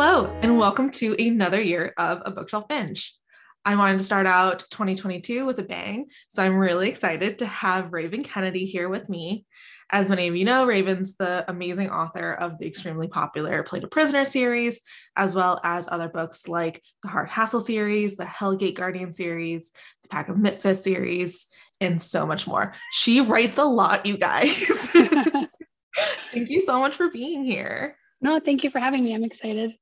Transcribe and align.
Hello, 0.00 0.26
and 0.42 0.56
welcome 0.56 0.90
to 0.90 1.16
another 1.18 1.60
year 1.60 1.92
of 1.98 2.22
a 2.24 2.30
bookshelf 2.30 2.68
binge. 2.68 3.16
I 3.64 3.74
wanted 3.74 3.98
to 3.98 4.04
start 4.04 4.26
out 4.26 4.60
2022 4.70 5.44
with 5.44 5.58
a 5.58 5.64
bang, 5.64 6.06
so 6.28 6.40
I'm 6.40 6.54
really 6.54 6.88
excited 6.88 7.40
to 7.40 7.46
have 7.46 7.92
Raven 7.92 8.22
Kennedy 8.22 8.64
here 8.64 8.88
with 8.88 9.08
me. 9.08 9.44
As 9.90 10.08
many 10.08 10.28
of 10.28 10.36
you 10.36 10.44
know, 10.44 10.66
Raven's 10.66 11.16
the 11.16 11.44
amazing 11.48 11.90
author 11.90 12.32
of 12.32 12.58
the 12.58 12.66
extremely 12.68 13.08
popular 13.08 13.64
Plated 13.64 13.90
Prisoner 13.90 14.24
series, 14.24 14.80
as 15.16 15.34
well 15.34 15.60
as 15.64 15.88
other 15.90 16.08
books 16.08 16.46
like 16.46 16.80
the 17.02 17.08
Heart 17.08 17.30
Hassle 17.30 17.60
series, 17.60 18.14
the 18.14 18.22
Hellgate 18.22 18.76
Guardian 18.76 19.12
series, 19.12 19.72
the 20.04 20.10
Pack 20.10 20.28
of 20.28 20.38
Misfits 20.38 20.84
series, 20.84 21.46
and 21.80 22.00
so 22.00 22.24
much 22.24 22.46
more. 22.46 22.72
She 22.92 23.20
writes 23.20 23.58
a 23.58 23.64
lot, 23.64 24.06
you 24.06 24.16
guys. 24.16 24.64
Thank 26.32 26.50
you 26.50 26.60
so 26.60 26.78
much 26.78 26.94
for 26.94 27.10
being 27.10 27.42
here. 27.42 27.96
No, 28.20 28.38
thank 28.38 28.62
you 28.64 28.70
for 28.70 28.78
having 28.80 29.04
me. 29.04 29.14
I'm 29.14 29.24
excited. 29.24 29.72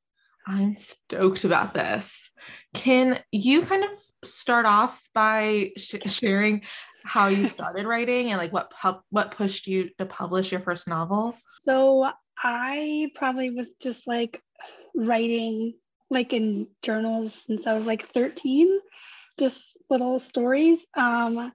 I'm 0.46 0.76
stoked 0.76 1.44
about 1.44 1.74
this. 1.74 2.30
Can 2.74 3.18
you 3.32 3.62
kind 3.62 3.84
of 3.84 3.90
start 4.24 4.64
off 4.64 5.08
by 5.12 5.72
sh- 5.76 5.96
sharing 6.06 6.62
how 7.04 7.28
you 7.28 7.46
started 7.46 7.86
writing 7.86 8.30
and 8.30 8.38
like 8.38 8.52
what 8.52 8.72
what 9.10 9.32
pushed 9.32 9.66
you 9.66 9.90
to 9.98 10.06
publish 10.06 10.52
your 10.52 10.60
first 10.60 10.86
novel? 10.86 11.36
So 11.62 12.10
I 12.38 13.10
probably 13.14 13.50
was 13.50 13.66
just 13.80 14.06
like 14.06 14.40
writing 14.94 15.74
like 16.10 16.32
in 16.32 16.68
journals 16.82 17.32
since 17.46 17.66
I 17.66 17.74
was 17.74 17.84
like 17.84 18.12
13, 18.12 18.78
just 19.38 19.60
little 19.90 20.18
stories. 20.18 20.78
Um, 20.96 21.52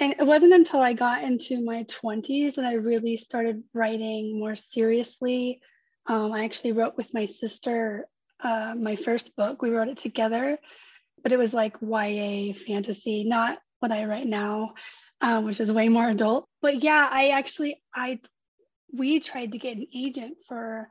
and 0.00 0.14
it 0.18 0.26
wasn't 0.26 0.54
until 0.54 0.80
I 0.80 0.94
got 0.94 1.22
into 1.22 1.62
my 1.62 1.84
20s 1.84 2.54
that 2.54 2.64
I 2.64 2.74
really 2.74 3.16
started 3.16 3.62
writing 3.74 4.38
more 4.38 4.56
seriously. 4.56 5.60
Um, 6.06 6.32
I 6.32 6.44
actually 6.44 6.72
wrote 6.72 6.96
with 6.96 7.12
my 7.14 7.26
sister 7.26 8.06
uh, 8.42 8.74
my 8.76 8.96
first 8.96 9.36
book. 9.36 9.62
We 9.62 9.70
wrote 9.70 9.88
it 9.88 9.98
together, 9.98 10.58
but 11.22 11.32
it 11.32 11.38
was 11.38 11.52
like 11.52 11.76
YA 11.80 12.54
fantasy, 12.66 13.24
not 13.24 13.58
what 13.80 13.92
I 13.92 14.04
write 14.04 14.26
now, 14.26 14.74
um, 15.20 15.44
which 15.44 15.60
is 15.60 15.72
way 15.72 15.88
more 15.88 16.08
adult. 16.08 16.48
But 16.62 16.82
yeah, 16.82 17.08
I 17.10 17.28
actually 17.30 17.82
I 17.94 18.20
we 18.92 19.20
tried 19.20 19.52
to 19.52 19.58
get 19.58 19.76
an 19.76 19.86
agent 19.94 20.36
for 20.48 20.88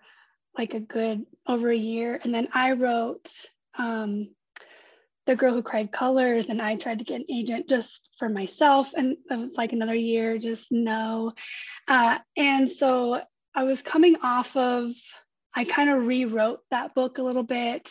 like 0.58 0.74
a 0.74 0.80
good 0.80 1.26
over 1.48 1.70
a 1.70 1.78
year, 1.78 2.20
and 2.24 2.34
then 2.34 2.48
I 2.54 2.74
wrote 2.74 3.32
um, 3.78 4.30
the 5.26 5.36
girl 5.36 5.54
who 5.54 5.62
cried 5.62 5.92
colors, 5.92 6.48
and 6.50 6.62
I 6.62 6.76
tried 6.76 7.00
to 7.00 7.06
get 7.06 7.22
an 7.22 7.26
agent 7.30 7.70
just 7.70 8.00
for 8.18 8.30
myself, 8.30 8.92
and 8.96 9.18
it 9.30 9.36
was 9.38 9.54
like 9.54 9.74
another 9.74 9.96
year, 9.96 10.38
just 10.38 10.68
no. 10.72 11.34
Uh, 11.88 12.18
and 12.36 12.70
so 12.70 13.22
I 13.60 13.64
was 13.64 13.82
coming 13.82 14.16
off 14.24 14.56
of 14.56 14.94
I 15.54 15.66
kind 15.66 15.90
of 15.90 16.08
rewrote 16.08 16.62
that 16.72 16.96
book 16.96 17.18
a 17.18 17.24
little 17.24 17.44
bit, 17.44 17.90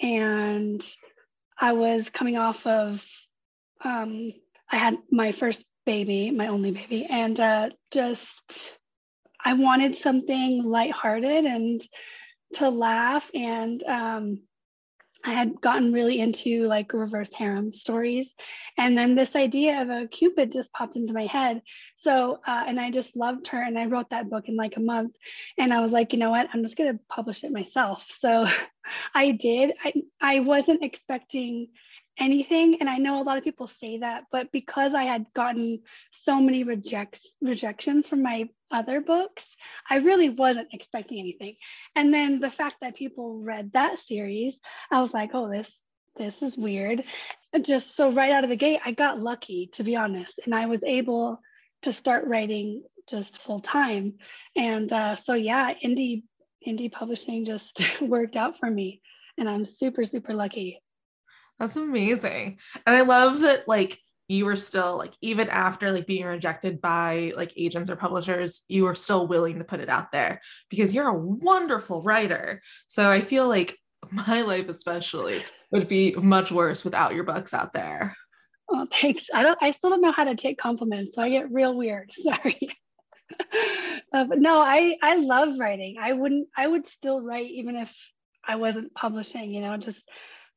and 0.00 0.84
I 1.56 1.74
was 1.74 2.10
coming 2.10 2.36
off 2.36 2.66
of 2.66 3.06
um, 3.84 4.32
I 4.68 4.78
had 4.78 4.98
my 5.12 5.30
first 5.30 5.64
baby, 5.84 6.32
my 6.32 6.48
only 6.48 6.72
baby, 6.72 7.06
and 7.08 7.38
uh, 7.38 7.70
just 7.92 8.72
I 9.44 9.52
wanted 9.52 9.94
something 9.94 10.64
lighthearted 10.64 11.44
and 11.44 11.80
to 12.54 12.68
laugh. 12.68 13.30
And 13.32 13.84
um, 13.84 14.40
I 15.26 15.32
had 15.32 15.60
gotten 15.60 15.92
really 15.92 16.20
into 16.20 16.66
like 16.68 16.92
reverse 16.92 17.32
harem 17.34 17.72
stories. 17.72 18.28
And 18.78 18.96
then 18.96 19.16
this 19.16 19.34
idea 19.34 19.82
of 19.82 19.90
a 19.90 20.06
Cupid 20.06 20.52
just 20.52 20.72
popped 20.72 20.94
into 20.94 21.12
my 21.12 21.26
head. 21.26 21.62
So, 21.98 22.38
uh, 22.46 22.64
and 22.66 22.78
I 22.78 22.92
just 22.92 23.16
loved 23.16 23.48
her. 23.48 23.60
And 23.60 23.76
I 23.76 23.86
wrote 23.86 24.10
that 24.10 24.30
book 24.30 24.48
in 24.48 24.54
like 24.54 24.76
a 24.76 24.80
month. 24.80 25.16
And 25.58 25.74
I 25.74 25.80
was 25.80 25.90
like, 25.90 26.12
you 26.12 26.20
know 26.20 26.30
what? 26.30 26.48
I'm 26.54 26.62
just 26.62 26.76
going 26.76 26.92
to 26.92 27.00
publish 27.08 27.42
it 27.42 27.50
myself. 27.50 28.06
So 28.20 28.46
I 29.14 29.32
did. 29.32 29.74
I, 29.84 29.94
I 30.20 30.40
wasn't 30.40 30.84
expecting 30.84 31.68
anything 32.18 32.78
and 32.80 32.88
i 32.88 32.96
know 32.96 33.20
a 33.20 33.24
lot 33.24 33.36
of 33.36 33.44
people 33.44 33.68
say 33.80 33.98
that 33.98 34.24
but 34.32 34.50
because 34.52 34.94
i 34.94 35.04
had 35.04 35.26
gotten 35.34 35.80
so 36.10 36.40
many 36.40 36.64
reject 36.64 37.20
rejections 37.42 38.08
from 38.08 38.22
my 38.22 38.48
other 38.70 39.00
books 39.00 39.44
i 39.90 39.96
really 39.96 40.30
wasn't 40.30 40.68
expecting 40.72 41.20
anything. 41.20 41.54
And 41.94 42.12
then 42.12 42.40
the 42.40 42.50
fact 42.50 42.76
that 42.80 42.96
people 42.96 43.38
read 43.40 43.72
that 43.72 43.98
series 43.98 44.58
i 44.90 45.00
was 45.00 45.12
like 45.12 45.30
oh 45.34 45.50
this 45.50 45.70
this 46.18 46.40
is 46.40 46.56
weird. 46.56 47.04
Just 47.60 47.94
so 47.94 48.10
right 48.10 48.32
out 48.32 48.44
of 48.44 48.50
the 48.50 48.56
gate 48.56 48.80
i 48.84 48.92
got 48.92 49.20
lucky 49.20 49.70
to 49.74 49.84
be 49.84 49.96
honest 49.96 50.40
and 50.44 50.54
i 50.54 50.66
was 50.66 50.82
able 50.82 51.40
to 51.82 51.92
start 51.92 52.26
writing 52.26 52.82
just 53.08 53.40
full 53.42 53.60
time. 53.60 54.14
And 54.56 54.92
uh, 54.92 55.16
so 55.16 55.34
yeah 55.34 55.74
indie 55.84 56.24
indie 56.66 56.90
publishing 56.90 57.44
just 57.44 57.80
worked 58.00 58.36
out 58.36 58.58
for 58.58 58.68
me 58.68 59.00
and 59.38 59.48
i'm 59.48 59.64
super 59.64 60.04
super 60.04 60.34
lucky 60.34 60.80
that's 61.58 61.76
amazing. 61.76 62.58
And 62.86 62.96
I 62.96 63.02
love 63.02 63.40
that 63.40 63.66
like 63.66 63.98
you 64.28 64.44
were 64.44 64.56
still 64.56 64.96
like 64.98 65.14
even 65.20 65.48
after 65.48 65.92
like 65.92 66.06
being 66.06 66.24
rejected 66.24 66.80
by 66.80 67.32
like 67.36 67.52
agents 67.56 67.90
or 67.90 67.96
publishers, 67.96 68.62
you 68.68 68.84
were 68.84 68.94
still 68.94 69.26
willing 69.26 69.58
to 69.58 69.64
put 69.64 69.80
it 69.80 69.88
out 69.88 70.12
there 70.12 70.40
because 70.68 70.92
you're 70.92 71.08
a 71.08 71.18
wonderful 71.18 72.02
writer. 72.02 72.60
So 72.88 73.08
I 73.08 73.20
feel 73.20 73.48
like 73.48 73.78
my 74.10 74.42
life 74.42 74.68
especially 74.68 75.40
would 75.70 75.88
be 75.88 76.14
much 76.14 76.50
worse 76.50 76.84
without 76.84 77.14
your 77.14 77.24
books 77.24 77.54
out 77.54 77.72
there. 77.72 78.16
Oh, 78.68 78.86
thanks. 78.92 79.26
I 79.32 79.42
don't 79.42 79.58
I 79.62 79.70
still 79.70 79.90
don't 79.90 80.02
know 80.02 80.12
how 80.12 80.24
to 80.24 80.34
take 80.34 80.58
compliments, 80.58 81.14
so 81.14 81.22
I 81.22 81.30
get 81.30 81.52
real 81.52 81.76
weird. 81.76 82.10
Sorry. 82.22 82.76
uh, 84.12 84.24
but 84.24 84.38
no, 84.38 84.58
I 84.58 84.96
I 85.02 85.16
love 85.16 85.58
writing. 85.58 85.96
I 86.00 86.12
wouldn't 86.12 86.48
I 86.56 86.66
would 86.66 86.88
still 86.88 87.20
write 87.20 87.50
even 87.50 87.76
if 87.76 87.94
I 88.46 88.56
wasn't 88.56 88.94
publishing, 88.94 89.52
you 89.52 89.60
know, 89.60 89.76
just 89.76 90.02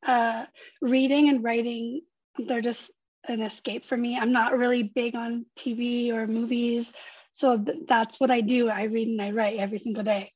uh, 0.05 0.45
reading 0.81 1.29
and 1.29 1.43
writing, 1.43 2.01
they're 2.37 2.61
just 2.61 2.91
an 3.27 3.41
escape 3.41 3.85
for 3.85 3.97
me. 3.97 4.17
I'm 4.17 4.31
not 4.31 4.57
really 4.57 4.83
big 4.83 5.15
on 5.15 5.45
TV 5.57 6.11
or 6.11 6.27
movies. 6.27 6.91
So 7.33 7.57
th- 7.57 7.79
that's 7.87 8.19
what 8.19 8.31
I 8.31 8.41
do. 8.41 8.69
I 8.69 8.83
read 8.83 9.07
and 9.07 9.21
I 9.21 9.31
write 9.31 9.59
every 9.59 9.79
single 9.79 10.03
day. 10.03 10.31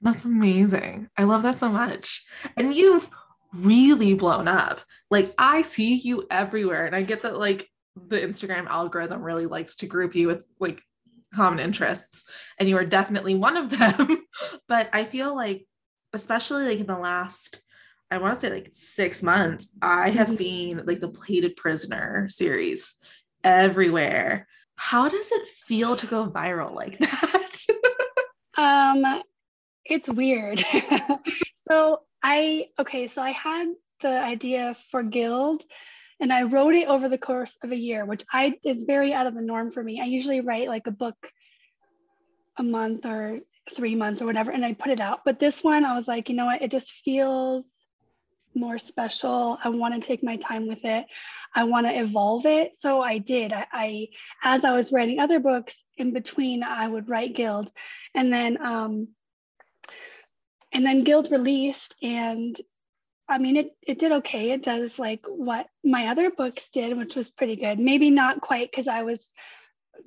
That's 0.00 0.24
amazing. 0.24 1.08
I 1.16 1.24
love 1.24 1.42
that 1.42 1.58
so 1.58 1.68
much. 1.68 2.24
And 2.56 2.74
you've 2.74 3.08
really 3.54 4.14
blown 4.14 4.48
up. 4.48 4.80
Like 5.10 5.34
I 5.38 5.62
see 5.62 5.94
you 5.94 6.26
everywhere. 6.30 6.86
And 6.86 6.96
I 6.96 7.02
get 7.02 7.22
that 7.22 7.38
like 7.38 7.68
the 7.94 8.18
Instagram 8.18 8.66
algorithm 8.66 9.22
really 9.22 9.46
likes 9.46 9.76
to 9.76 9.86
group 9.86 10.14
you 10.14 10.26
with 10.26 10.46
like 10.58 10.80
common 11.34 11.60
interests. 11.60 12.24
And 12.58 12.68
you 12.68 12.76
are 12.76 12.84
definitely 12.84 13.34
one 13.34 13.56
of 13.56 13.70
them. 13.78 14.24
but 14.68 14.88
I 14.92 15.04
feel 15.04 15.34
like, 15.36 15.66
especially 16.12 16.66
like 16.66 16.80
in 16.80 16.86
the 16.86 16.98
last 16.98 17.62
I 18.12 18.18
want 18.18 18.34
to 18.34 18.40
say 18.40 18.50
like 18.50 18.68
six 18.72 19.22
months, 19.22 19.68
I 19.80 20.10
have 20.10 20.26
mm-hmm. 20.26 20.36
seen 20.36 20.82
like 20.84 21.00
the 21.00 21.08
Plated 21.08 21.56
Prisoner 21.56 22.28
series 22.28 22.94
everywhere. 23.42 24.46
How 24.76 25.08
does 25.08 25.32
it 25.32 25.48
feel 25.48 25.96
to 25.96 26.06
go 26.06 26.26
viral 26.28 26.74
like 26.74 26.98
that? 27.00 27.66
um, 28.58 29.22
it's 29.86 30.10
weird. 30.10 30.62
so 31.70 32.00
I 32.22 32.66
okay, 32.78 33.08
so 33.08 33.22
I 33.22 33.30
had 33.30 33.68
the 34.02 34.20
idea 34.20 34.76
for 34.90 35.02
Gild 35.02 35.62
and 36.20 36.30
I 36.32 36.42
wrote 36.42 36.74
it 36.74 36.88
over 36.88 37.08
the 37.08 37.16
course 37.16 37.56
of 37.62 37.72
a 37.72 37.76
year, 37.76 38.04
which 38.04 38.24
I 38.30 38.54
is 38.62 38.82
very 38.82 39.14
out 39.14 39.26
of 39.26 39.34
the 39.34 39.40
norm 39.40 39.72
for 39.72 39.82
me. 39.82 40.00
I 40.02 40.04
usually 40.04 40.42
write 40.42 40.68
like 40.68 40.86
a 40.86 40.92
book 40.92 41.16
a 42.58 42.62
month 42.62 43.06
or 43.06 43.40
three 43.74 43.94
months 43.94 44.20
or 44.20 44.26
whatever, 44.26 44.50
and 44.50 44.64
I 44.64 44.74
put 44.74 44.92
it 44.92 45.00
out. 45.00 45.20
But 45.24 45.40
this 45.40 45.64
one, 45.64 45.86
I 45.86 45.96
was 45.96 46.06
like, 46.06 46.28
you 46.28 46.36
know 46.36 46.44
what? 46.44 46.60
It 46.60 46.70
just 46.70 46.92
feels 47.04 47.64
more 48.54 48.78
special. 48.78 49.58
I 49.62 49.68
want 49.68 49.94
to 49.94 50.06
take 50.06 50.22
my 50.22 50.36
time 50.36 50.66
with 50.66 50.84
it. 50.84 51.06
I 51.54 51.64
want 51.64 51.86
to 51.86 51.98
evolve 51.98 52.46
it. 52.46 52.72
So 52.80 53.00
I 53.00 53.18
did. 53.18 53.52
I, 53.52 53.66
I, 53.72 54.08
as 54.42 54.64
I 54.64 54.72
was 54.72 54.92
writing 54.92 55.18
other 55.18 55.40
books 55.40 55.74
in 55.96 56.12
between, 56.12 56.62
I 56.62 56.86
would 56.88 57.08
write 57.08 57.36
Gild, 57.36 57.70
and 58.14 58.32
then 58.32 58.58
um, 58.64 59.08
and 60.72 60.84
then 60.84 61.04
Gild 61.04 61.30
released, 61.30 61.94
and 62.02 62.58
I 63.28 63.38
mean 63.38 63.56
it 63.56 63.76
it 63.86 63.98
did 63.98 64.12
okay. 64.12 64.50
It 64.50 64.62
does 64.62 64.98
like 64.98 65.24
what 65.26 65.66
my 65.84 66.08
other 66.08 66.30
books 66.30 66.64
did, 66.72 66.96
which 66.96 67.14
was 67.14 67.30
pretty 67.30 67.56
good. 67.56 67.78
Maybe 67.78 68.10
not 68.10 68.40
quite 68.40 68.70
because 68.70 68.88
I 68.88 69.02
was 69.02 69.32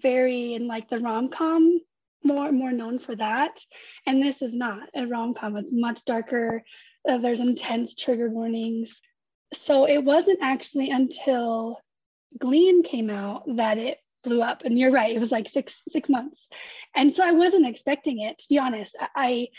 very 0.01 0.55
in 0.55 0.67
like 0.67 0.89
the 0.89 0.99
rom 0.99 1.29
com 1.29 1.79
more 2.23 2.51
more 2.51 2.71
known 2.71 2.97
for 2.99 3.15
that, 3.15 3.59
and 4.07 4.21
this 4.21 4.41
is 4.41 4.53
not 4.53 4.89
a 4.95 5.05
rom 5.05 5.35
com. 5.35 5.55
It's 5.57 5.69
much 5.71 6.03
darker 6.05 6.63
uh, 7.07 7.17
there's 7.17 7.39
intense 7.39 7.93
trigger 7.93 8.29
warnings. 8.29 8.93
So 9.53 9.85
it 9.87 10.03
wasn't 10.03 10.39
actually 10.41 10.89
until 10.89 11.79
Gleam 12.39 12.83
came 12.83 13.09
out 13.09 13.43
that 13.55 13.77
it 13.77 13.99
blew 14.23 14.41
up. 14.41 14.63
And 14.65 14.77
you're 14.77 14.91
right, 14.91 15.15
it 15.15 15.19
was 15.19 15.31
like 15.31 15.49
six 15.49 15.81
six 15.89 16.09
months. 16.09 16.39
And 16.95 17.13
so 17.13 17.23
I 17.23 17.31
wasn't 17.31 17.67
expecting 17.67 18.19
it, 18.21 18.39
to 18.39 18.45
be 18.49 18.57
honest. 18.57 18.95
I 19.15 19.49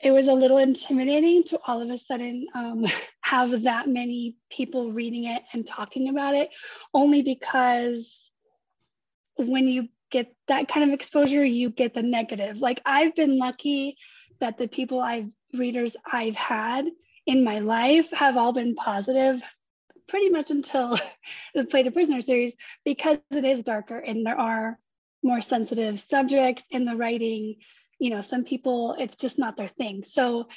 it 0.00 0.12
was 0.12 0.28
a 0.28 0.32
little 0.32 0.58
intimidating 0.58 1.42
to 1.42 1.58
all 1.66 1.82
of 1.82 1.90
a 1.90 1.98
sudden 1.98 2.46
um, 2.54 2.86
have 3.20 3.62
that 3.64 3.88
many 3.88 4.36
people 4.50 4.92
reading 4.92 5.24
it 5.24 5.42
and 5.52 5.66
talking 5.66 6.08
about 6.08 6.34
it, 6.34 6.50
only 6.94 7.22
because 7.22 8.08
when 9.36 9.66
you 9.66 9.88
get 10.10 10.32
that 10.46 10.68
kind 10.68 10.88
of 10.88 10.94
exposure, 10.94 11.44
you 11.44 11.70
get 11.70 11.94
the 11.94 12.02
negative. 12.02 12.58
Like 12.58 12.80
I've 12.86 13.14
been 13.14 13.38
lucky 13.38 13.96
that 14.40 14.56
the 14.56 14.68
people 14.68 15.00
I've 15.00 15.28
readers 15.54 15.96
I've 16.10 16.36
had 16.36 16.86
in 17.26 17.44
my 17.44 17.58
life 17.58 18.10
have 18.12 18.36
all 18.36 18.52
been 18.52 18.74
positive 18.74 19.42
pretty 20.08 20.30
much 20.30 20.50
until 20.50 20.98
the 21.54 21.64
Plated 21.64 21.94
Prisoner 21.94 22.22
series 22.22 22.54
because 22.84 23.18
it 23.30 23.44
is 23.44 23.62
darker 23.62 23.98
and 23.98 24.24
there 24.26 24.38
are 24.38 24.78
more 25.22 25.40
sensitive 25.40 26.00
subjects 26.00 26.64
in 26.70 26.84
the 26.84 26.96
writing. 26.96 27.56
You 27.98 28.10
know, 28.10 28.22
some 28.22 28.44
people 28.44 28.96
it's 28.98 29.16
just 29.16 29.38
not 29.38 29.56
their 29.56 29.68
thing. 29.68 30.04
So 30.04 30.48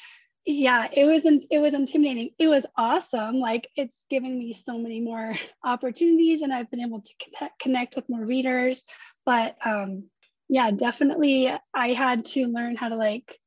yeah, 0.46 0.88
it 0.92 1.06
was 1.06 1.24
it 1.50 1.60
was 1.60 1.74
intimidating. 1.74 2.32
It 2.40 2.48
was 2.48 2.66
awesome. 2.76 3.40
Like 3.40 3.68
it's 3.76 3.94
given 4.10 4.38
me 4.40 4.60
so 4.66 4.78
many 4.78 5.02
more 5.02 5.34
opportunities 5.64 6.42
and 6.42 6.54
I've 6.54 6.72
been 6.72 6.82
able 6.82 7.02
to 7.02 7.50
connect 7.62 7.96
with 7.96 8.10
more 8.10 8.26
readers. 8.26 8.82
But 9.26 9.58
um 9.66 10.06
yeah, 10.50 10.72
definitely 10.72 11.52
I 11.74 11.94
had 11.94 12.26
to 12.28 12.48
learn 12.48 12.76
how 12.76 12.90
to 12.90 12.96
like 12.96 13.38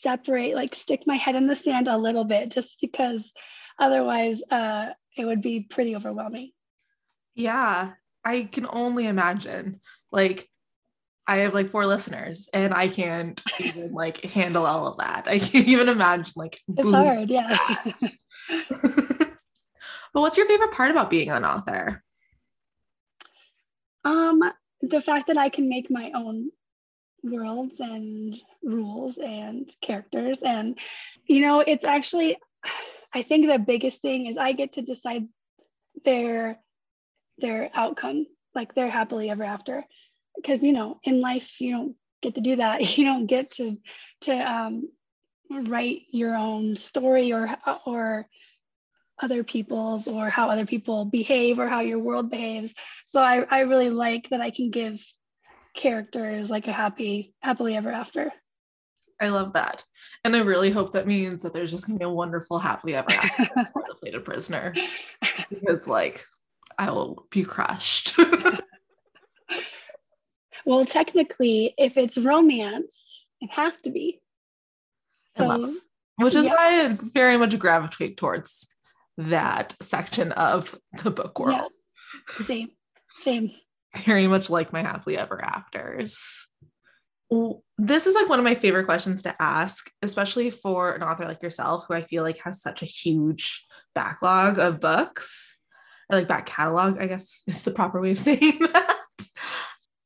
separate, 0.00 0.54
like 0.54 0.74
stick 0.74 1.06
my 1.06 1.16
head 1.16 1.34
in 1.34 1.46
the 1.46 1.56
sand 1.56 1.88
a 1.88 1.96
little 1.96 2.24
bit 2.24 2.50
just 2.50 2.76
because 2.80 3.30
otherwise 3.78 4.40
uh, 4.50 4.88
it 5.16 5.24
would 5.24 5.42
be 5.42 5.60
pretty 5.60 5.96
overwhelming. 5.96 6.52
Yeah, 7.34 7.92
I 8.24 8.44
can 8.44 8.66
only 8.68 9.06
imagine. 9.06 9.80
Like, 10.10 10.48
I 11.26 11.38
have 11.38 11.52
like 11.52 11.68
four 11.68 11.84
listeners 11.84 12.48
and 12.54 12.72
I 12.72 12.88
can't 12.88 13.42
even 13.60 13.92
like 13.92 14.22
handle 14.22 14.64
all 14.64 14.86
of 14.86 14.98
that. 14.98 15.24
I 15.26 15.38
can't 15.38 15.68
even 15.68 15.90
imagine 15.90 16.32
like 16.36 16.58
it's 16.76 16.90
hard, 16.90 17.28
yeah. 17.28 17.56
but 18.58 19.36
what's 20.14 20.38
your 20.38 20.46
favorite 20.46 20.72
part 20.72 20.90
about 20.90 21.10
being 21.10 21.28
an 21.28 21.44
author? 21.44 22.02
Um, 24.04 24.42
the 24.80 25.02
fact 25.02 25.26
that 25.26 25.36
I 25.36 25.50
can 25.50 25.68
make 25.68 25.90
my 25.90 26.12
own 26.14 26.50
worlds 27.22 27.80
and 27.80 28.36
rules 28.62 29.18
and 29.18 29.70
characters. 29.80 30.38
And, 30.42 30.78
you 31.26 31.40
know, 31.40 31.60
it's 31.60 31.84
actually, 31.84 32.38
I 33.12 33.22
think 33.22 33.46
the 33.46 33.58
biggest 33.58 34.00
thing 34.00 34.26
is 34.26 34.36
I 34.36 34.52
get 34.52 34.74
to 34.74 34.82
decide 34.82 35.28
their 36.04 36.58
their 37.38 37.70
outcome, 37.72 38.26
like 38.54 38.74
their 38.74 38.90
happily 38.90 39.30
ever 39.30 39.44
after. 39.44 39.84
Because, 40.36 40.62
you 40.62 40.72
know, 40.72 40.98
in 41.04 41.20
life 41.20 41.60
you 41.60 41.72
don't 41.72 41.96
get 42.22 42.34
to 42.34 42.40
do 42.40 42.56
that. 42.56 42.80
You 42.98 43.04
don't 43.04 43.26
get 43.26 43.52
to 43.52 43.76
to 44.22 44.32
um, 44.32 44.88
write 45.50 46.02
your 46.10 46.34
own 46.34 46.76
story 46.76 47.32
or 47.32 47.48
or 47.86 48.28
other 49.20 49.42
people's 49.42 50.06
or 50.06 50.28
how 50.30 50.48
other 50.50 50.66
people 50.66 51.04
behave 51.04 51.58
or 51.58 51.68
how 51.68 51.80
your 51.80 51.98
world 51.98 52.30
behaves. 52.30 52.72
So 53.08 53.20
I, 53.20 53.44
I 53.50 53.60
really 53.62 53.90
like 53.90 54.28
that 54.30 54.40
I 54.40 54.50
can 54.50 54.70
give 54.70 55.00
characters 55.78 56.50
like 56.50 56.66
a 56.66 56.72
happy 56.72 57.34
happily 57.40 57.76
ever 57.76 57.90
after. 57.90 58.32
I 59.20 59.28
love 59.28 59.54
that. 59.54 59.84
And 60.24 60.36
i 60.36 60.40
really 60.40 60.70
hope 60.70 60.92
that 60.92 61.06
means 61.06 61.42
that 61.42 61.54
there's 61.54 61.70
just 61.70 61.86
gonna 61.86 61.98
be 61.98 62.04
a 62.04 62.10
wonderful 62.10 62.58
happily 62.58 62.94
ever 62.94 63.10
after 63.10 63.44
for 63.72 63.84
the 63.88 63.94
plated 63.94 64.24
prisoner. 64.24 64.74
Because 65.48 65.86
like 65.86 66.26
i 66.78 66.90
will 66.90 67.26
be 67.30 67.44
crushed. 67.44 68.18
Well 70.66 70.84
technically 70.84 71.72
if 71.78 71.96
it's 71.96 72.18
romance 72.18 72.92
it 73.40 73.50
has 73.52 73.78
to 73.84 73.90
be. 73.90 74.20
So, 75.38 75.76
which 76.16 76.34
is 76.34 76.44
yeah. 76.44 76.54
why 76.54 76.84
i 76.84 76.98
very 77.14 77.38
much 77.38 77.58
gravitate 77.58 78.18
towards 78.18 78.66
that 79.16 79.74
section 79.80 80.32
of 80.32 80.78
the 81.02 81.10
book 81.10 81.38
world. 81.38 81.70
Yeah. 82.38 82.46
same. 82.46 82.70
Same 83.24 83.50
very 83.96 84.26
much 84.26 84.50
like 84.50 84.72
my 84.72 84.82
happily 84.82 85.16
ever 85.16 85.42
afters. 85.42 86.46
This 87.76 88.06
is 88.06 88.14
like 88.14 88.28
one 88.28 88.38
of 88.38 88.44
my 88.44 88.54
favorite 88.54 88.86
questions 88.86 89.22
to 89.22 89.36
ask, 89.40 89.90
especially 90.02 90.50
for 90.50 90.92
an 90.92 91.02
author 91.02 91.26
like 91.26 91.42
yourself, 91.42 91.84
who 91.86 91.94
I 91.94 92.02
feel 92.02 92.22
like 92.22 92.38
has 92.38 92.62
such 92.62 92.82
a 92.82 92.86
huge 92.86 93.64
backlog 93.94 94.58
of 94.58 94.80
books, 94.80 95.58
or 96.10 96.18
like 96.18 96.28
back 96.28 96.46
catalog, 96.46 96.98
I 96.98 97.06
guess 97.06 97.42
is 97.46 97.62
the 97.62 97.70
proper 97.70 98.00
way 98.00 98.12
of 98.12 98.18
saying 98.18 98.58
that. 98.60 98.96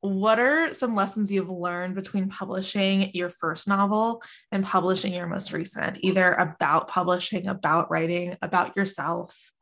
What 0.00 0.40
are 0.40 0.74
some 0.74 0.96
lessons 0.96 1.30
you've 1.30 1.48
learned 1.48 1.94
between 1.94 2.28
publishing 2.28 3.12
your 3.14 3.30
first 3.30 3.68
novel 3.68 4.20
and 4.50 4.64
publishing 4.64 5.14
your 5.14 5.28
most 5.28 5.52
recent, 5.52 5.98
either 6.00 6.32
about 6.32 6.88
publishing, 6.88 7.46
about 7.46 7.88
writing, 7.88 8.36
about 8.42 8.74
yourself? 8.74 9.52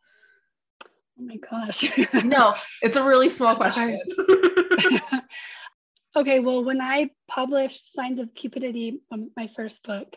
Oh 1.20 1.24
my 1.24 1.36
gosh. 1.36 2.24
no, 2.24 2.54
it's 2.82 2.96
a 2.96 3.04
really 3.04 3.28
small 3.28 3.54
question. 3.54 4.00
okay, 6.16 6.40
well, 6.40 6.64
when 6.64 6.80
I 6.80 7.10
published 7.28 7.92
Signs 7.92 8.20
of 8.20 8.34
Cupidity, 8.34 9.00
um, 9.12 9.30
my 9.36 9.48
first 9.48 9.82
book, 9.82 10.16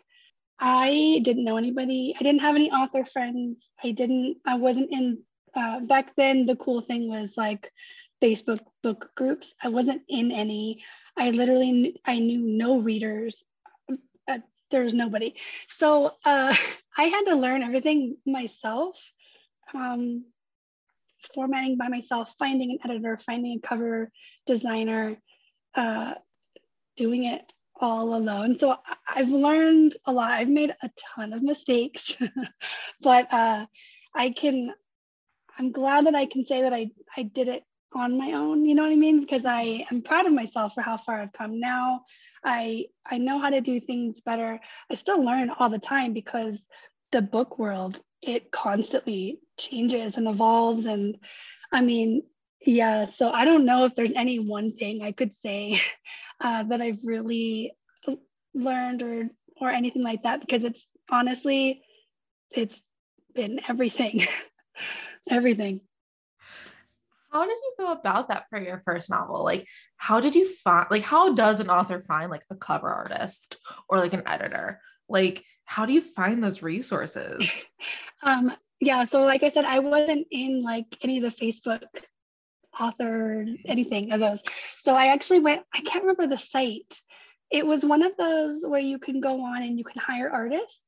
I 0.60 1.20
didn't 1.24 1.44
know 1.44 1.58
anybody. 1.58 2.16
I 2.18 2.24
didn't 2.24 2.42
have 2.42 2.56
any 2.56 2.72
author 2.72 3.04
friends. 3.04 3.58
I 3.84 3.92
didn't, 3.92 4.38
I 4.46 4.56
wasn't 4.56 4.92
in, 4.92 5.20
uh, 5.56 5.82
back 5.82 6.16
then, 6.16 6.46
the 6.46 6.56
cool 6.56 6.82
thing 6.82 7.10
was 7.10 7.34
like 7.36 7.70
Facebook 8.22 8.60
book 8.82 9.10
groups. 9.16 9.54
I 9.62 9.68
wasn't 9.70 10.04
in 10.08 10.32
any. 10.32 10.84
I 11.18 11.32
literally, 11.32 12.00
I 12.06 12.20
knew 12.20 12.40
no 12.40 12.80
readers. 12.80 13.44
Uh, 14.28 14.38
there 14.72 14.84
was 14.84 14.94
nobody. 14.94 15.36
So 15.68 16.14
uh, 16.24 16.56
I 16.98 17.04
had 17.04 17.26
to 17.26 17.36
learn 17.36 17.62
everything 17.62 18.16
myself. 18.26 18.98
Um, 19.74 20.26
formatting 21.34 21.78
by 21.78 21.88
myself, 21.88 22.34
finding 22.38 22.72
an 22.72 22.80
editor, 22.84 23.18
finding 23.18 23.60
a 23.64 23.68
cover 23.68 24.12
designer, 24.46 25.18
uh, 25.76 26.14
doing 26.98 27.26
it 27.26 27.52
all 27.80 28.16
alone. 28.16 28.58
So 28.58 28.76
I've 29.08 29.30
learned 29.30 29.98
a 30.06 30.12
lot. 30.12 30.32
I've 30.32 30.50
made 30.50 30.76
a 30.82 30.90
ton 31.16 31.34
of 31.34 31.42
mistakes, 31.42 32.16
but 33.02 33.32
uh, 33.34 33.66
I 34.16 34.30
can, 34.32 34.74
I'm 35.58 35.72
glad 35.72 36.06
that 36.06 36.16
I 36.16 36.26
can 36.26 36.46
say 36.46 36.62
that 36.62 36.74
I, 36.74 36.92
I 37.18 37.24
did 37.24 37.48
it 37.48 37.64
on 37.96 38.18
my 38.18 38.34
own, 38.34 38.66
you 38.66 38.76
know 38.76 38.84
what 38.84 38.92
I 38.92 38.96
mean? 38.96 39.22
Because 39.22 39.46
I 39.46 39.86
am 39.92 40.02
proud 40.02 40.26
of 40.26 40.34
myself 40.34 40.74
for 40.74 40.82
how 40.82 40.98
far 40.98 41.22
I've 41.22 41.34
come 41.34 41.60
now. 41.60 42.02
I 42.44 42.88
I 43.10 43.18
know 43.18 43.40
how 43.40 43.50
to 43.50 43.62
do 43.62 43.80
things 43.80 44.20
better. 44.22 44.60
I 44.92 44.96
still 44.96 45.24
learn 45.24 45.50
all 45.50 45.70
the 45.70 45.80
time 45.80 46.14
because 46.14 46.66
the 47.12 47.22
book 47.22 47.60
world 47.60 48.02
it 48.22 48.52
constantly 48.52 49.40
changes 49.70 50.18
and 50.18 50.28
evolves. 50.28 50.86
And 50.86 51.18
i 51.72 51.82
mean 51.82 52.24
yeah 52.66 53.06
so 53.06 53.30
i 53.32 53.44
don't 53.44 53.66
know 53.66 53.84
if 53.84 53.96
there's 53.96 54.14
any 54.16 54.40
one 54.40 54.72
thing 54.78 55.02
i 55.02 55.12
could 55.12 55.32
say 55.42 55.82
uh, 56.40 56.64
that 56.64 56.82
i've 56.82 57.00
really 57.04 57.74
learned 58.54 59.02
or 59.02 59.30
or 59.60 59.70
anything 59.70 60.04
like 60.04 60.24
that 60.24 60.40
because 60.40 60.64
it's 60.64 60.88
honestly 61.12 61.82
it's 62.52 62.80
been 63.34 63.60
everything 63.68 64.26
everything. 65.30 65.82
How 67.32 67.46
did 67.46 67.58
you 67.58 67.74
go 67.80 67.92
about 67.92 68.30
that 68.30 68.46
for 68.50 68.62
your 68.62 68.84
first 68.86 69.10
novel? 69.10 69.44
Like 69.44 69.68
how 69.98 70.20
did 70.20 70.36
you 70.36 70.48
find 70.48 70.88
like 70.92 71.02
how 71.02 71.34
does 71.34 71.60
an 71.60 71.70
author 71.70 72.00
find 72.00 72.30
like 72.30 72.44
a 72.52 72.56
cover 72.56 72.90
artist 72.90 73.58
or 73.90 73.98
like 73.98 74.14
an 74.14 74.24
editor? 74.28 74.82
Like 75.10 75.44
how 75.66 75.86
do 75.86 75.94
you 75.94 76.02
find 76.02 76.44
those 76.44 76.62
resources? 76.62 77.50
Um 78.26 78.54
yeah 78.86 79.04
so 79.04 79.22
like 79.22 79.44
i 79.44 79.50
said 79.50 79.66
i 79.66 79.80
wasn't 79.80 80.28
in 80.32 80.62
like 80.62 80.86
any 81.02 81.18
of 81.18 81.24
the 81.24 81.46
facebook 81.46 81.82
author 82.80 83.46
anything 83.66 84.12
of 84.12 84.20
those. 84.20 84.42
So 84.78 84.96
i 84.96 85.08
actually 85.08 85.40
went 85.40 85.64
i 85.74 85.82
can't 85.82 86.04
remember 86.04 86.28
the 86.28 86.38
site. 86.38 87.02
It 87.52 87.66
was 87.66 87.86
one 87.86 88.02
of 88.02 88.18
those 88.18 88.66
where 88.66 88.80
you 88.80 88.98
can 88.98 89.22
go 89.22 89.44
on 89.44 89.62
and 89.62 89.78
you 89.78 89.84
can 89.84 90.02
hire 90.02 90.30
artists. 90.30 90.80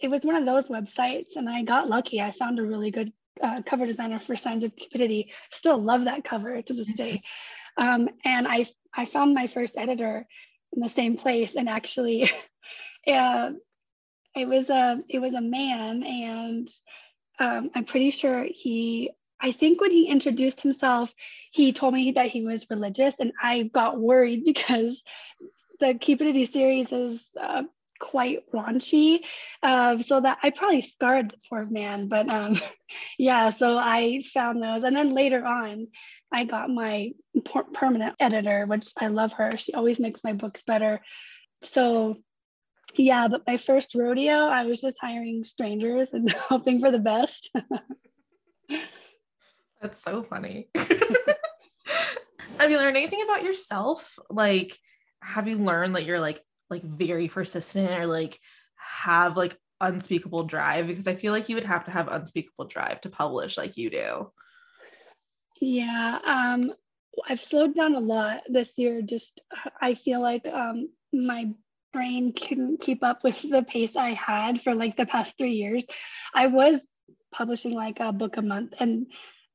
It 0.00 0.08
was 0.08 0.24
one 0.24 0.34
of 0.34 0.46
those 0.46 0.68
websites 0.68 1.36
and 1.36 1.48
i 1.48 1.62
got 1.62 1.88
lucky. 1.88 2.20
I 2.20 2.32
found 2.32 2.58
a 2.58 2.62
really 2.62 2.90
good 2.90 3.12
uh, 3.42 3.62
cover 3.64 3.86
designer 3.86 4.18
for 4.18 4.36
signs 4.36 4.64
of 4.64 4.74
cupidity. 4.76 5.32
Still 5.52 5.80
love 5.80 6.04
that 6.04 6.24
cover 6.24 6.60
to 6.62 6.74
this 6.74 6.92
day. 6.94 7.22
Um, 7.76 8.08
and 8.24 8.48
i 8.48 8.66
i 8.94 9.04
found 9.06 9.32
my 9.32 9.46
first 9.46 9.76
editor 9.76 10.26
in 10.72 10.82
the 10.82 10.88
same 10.88 11.16
place 11.16 11.54
and 11.54 11.68
actually 11.68 12.28
uh, 13.06 13.50
it 14.34 14.46
was 14.46 14.68
a 14.70 14.98
it 15.08 15.18
was 15.18 15.34
a 15.34 15.40
man 15.40 16.02
and 16.02 16.68
um, 17.38 17.70
i'm 17.74 17.84
pretty 17.84 18.10
sure 18.10 18.46
he 18.48 19.10
i 19.40 19.52
think 19.52 19.80
when 19.80 19.90
he 19.90 20.06
introduced 20.06 20.60
himself 20.62 21.12
he 21.52 21.72
told 21.72 21.94
me 21.94 22.12
that 22.12 22.30
he 22.30 22.44
was 22.44 22.66
religious 22.70 23.14
and 23.18 23.32
i 23.42 23.62
got 23.62 23.98
worried 23.98 24.44
because 24.44 25.02
the 25.80 25.94
cupidity 25.94 26.44
series 26.44 26.92
is 26.92 27.20
uh, 27.40 27.62
quite 27.98 28.40
raunchy 28.52 29.20
uh, 29.62 29.98
so 29.98 30.20
that 30.20 30.38
i 30.42 30.50
probably 30.50 30.80
scarred 30.80 31.30
the 31.30 31.36
poor 31.48 31.66
man 31.66 32.08
but 32.08 32.32
um, 32.32 32.56
yeah 33.18 33.50
so 33.50 33.76
i 33.76 34.22
found 34.32 34.62
those 34.62 34.84
and 34.84 34.96
then 34.96 35.14
later 35.14 35.44
on 35.44 35.86
i 36.32 36.44
got 36.44 36.70
my 36.70 37.10
permanent 37.74 38.14
editor 38.20 38.64
which 38.66 38.88
i 38.96 39.08
love 39.08 39.32
her 39.32 39.56
she 39.56 39.74
always 39.74 40.00
makes 40.00 40.24
my 40.24 40.32
books 40.32 40.62
better 40.66 41.00
so 41.62 42.16
yeah, 42.96 43.28
but 43.28 43.42
my 43.46 43.56
first 43.56 43.94
rodeo, 43.94 44.32
I 44.32 44.66
was 44.66 44.80
just 44.80 44.96
hiring 45.00 45.44
strangers 45.44 46.08
and 46.12 46.30
hoping 46.48 46.80
for 46.80 46.90
the 46.90 46.98
best. 46.98 47.50
That's 49.80 50.02
so 50.02 50.22
funny. 50.22 50.68
have 50.74 52.70
you 52.70 52.76
learned 52.76 52.96
anything 52.96 53.22
about 53.22 53.44
yourself? 53.44 54.18
Like, 54.28 54.76
have 55.22 55.48
you 55.48 55.56
learned 55.56 55.96
that 55.96 56.04
you're 56.04 56.20
like 56.20 56.42
like 56.68 56.82
very 56.82 57.28
persistent 57.28 57.90
or 57.90 58.06
like 58.06 58.38
have 58.76 59.36
like 59.36 59.56
unspeakable 59.80 60.44
drive 60.44 60.86
because 60.86 61.06
I 61.06 61.14
feel 61.14 61.32
like 61.32 61.48
you 61.48 61.56
would 61.56 61.64
have 61.64 61.84
to 61.84 61.90
have 61.90 62.08
unspeakable 62.08 62.66
drive 62.66 63.00
to 63.02 63.10
publish 63.10 63.56
like 63.56 63.76
you 63.76 63.90
do. 63.90 64.30
Yeah, 65.60 66.18
um, 66.24 66.72
I've 67.28 67.40
slowed 67.40 67.74
down 67.74 67.94
a 67.94 68.00
lot 68.00 68.42
this 68.48 68.70
year. 68.76 69.02
Just 69.02 69.40
I 69.80 69.94
feel 69.94 70.20
like 70.20 70.46
um, 70.46 70.88
my 71.12 71.50
brain 71.92 72.32
couldn't 72.32 72.80
keep 72.80 73.02
up 73.02 73.24
with 73.24 73.40
the 73.42 73.62
pace 73.62 73.96
I 73.96 74.10
had 74.10 74.62
for 74.62 74.74
like 74.74 74.96
the 74.96 75.06
past 75.06 75.36
three 75.36 75.52
years. 75.52 75.86
I 76.34 76.46
was 76.46 76.86
publishing 77.32 77.72
like 77.72 78.00
a 78.00 78.12
book 78.12 78.36
a 78.36 78.42
month, 78.42 78.74
and 78.78 79.06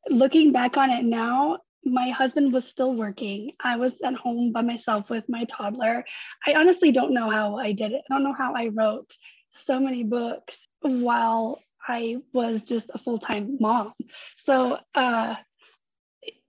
looking 0.09 0.51
back 0.51 0.77
on 0.77 0.89
it 0.89 1.03
now, 1.03 1.59
my 1.83 2.09
husband 2.09 2.51
was 2.51 2.65
still 2.67 2.93
working. 2.93 3.51
I 3.63 3.77
was 3.77 3.93
at 4.03 4.15
home 4.15 4.51
by 4.51 4.61
myself 4.61 5.09
with 5.09 5.23
my 5.29 5.45
toddler. 5.45 6.03
I 6.45 6.55
honestly 6.55 6.91
don't 6.91 7.13
know 7.13 7.29
how 7.29 7.57
I 7.57 7.71
did 7.71 7.91
it. 7.91 8.01
I 8.09 8.13
don't 8.13 8.23
know 8.23 8.33
how 8.33 8.55
I 8.55 8.67
wrote 8.67 9.15
so 9.51 9.79
many 9.79 10.03
books 10.03 10.57
while 10.81 11.59
I 11.87 12.17
was 12.33 12.63
just 12.63 12.89
a 12.93 12.97
full 12.97 13.19
time 13.19 13.57
mom. 13.59 13.93
So 14.37 14.79
uh, 14.95 15.35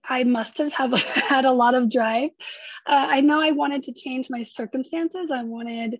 I 0.07 0.23
must 0.23 0.57
have, 0.57 0.73
have 0.73 0.93
had 1.01 1.45
a 1.45 1.51
lot 1.51 1.75
of 1.75 1.91
drive. 1.91 2.31
Uh, 2.85 3.07
I 3.09 3.21
know 3.21 3.41
I 3.41 3.51
wanted 3.51 3.83
to 3.83 3.93
change 3.93 4.29
my 4.29 4.43
circumstances. 4.43 5.29
I 5.31 5.43
wanted 5.43 5.99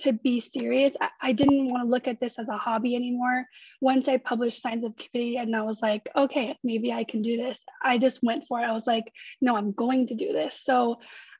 to 0.00 0.12
be 0.12 0.40
serious. 0.40 0.94
I, 1.00 1.08
I, 1.20 1.32
didn't 1.32 1.70
want 1.70 1.84
to 1.84 1.90
look 1.90 2.08
at 2.08 2.18
this 2.18 2.38
as 2.38 2.48
a 2.48 2.56
hobby 2.56 2.96
anymore. 2.96 3.44
Once 3.80 4.08
I 4.08 4.16
published 4.16 4.62
Signs 4.62 4.84
of 4.84 4.96
Cupidity 4.96 5.36
and 5.36 5.54
I 5.54 5.62
was 5.62 5.78
like, 5.82 6.08
okay, 6.16 6.56
maybe 6.64 6.92
I 6.92 7.04
can 7.04 7.20
do 7.20 7.36
this. 7.36 7.58
I 7.82 7.98
just 7.98 8.22
went 8.22 8.44
for 8.48 8.60
it. 8.60 8.64
I 8.64 8.72
was 8.72 8.86
like, 8.86 9.04
no, 9.40 9.56
I'm 9.56 9.72
going 9.72 10.06
to 10.06 10.14
do 10.14 10.32
this. 10.32 10.58
So 10.62 10.98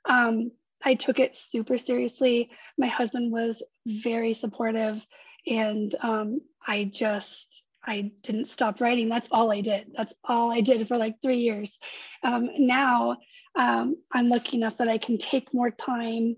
um, 0.09 0.51
I 0.85 0.95
took 0.95 1.19
it 1.19 1.37
super 1.37 1.79
seriously. 1.79 2.51
My 2.77 2.89
husband 2.89 3.33
was 3.33 3.63
very 3.87 4.35
supportive 4.35 5.05
and 5.47 5.95
um, 6.03 6.41
I 6.67 6.85
just 6.85 7.47
I 7.85 8.13
didn't 8.23 8.51
stop 8.51 8.81
writing. 8.81 9.09
That's 9.09 9.29
all 9.31 9.51
I 9.51 9.61
did. 9.61 9.93
That's 9.97 10.15
all 10.25 10.53
I 10.53 10.61
did 10.61 10.87
for 10.89 10.97
like 10.97 11.17
three 11.23 11.39
years. 11.39 11.77
Um, 12.23 12.51
now 12.59 13.17
um, 13.55 13.97
I'm 14.13 14.29
lucky 14.29 14.57
enough 14.57 14.79
that 14.79 14.89
I 14.89 14.99
can 14.99 15.19
take 15.19 15.53
more 15.53 15.71
time, 15.71 16.37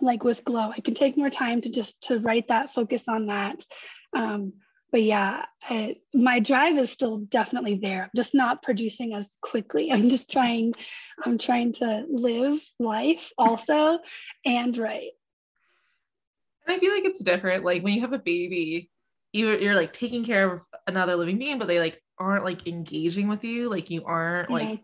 like 0.00 0.22
with 0.22 0.44
Glow, 0.44 0.70
I 0.70 0.80
can 0.80 0.94
take 0.94 1.16
more 1.16 1.30
time 1.30 1.60
to 1.62 1.70
just 1.70 2.00
to 2.02 2.18
write 2.18 2.48
that, 2.48 2.74
focus 2.74 3.02
on 3.08 3.26
that. 3.26 3.64
Um, 4.14 4.52
but 4.92 5.02
yeah, 5.02 5.44
I, 5.68 5.96
my 6.14 6.40
drive 6.40 6.78
is 6.78 6.90
still 6.90 7.18
definitely 7.18 7.78
there. 7.82 8.04
I'm 8.04 8.10
just 8.14 8.34
not 8.34 8.62
producing 8.62 9.14
as 9.14 9.30
quickly. 9.42 9.90
I'm 9.92 10.08
just 10.08 10.30
trying. 10.30 10.74
I'm 11.24 11.38
trying 11.38 11.72
to 11.74 12.04
live 12.08 12.60
life 12.78 13.30
also 13.38 13.98
and 14.44 14.76
write. 14.76 15.12
And 16.66 16.76
I 16.76 16.78
feel 16.78 16.92
like 16.92 17.04
it's 17.04 17.22
different. 17.22 17.64
Like 17.64 17.82
when 17.82 17.94
you 17.94 18.00
have 18.02 18.12
a 18.12 18.18
baby, 18.18 18.90
you're, 19.36 19.58
you're 19.58 19.74
like 19.74 19.92
taking 19.92 20.24
care 20.24 20.52
of 20.52 20.62
another 20.86 21.16
living 21.16 21.38
being 21.38 21.58
but 21.58 21.68
they 21.68 21.78
like 21.78 22.00
aren't 22.18 22.44
like 22.44 22.66
engaging 22.66 23.28
with 23.28 23.44
you. 23.44 23.70
Like 23.70 23.90
you 23.90 24.04
aren't 24.04 24.50
like 24.50 24.68
yeah. 24.70 24.76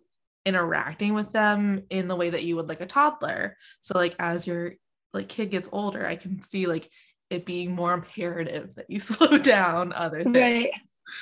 interacting 0.47 1.15
with 1.15 1.33
them 1.33 1.83
in 1.91 2.07
the 2.07 2.17
way 2.17 2.31
that 2.31 2.45
you 2.45 2.57
would 2.57 2.69
like 2.69 2.81
a 2.81 2.87
toddler. 2.87 3.57
So 3.81 3.97
like 3.97 4.15
as 4.19 4.47
your 4.47 4.75
like 5.13 5.29
kid 5.29 5.51
gets 5.51 5.69
older 5.73 6.07
i 6.07 6.17
can 6.17 6.41
see 6.41 6.67
like 6.67 6.89
it 7.31 7.47
being 7.47 7.75
more 7.75 7.93
imperative 7.93 8.75
that 8.75 8.89
you 8.89 9.01
slow 9.01 9.39
down 9.39 9.93
other 9.93 10.23
things. 10.23 10.37
Right. 10.37 10.71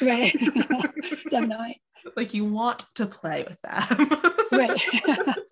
Right. 0.01 0.33
Definitely. 1.31 1.81
Like 2.17 2.35
you 2.35 2.45
want 2.45 2.85
to 2.97 3.07
play 3.07 3.47
with 3.49 3.61
them. 3.63 4.11
Right. 4.53 4.83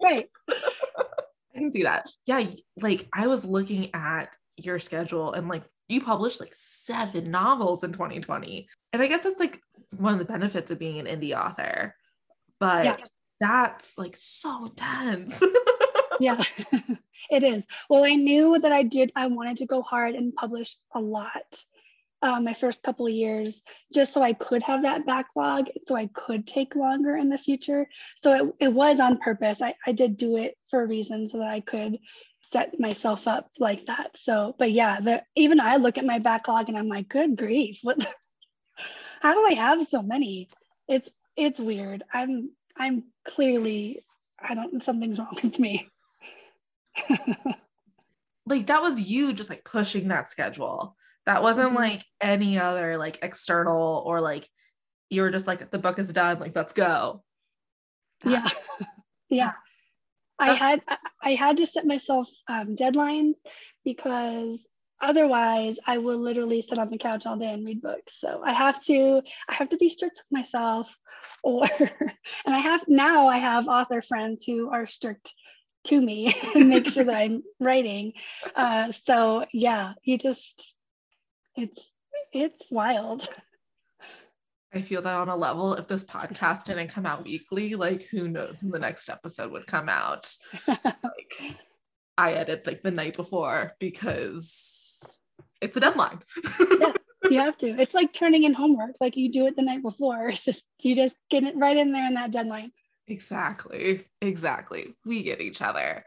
Right. 0.03 0.27
I 0.49 1.59
can 1.59 1.71
see 1.73 1.85
that. 1.85 2.11
Yeah 2.27 2.45
like 2.81 3.09
i 3.15 3.29
was 3.29 3.45
looking 3.45 3.95
at 3.95 4.29
your 4.59 4.79
schedule 4.79 5.33
and 5.33 5.49
like 5.49 5.62
you 5.88 6.00
published 6.00 6.41
like 6.41 6.55
seven 6.55 7.31
novels 7.31 7.85
in 7.85 7.93
2020 7.93 8.69
and 8.93 9.03
i 9.03 9.07
guess 9.07 9.23
that's 9.23 9.38
like 9.38 9.61
one 9.97 10.12
of 10.12 10.19
the 10.19 10.25
benefits 10.25 10.71
of 10.71 10.79
being 10.79 10.99
an 10.99 11.07
indie 11.07 11.38
author 11.38 11.95
but 12.61 12.85
yeah. 12.85 12.97
that's 13.41 13.97
like 13.97 14.17
so 14.17 14.67
intense. 14.67 15.43
Yeah 16.21 16.43
it 17.31 17.45
is. 17.45 17.62
Well 17.88 18.05
i 18.05 18.15
knew 18.15 18.59
that 18.59 18.73
i 18.73 18.83
did 18.83 19.12
i 19.15 19.29
wanted 19.29 19.59
to 19.59 19.67
go 19.67 19.83
hard 19.83 20.17
and 20.17 20.35
publish 20.35 20.77
a 20.95 21.00
lot 21.00 21.65
uh, 22.23 22.41
my 22.41 22.53
first 22.53 22.83
couple 22.83 23.07
of 23.07 23.12
years 23.12 23.62
just 23.95 24.12
so 24.12 24.21
i 24.21 24.33
could 24.33 24.62
have 24.65 24.83
that 24.83 25.07
backlog 25.07 25.67
so 25.87 25.95
i 25.95 26.09
could 26.15 26.45
take 26.45 26.75
longer 26.75 27.17
in 27.17 27.29
the 27.29 27.38
future. 27.38 27.88
So 28.21 28.33
it, 28.33 28.67
it 28.67 28.73
was 28.73 28.99
on 28.99 29.19
purpose. 29.19 29.62
I, 29.62 29.75
I 29.87 29.93
did 29.93 30.17
do 30.17 30.37
it 30.37 30.57
for 30.71 30.83
a 30.83 30.87
reason 30.87 31.29
so 31.31 31.38
that 31.38 31.49
i 31.49 31.61
could 31.61 31.99
set 32.52 32.78
myself 32.78 33.26
up 33.28 33.50
like 33.59 33.87
that. 33.87 34.17
So, 34.23 34.55
but 34.59 34.73
yeah, 34.73 35.00
the, 35.00 35.23
even 35.37 35.61
I 35.61 35.76
look 35.76 35.99
at 35.99 36.05
my 36.05 36.19
backlog 36.19 36.69
and 36.69 36.78
I'm 36.78 36.88
like, 36.88 37.09
good 37.09 37.37
grief, 37.37 37.81
what? 37.83 37.99
how 39.21 39.35
do 39.35 39.45
I 39.47 39.55
have 39.55 39.87
so 39.88 40.02
many? 40.02 40.49
It's 40.87 41.09
it's 41.37 41.61
weird. 41.61 42.02
I'm 42.12 42.50
I'm 42.76 43.05
clearly 43.26 44.05
I 44.38 44.55
don't 44.55 44.83
something's 44.83 45.19
wrong 45.19 45.38
with 45.43 45.59
me. 45.59 45.88
like 48.47 48.67
that 48.67 48.83
was 48.83 49.00
you 49.00 49.33
just 49.33 49.50
like 49.50 49.64
pushing 49.64 50.09
that 50.09 50.28
schedule. 50.28 50.97
That 51.26 51.43
wasn't 51.43 51.69
mm-hmm. 51.69 51.76
like 51.76 52.05
any 52.21 52.59
other 52.59 52.97
like 52.97 53.19
external 53.23 54.02
or 54.07 54.21
like 54.21 54.49
you 55.11 55.23
were 55.23 55.31
just 55.31 55.47
like 55.47 55.71
the 55.71 55.78
book 55.78 55.99
is 55.99 56.12
done, 56.12 56.38
like 56.40 56.57
let's 56.57 56.73
go. 56.73 57.23
Yeah. 58.25 58.47
yeah. 59.28 59.52
I 60.38 60.54
had 60.54 60.83
I 61.23 61.35
had 61.35 61.57
to 61.59 61.66
set 61.66 61.87
myself 61.87 62.28
um, 62.49 62.76
deadlines 62.76 63.35
because 63.85 64.59
otherwise 65.00 65.78
I 65.87 65.99
will 65.99 66.18
literally 66.18 66.62
sit 66.62 66.78
on 66.78 66.90
the 66.90 66.99
couch 66.99 67.26
all 67.26 67.37
day 67.37 67.52
and 67.52 67.64
read 67.64 67.83
books. 67.83 68.14
So 68.18 68.42
I 68.45 68.52
have 68.52 68.83
to 68.85 69.23
I 69.49 69.54
have 69.54 69.71
to 69.71 69.76
be 69.76 69.88
strict 69.88 70.16
with 70.16 70.38
myself, 70.38 70.97
or 71.42 71.64
and 71.80 72.54
I 72.54 72.59
have 72.59 72.85
now 72.88 73.28
I 73.28 73.38
have 73.38 73.68
author 73.68 74.02
friends 74.02 74.45
who 74.45 74.71
are 74.71 74.87
strict 74.87 75.35
to 75.85 76.00
me 76.00 76.35
and 76.54 76.68
make 76.68 76.88
sure 76.88 77.04
that 77.04 77.14
I'm 77.14 77.42
writing. 77.61 78.12
Uh, 78.54 78.92
so 78.92 79.45
yeah, 79.52 79.95
you 80.04 80.18
just 80.18 80.75
it's 81.57 81.80
it's 82.33 82.66
wild. 82.71 83.28
I 84.75 84.83
feel 84.83 85.01
that 85.03 85.15
on 85.15 85.29
a 85.29 85.37
level, 85.37 85.75
if 85.75 85.89
this 85.89 86.05
podcast 86.05 86.65
didn't 86.65 86.89
come 86.89 87.07
out 87.07 87.25
weekly, 87.25 87.75
like 87.75 88.03
who 88.03 88.29
knows 88.29 88.59
when 88.63 88.71
the 88.71 88.79
next 88.79 89.09
episode 89.09 89.51
would 89.53 89.67
come 89.67 89.89
out. 89.89 90.35
like 90.69 91.57
I 92.19 92.33
edit 92.33 92.67
like 92.67 92.83
the 92.83 92.91
night 92.91 93.17
before 93.17 93.73
because 93.79 95.19
it's 95.63 95.77
a 95.77 95.81
deadline. 95.81 96.21
yeah, 96.81 96.93
you 97.31 97.39
have 97.39 97.57
to. 97.59 97.81
It's 97.81 97.95
like 97.95 98.13
turning 98.13 98.45
in 98.45 98.53
homework. 98.53 98.97
Like 99.01 99.17
you 99.17 99.33
do 99.33 99.47
it 99.47 99.57
the 99.57 99.63
night 99.63 99.83
before. 99.83 100.29
It's 100.29 100.45
just 100.45 100.65
you 100.81 100.95
just 100.95 101.17
get 101.31 101.45
it 101.45 101.57
right 101.57 101.77
in 101.77 101.93
there 101.93 102.07
in 102.07 102.15
that 102.15 102.33
deadline. 102.33 102.73
Exactly. 103.07 104.05
Exactly. 104.21 104.95
We 105.07 105.23
get 105.23 105.41
each 105.41 105.63
other. 105.63 106.05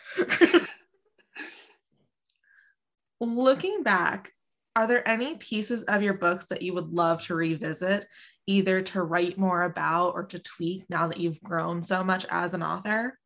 Looking 3.20 3.82
back, 3.82 4.34
are 4.76 4.88
there 4.88 5.08
any 5.08 5.36
pieces 5.36 5.84
of 5.84 6.02
your 6.02 6.14
books 6.14 6.46
that 6.46 6.62
you 6.62 6.74
would 6.74 6.94
love 6.94 7.22
to 7.26 7.36
revisit 7.36 8.06
either 8.48 8.82
to 8.82 9.04
write 9.04 9.38
more 9.38 9.64
about 9.64 10.14
or 10.14 10.24
to 10.24 10.40
tweak 10.40 10.90
now 10.90 11.08
that 11.08 11.20
you've 11.20 11.42
grown 11.42 11.84
so 11.84 12.04
much 12.04 12.26
as 12.30 12.54
an 12.54 12.64
author? 12.64 13.20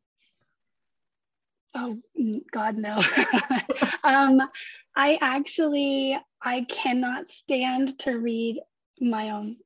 Oh 1.74 1.98
God, 2.52 2.76
no. 2.76 3.00
um, 4.04 4.40
I 4.96 5.18
actually 5.20 6.18
I 6.42 6.62
cannot 6.68 7.28
stand 7.28 7.98
to 8.00 8.18
read 8.18 8.60
my 9.00 9.30
own 9.30 9.56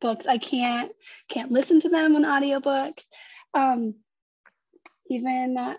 books. 0.00 0.26
I 0.26 0.38
can't 0.38 0.92
can't 1.28 1.52
listen 1.52 1.80
to 1.82 1.88
them 1.88 2.16
on 2.16 2.22
audiobooks. 2.22 3.04
Um, 3.54 3.94
even 5.08 5.76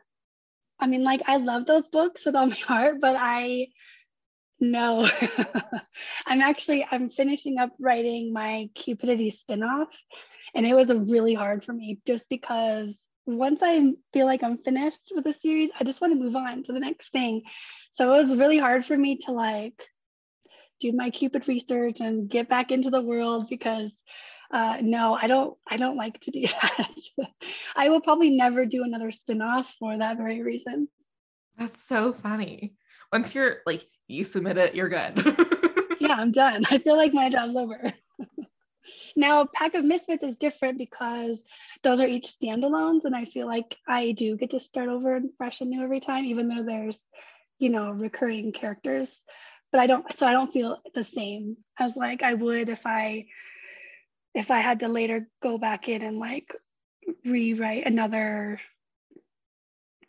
I 0.80 0.88
mean, 0.88 1.04
like 1.04 1.22
I 1.28 1.38
love 1.38 1.66
those 1.66 1.88
books 1.88 2.26
with 2.26 2.36
all 2.36 2.48
my 2.48 2.56
heart, 2.68 3.02
but 3.02 3.16
I 3.20 3.68
no, 4.62 5.10
I'm 6.26 6.42
actually 6.42 6.88
I'm 6.90 7.10
finishing 7.10 7.58
up 7.58 7.72
writing 7.80 8.32
my 8.32 8.70
Cupidity 8.76 9.32
spinoff, 9.32 9.88
and 10.54 10.66
it 10.66 10.76
was 10.76 10.94
really 10.94 11.34
hard 11.34 11.66
for 11.66 11.74
me 11.74 12.00
just 12.06 12.30
because 12.30 12.94
once 13.26 13.62
I 13.64 13.94
feel 14.14 14.26
like 14.26 14.44
I'm 14.44 14.58
finished 14.58 15.12
with 15.14 15.26
the 15.26 15.34
series, 15.34 15.72
I 15.80 15.84
just 15.84 16.00
want 16.00 16.14
to 16.14 16.20
move 16.20 16.36
on 16.36 16.64
to 16.64 16.74
the 16.74 16.80
next 16.80 17.12
thing. 17.12 17.42
So 17.96 18.14
it 18.14 18.18
was 18.18 18.38
really 18.38 18.58
hard 18.58 18.86
for 18.86 18.98
me 18.98 19.18
to 19.26 19.32
like 19.32 19.84
do 20.80 20.92
my 20.94 21.10
Cupid 21.10 21.48
research 21.48 22.00
and 22.00 22.30
get 22.30 22.50
back 22.50 22.72
into 22.72 22.90
the 22.90 23.02
world 23.02 23.48
because 23.50 23.92
uh, 24.52 24.78
no, 24.82 25.18
I 25.20 25.28
don't 25.28 25.58
I 25.68 25.78
don't 25.78 25.98
like 25.98 26.20
to 26.22 26.32
do 26.32 26.46
that. 26.62 26.90
I 27.76 27.90
will 27.90 28.02
probably 28.02 28.32
never 28.32 28.66
do 28.66 28.84
another 28.84 29.12
spinoff 29.12 29.68
for 29.80 29.98
that 29.98 30.18
very 30.18 30.42
reason. 30.42 30.88
That's 31.58 31.84
so 31.84 32.14
funny. 32.14 32.76
Once 33.12 33.36
you're 33.36 33.58
like 33.66 33.86
you 34.12 34.24
submit 34.24 34.58
it, 34.58 34.76
you're 34.76 34.90
good. 34.90 35.14
yeah, 36.00 36.16
I'm 36.16 36.32
done. 36.32 36.66
I 36.70 36.78
feel 36.78 36.98
like 36.98 37.14
my 37.14 37.30
job's 37.30 37.56
over. 37.56 37.94
now, 39.16 39.48
Pack 39.54 39.74
of 39.76 39.86
Misfits 39.86 40.24
is 40.24 40.36
different 40.36 40.78
because 40.78 41.42
those 41.84 42.02
are 42.02 42.08
each 42.08 42.28
standalones, 42.28 43.06
and 43.06 43.16
I 43.16 43.26
feel 43.26 43.48
like 43.48 43.78
I 43.88 44.12
do 44.12 44.38
get 44.38 44.52
to 44.52 44.60
start 44.60 44.90
over 44.90 45.16
and 45.16 45.32
fresh 45.38 45.62
and 45.62 45.70
new 45.70 45.84
every 45.84 46.00
time, 46.00 46.26
even 46.26 46.48
though 46.48 46.64
there's, 46.64 47.00
you 47.60 47.70
know, 47.70 47.92
recurring 47.92 48.52
characters. 48.52 49.22
but 49.72 49.80
I 49.80 49.88
don't 49.88 50.06
so 50.18 50.28
I 50.28 50.34
don't 50.34 50.52
feel 50.52 50.80
the 50.94 51.04
same 51.04 51.58
as 51.80 51.96
like 51.96 52.24
I 52.24 52.34
would 52.34 52.70
if 52.70 52.86
I 52.86 53.28
if 54.34 54.52
I 54.52 54.60
had 54.60 54.82
to 54.82 54.88
later 54.88 55.28
go 55.42 55.58
back 55.58 55.88
in 55.88 56.02
and 56.02 56.20
like 56.20 56.56
rewrite 57.26 57.86
another 57.86 58.60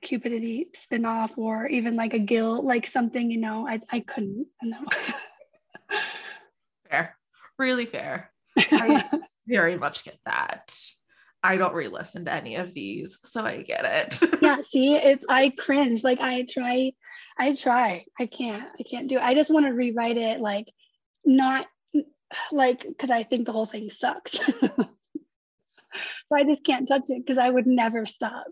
cupidity 0.03 0.69
spinoff 0.77 1.31
or 1.37 1.67
even 1.67 1.97
like 1.97 2.15
a 2.15 2.19
Gild 2.19 2.65
like 2.65 2.87
something 2.87 3.31
you 3.31 3.39
know 3.39 3.67
I, 3.67 3.81
I 3.91 4.01
couldn't 4.01 4.47
no 4.63 4.79
fair 6.91 7.17
really 7.59 7.87
fair 7.87 8.31
I 8.59 9.09
very 9.47 9.77
much 9.77 10.05
get 10.05 10.19
that 10.27 10.75
I 11.43 11.57
don't 11.57 11.75
re-listen 11.75 12.25
to 12.27 12.33
any 12.33 12.57
of 12.57 12.73
these, 12.73 13.19
so 13.25 13.45
I 13.45 13.63
get 13.63 13.85
it. 13.85 14.21
yeah, 14.43 14.59
see, 14.71 14.95
it's 14.95 15.25
I 15.29 15.51
cringe. 15.51 16.05
Like 16.05 16.21
I 16.21 16.47
try, 16.49 16.93
I 17.37 17.55
try. 17.55 18.05
I 18.19 18.27
can't. 18.27 18.65
I 18.79 18.85
can't 18.89 19.09
do 19.09 19.17
it. 19.17 19.23
I 19.23 19.35
just 19.35 19.51
want 19.51 19.67
to 19.67 19.73
rewrite 19.73 20.19
it 20.19 20.41
like 20.41 20.67
not 21.25 21.67
like 22.53 22.87
because 22.87 23.11
I 23.11 23.25
think 23.25 23.47
the 23.47 23.53
whole 23.53 23.67
thing 23.67 23.91
sucks. 23.91 24.33
so 24.63 24.87
I 26.37 26.45
just 26.45 26.65
can't 26.65 26.87
touch 26.87 27.05
it 27.09 27.25
because 27.25 27.39
I 27.39 27.51
would 27.51 27.67
never 27.67 28.07
stop. 28.07 28.47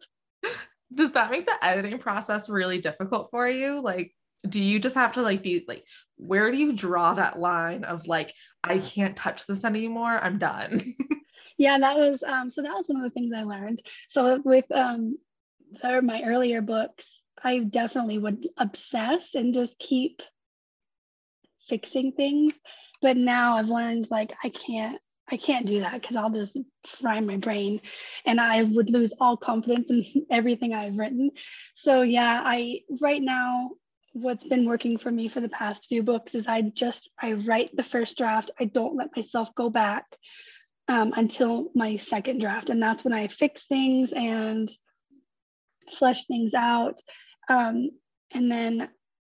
Does 0.93 1.13
that 1.13 1.31
make 1.31 1.47
the 1.47 1.65
editing 1.65 1.99
process 1.99 2.49
really 2.49 2.81
difficult 2.81 3.31
for 3.31 3.49
you? 3.49 3.81
Like, 3.81 4.15
do 4.49 4.61
you 4.61 4.79
just 4.79 4.97
have 4.97 5.13
to 5.13 5.23
like 5.23 5.43
be 5.43 5.65
like, 5.69 5.85
where 6.17 6.51
do 6.51 6.57
you 6.57 6.73
draw 6.73 7.15
that 7.15 7.39
line 7.39 7.85
of 7.85 8.07
like, 8.07 8.35
I 8.65 8.79
can't 8.79 9.17
touch 9.17 9.47
this 9.47 9.65
anymore? 9.65 10.19
I'm 10.23 10.39
done. 10.39 10.95
yeah, 11.59 11.79
that 11.79 11.97
was 11.97 12.23
um 12.23 12.51
so 12.51 12.63
that 12.63 12.75
was 12.75 12.89
one 12.89 12.99
of 12.99 13.05
the 13.05 13.11
things 13.11 13.33
I 13.37 13.43
learned. 13.43 13.83
So 14.09 14.41
with 14.45 14.71
um 14.73 15.19
my 15.83 16.23
earlier 16.25 16.63
books, 16.63 17.07
I 17.43 17.61
definitely 17.61 18.19
would 18.19 18.49
obsess 18.57 19.35
and 19.35 19.55
just 19.55 19.79
keep 19.79 20.23
fixing 21.69 22.13
things. 22.13 22.55
But 23.03 23.17
now 23.17 23.57
I've 23.57 23.69
learned 23.69 24.09
like 24.11 24.33
I 24.43 24.49
can't 24.49 25.01
I 25.31 25.37
can't 25.37 25.67
do 25.67 25.81
that 25.81 26.01
because 26.01 26.17
I'll 26.17 26.31
just 26.31 26.57
fry 26.87 27.21
my 27.21 27.37
brain 27.37 27.81
and 28.27 28.41
I 28.41 28.65
would 28.65 28.91
lose 28.91 29.13
all 29.21 29.37
confidence 29.37 29.91
in 29.91 30.27
everything 30.31 30.75
I've 30.75 30.97
written. 30.97 31.31
So 31.77 32.03
yeah, 32.03 32.43
I 32.45 32.81
right 33.01 33.23
now 33.23 33.71
what's 34.13 34.45
been 34.45 34.67
working 34.67 34.99
for 34.99 35.11
me 35.11 35.29
for 35.29 35.41
the 35.41 35.49
past 35.49 35.87
few 35.87 36.03
books 36.03 36.35
is 36.35 36.47
I 36.47 36.63
just 36.63 37.09
I 37.21 37.35
write 37.35 37.71
the 37.77 37.83
first 37.83 38.19
draft. 38.19 38.51
I 38.59 38.65
don't 38.65 38.97
let 38.97 39.15
myself 39.17 39.55
go 39.55 39.71
back 39.71 40.05
um, 40.89 41.13
until 41.17 41.71
my 41.75 41.97
second 41.97 42.41
draft, 42.41 42.71
and 42.71 42.83
that's 42.83 43.05
when 43.05 43.13
I 43.13 43.29
fix 43.29 43.63
things 43.69 44.13
and 44.13 44.71
flesh 45.93 46.27
things 46.27 46.55
out. 46.55 47.01
Um, 47.49 47.91
and 48.33 48.51
then 48.51 48.89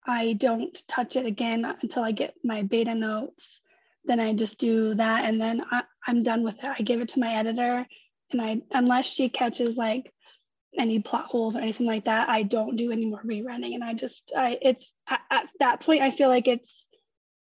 I 0.07 0.33
don't 0.33 0.81
touch 0.87 1.15
it 1.15 1.25
again 1.25 1.65
until 1.81 2.03
I 2.03 2.11
get 2.11 2.33
my 2.43 2.63
beta 2.63 2.95
notes. 2.95 3.60
Then 4.05 4.19
I 4.19 4.33
just 4.33 4.57
do 4.57 4.95
that 4.95 5.25
and 5.25 5.39
then 5.39 5.63
I, 5.71 5.83
I'm 6.07 6.23
done 6.23 6.43
with 6.43 6.55
it. 6.55 6.71
I 6.77 6.81
give 6.81 7.01
it 7.01 7.09
to 7.09 7.19
my 7.19 7.35
editor 7.35 7.85
and 8.31 8.41
I, 8.41 8.61
unless 8.71 9.05
she 9.05 9.29
catches 9.29 9.77
like 9.77 10.11
any 10.77 10.99
plot 10.99 11.25
holes 11.25 11.55
or 11.55 11.59
anything 11.59 11.85
like 11.85 12.05
that, 12.05 12.29
I 12.29 12.43
don't 12.43 12.75
do 12.75 12.91
any 12.91 13.05
more 13.05 13.21
rerunning. 13.23 13.75
And 13.75 13.83
I 13.83 13.93
just, 13.93 14.31
I, 14.35 14.57
it's 14.61 14.91
at, 15.07 15.19
at 15.29 15.45
that 15.59 15.81
point, 15.81 16.01
I 16.01 16.11
feel 16.11 16.29
like 16.29 16.47
it's 16.47 16.85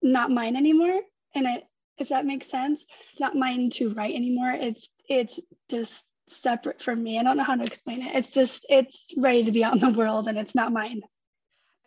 not 0.03 0.31
mine 0.31 0.57
anymore. 0.57 1.01
And 1.35 1.47
it, 1.47 1.65
if 1.99 2.09
that 2.09 2.27
makes 2.27 2.51
sense, 2.51 2.83
it's 3.13 3.21
not 3.21 3.37
mine 3.37 3.71
to 3.75 3.93
write 3.93 4.15
anymore. 4.15 4.51
It's, 4.51 4.89
it's 5.09 5.39
just 5.69 6.03
separate 6.43 6.83
from 6.83 7.03
me. 7.03 7.19
I 7.19 7.23
don't 7.23 7.37
know 7.37 7.45
how 7.45 7.57
to 7.57 7.65
explain 7.65 8.03
it. 8.03 8.15
It's 8.15 8.31
just 8.31 8.65
it's 8.69 8.97
ready 9.17 9.45
to 9.45 9.53
be 9.53 9.65
out 9.65 9.75
in 9.75 9.81
the 9.81 9.99
world 9.99 10.29
and 10.29 10.39
it's 10.39 10.55
not 10.55 10.73
mine. 10.73 11.03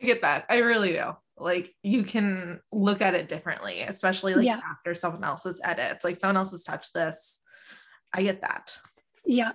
I 0.01 0.05
get 0.05 0.21
that. 0.21 0.45
I 0.49 0.57
really 0.57 0.93
do. 0.93 1.13
Like 1.37 1.73
you 1.81 2.03
can 2.03 2.59
look 2.71 3.01
at 3.01 3.15
it 3.15 3.29
differently, 3.29 3.81
especially 3.81 4.35
like 4.35 4.45
yeah. 4.45 4.59
after 4.69 4.93
someone 4.93 5.23
else's 5.23 5.59
edits. 5.63 6.03
Like 6.03 6.19
someone 6.19 6.37
else 6.37 6.51
has 6.51 6.63
touched 6.63 6.93
this. 6.93 7.39
I 8.13 8.23
get 8.23 8.41
that. 8.41 8.77
Yeah. 9.25 9.53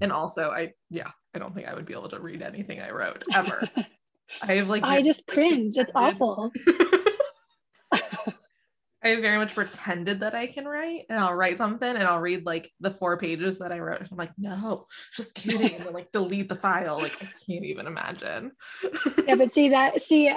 And 0.00 0.12
also 0.12 0.50
I 0.50 0.72
yeah, 0.88 1.10
I 1.34 1.38
don't 1.38 1.54
think 1.54 1.68
I 1.68 1.74
would 1.74 1.86
be 1.86 1.92
able 1.92 2.08
to 2.08 2.20
read 2.20 2.42
anything 2.42 2.80
I 2.80 2.90
wrote 2.90 3.22
ever. 3.32 3.68
I 4.42 4.54
have 4.54 4.68
like 4.68 4.82
I 4.82 5.02
just 5.02 5.26
cringe. 5.26 5.76
It's 5.76 5.90
awful. 5.94 6.52
I 9.02 9.16
very 9.16 9.38
much 9.38 9.54
pretended 9.54 10.20
that 10.20 10.34
I 10.34 10.46
can 10.46 10.66
write 10.66 11.06
and 11.08 11.18
I'll 11.18 11.34
write 11.34 11.56
something 11.56 11.88
and 11.88 12.04
I'll 12.04 12.20
read 12.20 12.44
like 12.44 12.70
the 12.80 12.90
four 12.90 13.16
pages 13.16 13.58
that 13.58 13.72
I 13.72 13.78
wrote. 13.78 14.02
I'm 14.10 14.18
like, 14.18 14.32
no, 14.36 14.86
just 15.16 15.34
kidding. 15.34 15.74
and 15.76 15.86
then, 15.86 15.94
like 15.94 16.12
delete 16.12 16.50
the 16.50 16.54
file. 16.54 16.98
Like 16.98 17.16
I 17.20 17.28
can't 17.46 17.64
even 17.64 17.86
imagine. 17.86 18.52
yeah, 19.26 19.36
but 19.36 19.54
see 19.54 19.70
that 19.70 20.02
see 20.02 20.30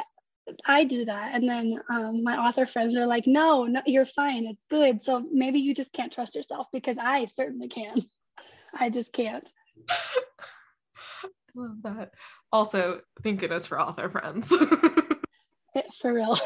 I 0.65 0.83
do 0.83 1.05
that. 1.05 1.31
And 1.33 1.47
then 1.47 1.79
um, 1.89 2.23
my 2.23 2.37
author 2.37 2.65
friends 2.65 2.97
are 2.97 3.07
like, 3.07 3.27
no, 3.27 3.65
no, 3.65 3.81
you're 3.85 4.05
fine. 4.05 4.45
It's 4.45 4.63
good. 4.69 5.03
So 5.03 5.25
maybe 5.31 5.59
you 5.59 5.73
just 5.73 5.93
can't 5.93 6.11
trust 6.11 6.35
yourself 6.35 6.67
because 6.73 6.97
I 6.99 7.27
certainly 7.33 7.69
can. 7.69 8.03
I 8.79 8.89
just 8.89 9.13
can't. 9.13 9.47
love 11.55 11.81
that. 11.83 12.11
Also, 12.51 13.01
thank 13.23 13.39
goodness 13.39 13.65
for 13.65 13.79
author 13.79 14.09
friends. 14.09 14.53
for 16.01 16.13
real. 16.13 16.37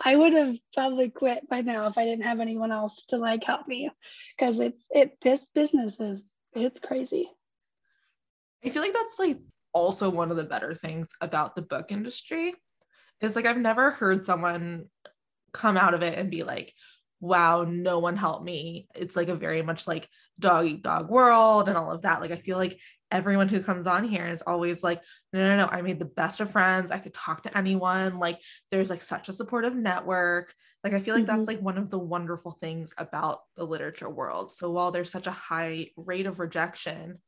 I 0.00 0.16
would 0.16 0.32
have 0.32 0.56
probably 0.74 1.10
quit 1.10 1.48
by 1.48 1.60
now 1.60 1.86
if 1.86 1.98
I 1.98 2.04
didn't 2.04 2.24
have 2.24 2.40
anyone 2.40 2.72
else 2.72 2.94
to 3.08 3.16
like 3.16 3.44
help 3.44 3.68
me 3.68 3.90
because 4.36 4.58
it's 4.58 4.82
it 4.90 5.16
this 5.22 5.40
business 5.54 5.94
is 6.00 6.22
it's 6.54 6.80
crazy. 6.80 7.30
I 8.64 8.70
feel 8.70 8.82
like 8.82 8.94
that's 8.94 9.18
like 9.18 9.38
also 9.72 10.08
one 10.08 10.30
of 10.30 10.36
the 10.36 10.44
better 10.44 10.74
things 10.74 11.10
about 11.20 11.54
the 11.54 11.62
book 11.62 11.92
industry 11.92 12.54
is 13.20 13.36
like 13.36 13.46
I've 13.46 13.58
never 13.58 13.90
heard 13.90 14.26
someone 14.26 14.86
come 15.52 15.76
out 15.76 15.94
of 15.94 16.02
it 16.02 16.18
and 16.18 16.30
be 16.30 16.42
like, 16.42 16.72
wow, 17.20 17.64
no 17.64 17.98
one 17.98 18.16
helped 18.16 18.44
me. 18.44 18.88
It's 18.94 19.16
like 19.16 19.28
a 19.28 19.34
very 19.34 19.62
much 19.62 19.86
like 19.86 20.08
dog 20.38 20.66
eat 20.66 20.82
dog 20.82 21.08
world 21.08 21.68
and 21.68 21.76
all 21.76 21.90
of 21.90 22.02
that. 22.02 22.20
Like 22.20 22.30
I 22.30 22.36
feel 22.36 22.58
like 22.58 22.78
everyone 23.10 23.48
who 23.48 23.62
comes 23.62 23.86
on 23.86 24.04
here 24.04 24.26
is 24.26 24.42
always 24.42 24.82
like, 24.82 25.00
no, 25.32 25.40
no, 25.40 25.56
no, 25.56 25.68
I 25.70 25.80
made 25.80 25.98
the 25.98 26.04
best 26.04 26.40
of 26.40 26.50
friends. 26.50 26.90
I 26.90 26.98
could 26.98 27.14
talk 27.14 27.44
to 27.44 27.56
anyone. 27.56 28.18
Like 28.18 28.40
there's 28.70 28.90
like 28.90 29.02
such 29.02 29.28
a 29.28 29.32
supportive 29.32 29.74
network. 29.74 30.52
Like 30.84 30.92
I 30.92 31.00
feel 31.00 31.14
like 31.14 31.24
mm-hmm. 31.24 31.36
that's 31.36 31.48
like 31.48 31.60
one 31.60 31.78
of 31.78 31.90
the 31.90 31.98
wonderful 31.98 32.58
things 32.60 32.92
about 32.98 33.40
the 33.56 33.64
literature 33.64 34.10
world. 34.10 34.52
So 34.52 34.70
while 34.70 34.90
there's 34.90 35.10
such 35.10 35.26
a 35.26 35.32
high 35.32 35.88
rate 35.96 36.26
of 36.26 36.38
rejection, 36.38 37.18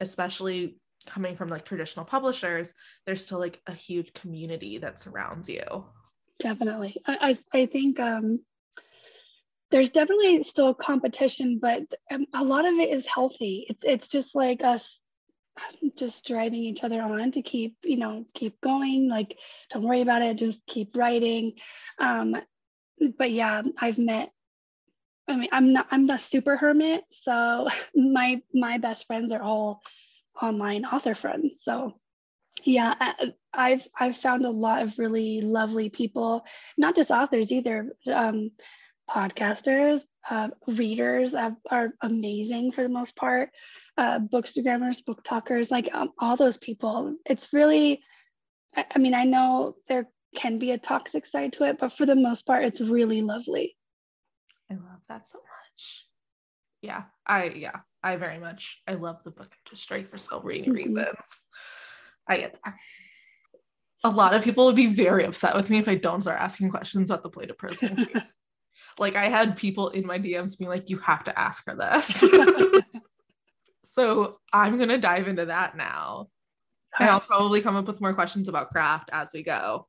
especially 0.00 0.78
coming 1.06 1.36
from 1.36 1.48
like 1.48 1.64
traditional 1.64 2.04
publishers, 2.04 2.72
there's 3.06 3.24
still 3.24 3.38
like 3.38 3.60
a 3.66 3.72
huge 3.72 4.12
community 4.14 4.78
that 4.78 4.98
surrounds 4.98 5.48
you. 5.48 5.84
Definitely. 6.38 6.96
I, 7.06 7.38
I, 7.52 7.60
I 7.60 7.66
think 7.66 8.00
um 8.00 8.40
there's 9.70 9.90
definitely 9.90 10.42
still 10.44 10.72
competition, 10.72 11.58
but 11.60 11.82
um, 12.12 12.26
a 12.32 12.44
lot 12.44 12.64
of 12.64 12.74
it 12.74 12.90
is 12.90 13.06
healthy. 13.06 13.66
It's 13.68 13.80
it's 13.82 14.08
just 14.08 14.34
like 14.34 14.62
us 14.62 15.00
just 15.96 16.24
driving 16.24 16.62
each 16.62 16.84
other 16.84 17.00
on 17.00 17.32
to 17.32 17.42
keep 17.42 17.76
you 17.82 17.96
know 17.96 18.24
keep 18.34 18.60
going. 18.60 19.08
Like 19.08 19.36
don't 19.72 19.82
worry 19.82 20.00
about 20.00 20.22
it, 20.22 20.36
just 20.36 20.60
keep 20.66 20.96
writing. 20.96 21.54
Um, 21.98 22.36
but 23.18 23.30
yeah, 23.30 23.62
I've 23.78 23.98
met. 23.98 24.30
I 25.26 25.36
mean, 25.36 25.48
I'm 25.52 25.72
not. 25.72 25.86
I'm 25.90 26.06
the 26.06 26.18
super 26.18 26.56
hermit, 26.56 27.02
so 27.10 27.68
my 27.94 28.42
my 28.52 28.78
best 28.78 29.06
friends 29.06 29.32
are 29.32 29.42
all 29.42 29.80
online 30.40 30.84
author 30.84 31.14
friends. 31.14 31.52
So 31.62 31.94
yeah 32.62 32.94
I, 33.52 33.70
have 33.70 33.88
i've 33.98 34.16
found 34.16 34.46
a 34.46 34.50
lot 34.50 34.80
of 34.80 34.96
really 34.96 35.40
lovely 35.40 35.88
people 35.90 36.44
not 36.78 36.94
just 36.94 37.10
authors 37.10 37.50
either 37.50 37.88
um, 38.06 38.52
podcasters, 39.08 40.02
uh, 40.28 40.48
readers 40.66 41.34
are, 41.34 41.92
amazing 42.02 42.72
for 42.72 42.82
the 42.82 42.88
most 42.88 43.16
part, 43.16 43.50
uh, 43.98 44.18
bookstagrammers, 44.18 45.04
book 45.04 45.22
talkers, 45.24 45.70
like 45.70 45.88
um, 45.92 46.10
all 46.18 46.36
those 46.36 46.58
people. 46.58 47.14
It's 47.26 47.52
really, 47.52 48.00
I, 48.74 48.84
I 48.94 48.98
mean, 48.98 49.14
I 49.14 49.24
know 49.24 49.76
there 49.88 50.08
can 50.34 50.58
be 50.58 50.72
a 50.72 50.78
toxic 50.78 51.26
side 51.26 51.52
to 51.54 51.64
it, 51.64 51.78
but 51.78 51.92
for 51.92 52.06
the 52.06 52.16
most 52.16 52.46
part, 52.46 52.64
it's 52.64 52.80
really 52.80 53.22
lovely. 53.22 53.76
I 54.70 54.74
love 54.74 55.00
that 55.08 55.28
so 55.28 55.38
much. 55.38 56.03
Yeah, 56.84 57.04
I 57.26 57.44
yeah, 57.44 57.80
I 58.02 58.16
very 58.16 58.38
much 58.38 58.82
I 58.86 58.92
love 58.92 59.24
the 59.24 59.30
book 59.30 59.50
industry 59.64 60.04
for 60.04 60.18
so 60.18 60.42
many 60.44 60.68
reasons. 60.68 61.46
I 62.28 62.36
get 62.36 62.58
that. 62.62 62.74
A 64.04 64.10
lot 64.10 64.34
of 64.34 64.44
people 64.44 64.66
would 64.66 64.76
be 64.76 64.88
very 64.88 65.24
upset 65.24 65.54
with 65.54 65.70
me 65.70 65.78
if 65.78 65.88
I 65.88 65.94
don't 65.94 66.20
start 66.20 66.38
asking 66.38 66.68
questions 66.68 67.08
about 67.08 67.22
the 67.22 67.30
Plated 67.30 67.58
Prisoner. 67.58 68.06
Like 68.96 69.16
I 69.16 69.28
had 69.28 69.56
people 69.56 69.88
in 69.88 70.06
my 70.06 70.20
DMs 70.20 70.56
being 70.56 70.68
like, 70.68 70.88
you 70.88 70.98
have 70.98 71.24
to 71.24 71.36
ask 71.36 71.66
her 71.66 71.74
this. 71.74 72.22
so 73.86 74.38
I'm 74.52 74.78
gonna 74.78 74.98
dive 74.98 75.26
into 75.26 75.46
that 75.46 75.76
now. 75.76 76.28
And 77.00 77.10
I'll 77.10 77.18
probably 77.18 77.60
come 77.60 77.74
up 77.74 77.88
with 77.88 78.00
more 78.00 78.14
questions 78.14 78.46
about 78.46 78.70
craft 78.70 79.10
as 79.12 79.32
we 79.34 79.42
go. 79.42 79.88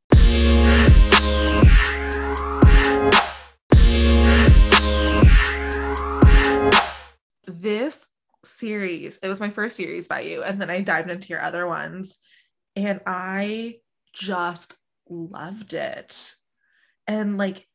Series, 9.11 9.19
it 9.23 9.29
was 9.29 9.39
my 9.39 9.49
first 9.49 9.75
series 9.75 10.07
by 10.07 10.21
you, 10.21 10.43
and 10.43 10.61
then 10.61 10.69
I 10.69 10.81
dived 10.81 11.09
into 11.09 11.29
your 11.29 11.41
other 11.41 11.67
ones, 11.67 12.17
and 12.75 12.99
I 13.05 13.75
just 14.13 14.73
loved 15.09 15.73
it. 15.73 16.33
And 17.07 17.37
like 17.37 17.67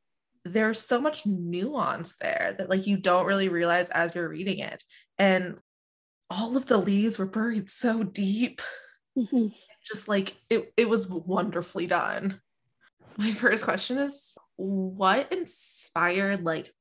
there's 0.45 0.81
so 0.81 1.01
much 1.01 1.27
nuance 1.27 2.17
there 2.17 2.55
that 2.59 2.71
like 2.71 2.87
you 2.87 2.97
don't 2.97 3.27
really 3.27 3.49
realize 3.49 3.91
as 3.91 4.15
you're 4.15 4.29
reading 4.29 4.59
it. 4.59 4.83
And 5.19 5.59
all 6.31 6.57
of 6.57 6.67
the 6.67 6.79
leads 6.79 7.19
were 7.19 7.27
buried 7.27 7.69
so 7.69 8.03
deep. 8.03 8.63
Mm-hmm. 9.17 9.49
Just 9.87 10.09
like 10.09 10.37
it, 10.49 10.73
it 10.77 10.89
was 10.89 11.09
wonderfully 11.09 11.87
done. 11.87 12.41
My 13.17 13.33
first 13.33 13.65
question 13.65 13.99
is 13.99 14.35
what 14.57 15.33
inspired 15.33 16.45
like 16.45 16.73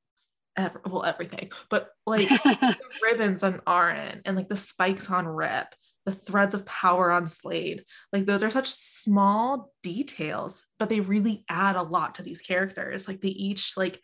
ever 0.60 0.80
well 0.86 1.04
everything, 1.04 1.50
but 1.68 1.90
like 2.06 2.28
ribbons 3.02 3.42
on 3.42 3.60
Auren 3.66 4.20
and 4.24 4.36
like 4.36 4.48
the 4.48 4.56
spikes 4.56 5.10
on 5.10 5.26
Rip 5.26 5.74
the 6.06 6.12
threads 6.12 6.54
of 6.54 6.66
power 6.66 7.10
on 7.10 7.26
Slade. 7.26 7.84
Like 8.12 8.26
those 8.26 8.42
are 8.42 8.50
such 8.50 8.68
small 8.68 9.72
details, 9.82 10.64
but 10.78 10.88
they 10.88 11.00
really 11.00 11.44
add 11.48 11.76
a 11.76 11.82
lot 11.82 12.16
to 12.16 12.22
these 12.22 12.40
characters. 12.40 13.06
Like 13.06 13.20
they 13.20 13.28
each 13.28 13.76
like 13.76 14.00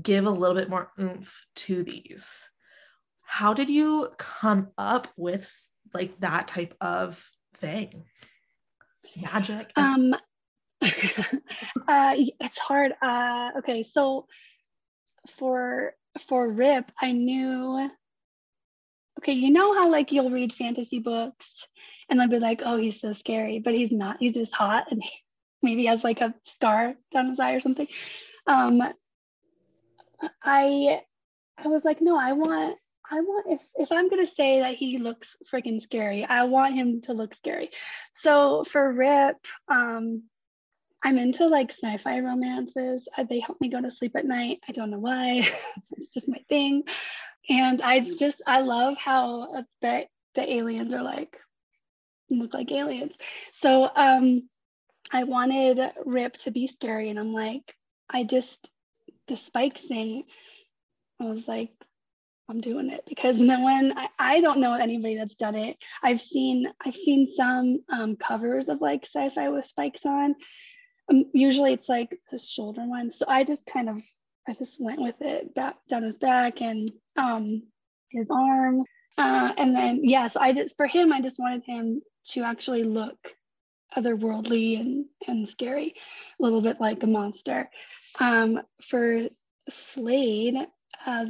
give 0.00 0.26
a 0.26 0.30
little 0.30 0.56
bit 0.56 0.68
more 0.68 0.92
oomph 1.00 1.40
to 1.56 1.82
these. 1.82 2.48
How 3.22 3.54
did 3.54 3.70
you 3.70 4.10
come 4.18 4.68
up 4.76 5.08
with 5.16 5.50
like 5.94 6.18
that 6.20 6.48
type 6.48 6.74
of 6.80 7.30
thing? 7.54 8.04
Magic. 9.16 9.70
Um 9.76 10.14
uh 10.82 12.14
it's 12.16 12.58
hard. 12.58 12.92
Uh 13.02 13.50
okay, 13.58 13.82
so 13.82 14.26
for 15.38 15.94
for 16.22 16.48
Rip, 16.48 16.90
I 17.00 17.12
knew 17.12 17.90
okay, 19.18 19.32
you 19.32 19.50
know 19.50 19.74
how 19.74 19.90
like 19.90 20.12
you'll 20.12 20.30
read 20.30 20.52
fantasy 20.52 21.00
books 21.00 21.66
and 22.08 22.18
they'll 22.18 22.28
be 22.28 22.38
like, 22.38 22.62
oh, 22.64 22.76
he's 22.76 23.00
so 23.00 23.12
scary, 23.12 23.58
but 23.58 23.74
he's 23.74 23.92
not. 23.92 24.16
He's 24.20 24.34
just 24.34 24.54
hot 24.54 24.90
and 24.90 25.02
he 25.02 25.10
maybe 25.62 25.86
has 25.86 26.04
like 26.04 26.20
a 26.20 26.34
scar 26.44 26.94
down 27.12 27.30
his 27.30 27.40
eye 27.40 27.52
or 27.52 27.60
something. 27.60 27.88
Um, 28.46 28.80
I 30.42 31.02
I 31.58 31.68
was 31.68 31.84
like, 31.84 32.00
no, 32.00 32.18
I 32.18 32.32
want 32.32 32.78
I 33.10 33.20
want 33.20 33.46
if 33.48 33.62
if 33.74 33.92
I'm 33.92 34.08
gonna 34.08 34.26
say 34.26 34.60
that 34.60 34.76
he 34.76 34.98
looks 34.98 35.36
freaking 35.52 35.82
scary, 35.82 36.24
I 36.24 36.44
want 36.44 36.74
him 36.74 37.02
to 37.02 37.12
look 37.12 37.34
scary. 37.34 37.70
So 38.14 38.64
for 38.64 38.92
Rip, 38.92 39.36
um, 39.68 40.24
I'm 41.04 41.18
into 41.18 41.46
like 41.46 41.72
sci-fi 41.72 42.20
romances. 42.20 43.06
They 43.28 43.40
help 43.40 43.60
me 43.60 43.68
go 43.68 43.80
to 43.80 43.90
sleep 43.90 44.16
at 44.16 44.24
night. 44.26 44.58
I 44.68 44.72
don't 44.72 44.90
know 44.90 44.98
why. 44.98 45.42
it's 45.96 46.12
just 46.14 46.28
my 46.28 46.40
thing 46.48 46.84
and 47.48 47.80
I 47.82 48.00
just 48.00 48.42
I 48.46 48.60
love 48.60 48.96
how 48.96 49.54
uh, 49.54 49.62
the 49.80 50.06
the 50.34 50.52
aliens 50.52 50.92
are 50.94 51.02
like 51.02 51.40
look 52.30 52.52
like 52.54 52.70
aliens. 52.70 53.12
So 53.60 53.90
um 53.94 54.48
I 55.10 55.24
wanted 55.24 55.80
Rip 56.04 56.36
to 56.38 56.50
be 56.50 56.66
scary, 56.66 57.08
and 57.08 57.18
I'm 57.18 57.32
like, 57.32 57.74
I 58.10 58.24
just 58.24 58.58
the 59.26 59.36
spike 59.36 59.78
thing. 59.78 60.24
I 61.20 61.24
was 61.24 61.48
like, 61.48 61.70
I'm 62.48 62.60
doing 62.60 62.90
it 62.90 63.04
because 63.08 63.38
no 63.38 63.60
one 63.60 63.94
I, 63.96 64.08
I 64.18 64.40
don't 64.40 64.60
know 64.60 64.74
anybody 64.74 65.16
that's 65.16 65.34
done 65.34 65.54
it. 65.54 65.76
I've 66.02 66.20
seen 66.20 66.70
I've 66.84 66.96
seen 66.96 67.32
some 67.34 67.78
um, 67.90 68.16
covers 68.16 68.68
of 68.68 68.80
like 68.80 69.06
sci-fi 69.06 69.48
with 69.48 69.66
spikes 69.66 70.04
on. 70.04 70.34
Um, 71.10 71.24
usually 71.32 71.72
it's 71.72 71.88
like 71.88 72.18
the 72.30 72.38
shoulder 72.38 72.82
one. 72.86 73.10
So 73.10 73.24
I 73.28 73.44
just 73.44 73.62
kind 73.66 73.88
of 73.88 73.98
I 74.48 74.54
just 74.54 74.80
went 74.80 75.00
with 75.00 75.20
it 75.20 75.54
back 75.54 75.76
down 75.90 76.02
his 76.02 76.16
back 76.16 76.62
and 76.62 76.90
um, 77.16 77.62
his 78.10 78.26
arm. 78.30 78.84
Uh, 79.18 79.52
and 79.58 79.74
then, 79.74 80.00
yes, 80.04 80.10
yeah, 80.10 80.26
so 80.28 80.40
I 80.40 80.52
just, 80.52 80.76
for 80.76 80.86
him, 80.86 81.12
I 81.12 81.20
just 81.20 81.38
wanted 81.38 81.64
him 81.64 82.00
to 82.30 82.42
actually 82.42 82.84
look 82.84 83.18
otherworldly 83.96 84.80
and, 84.80 85.06
and 85.26 85.48
scary, 85.48 85.94
a 86.38 86.42
little 86.42 86.62
bit 86.62 86.80
like 86.80 87.02
a 87.02 87.06
monster. 87.06 87.68
Um, 88.20 88.62
for 88.88 89.28
Slade, 89.68 90.56
uh, 91.04 91.26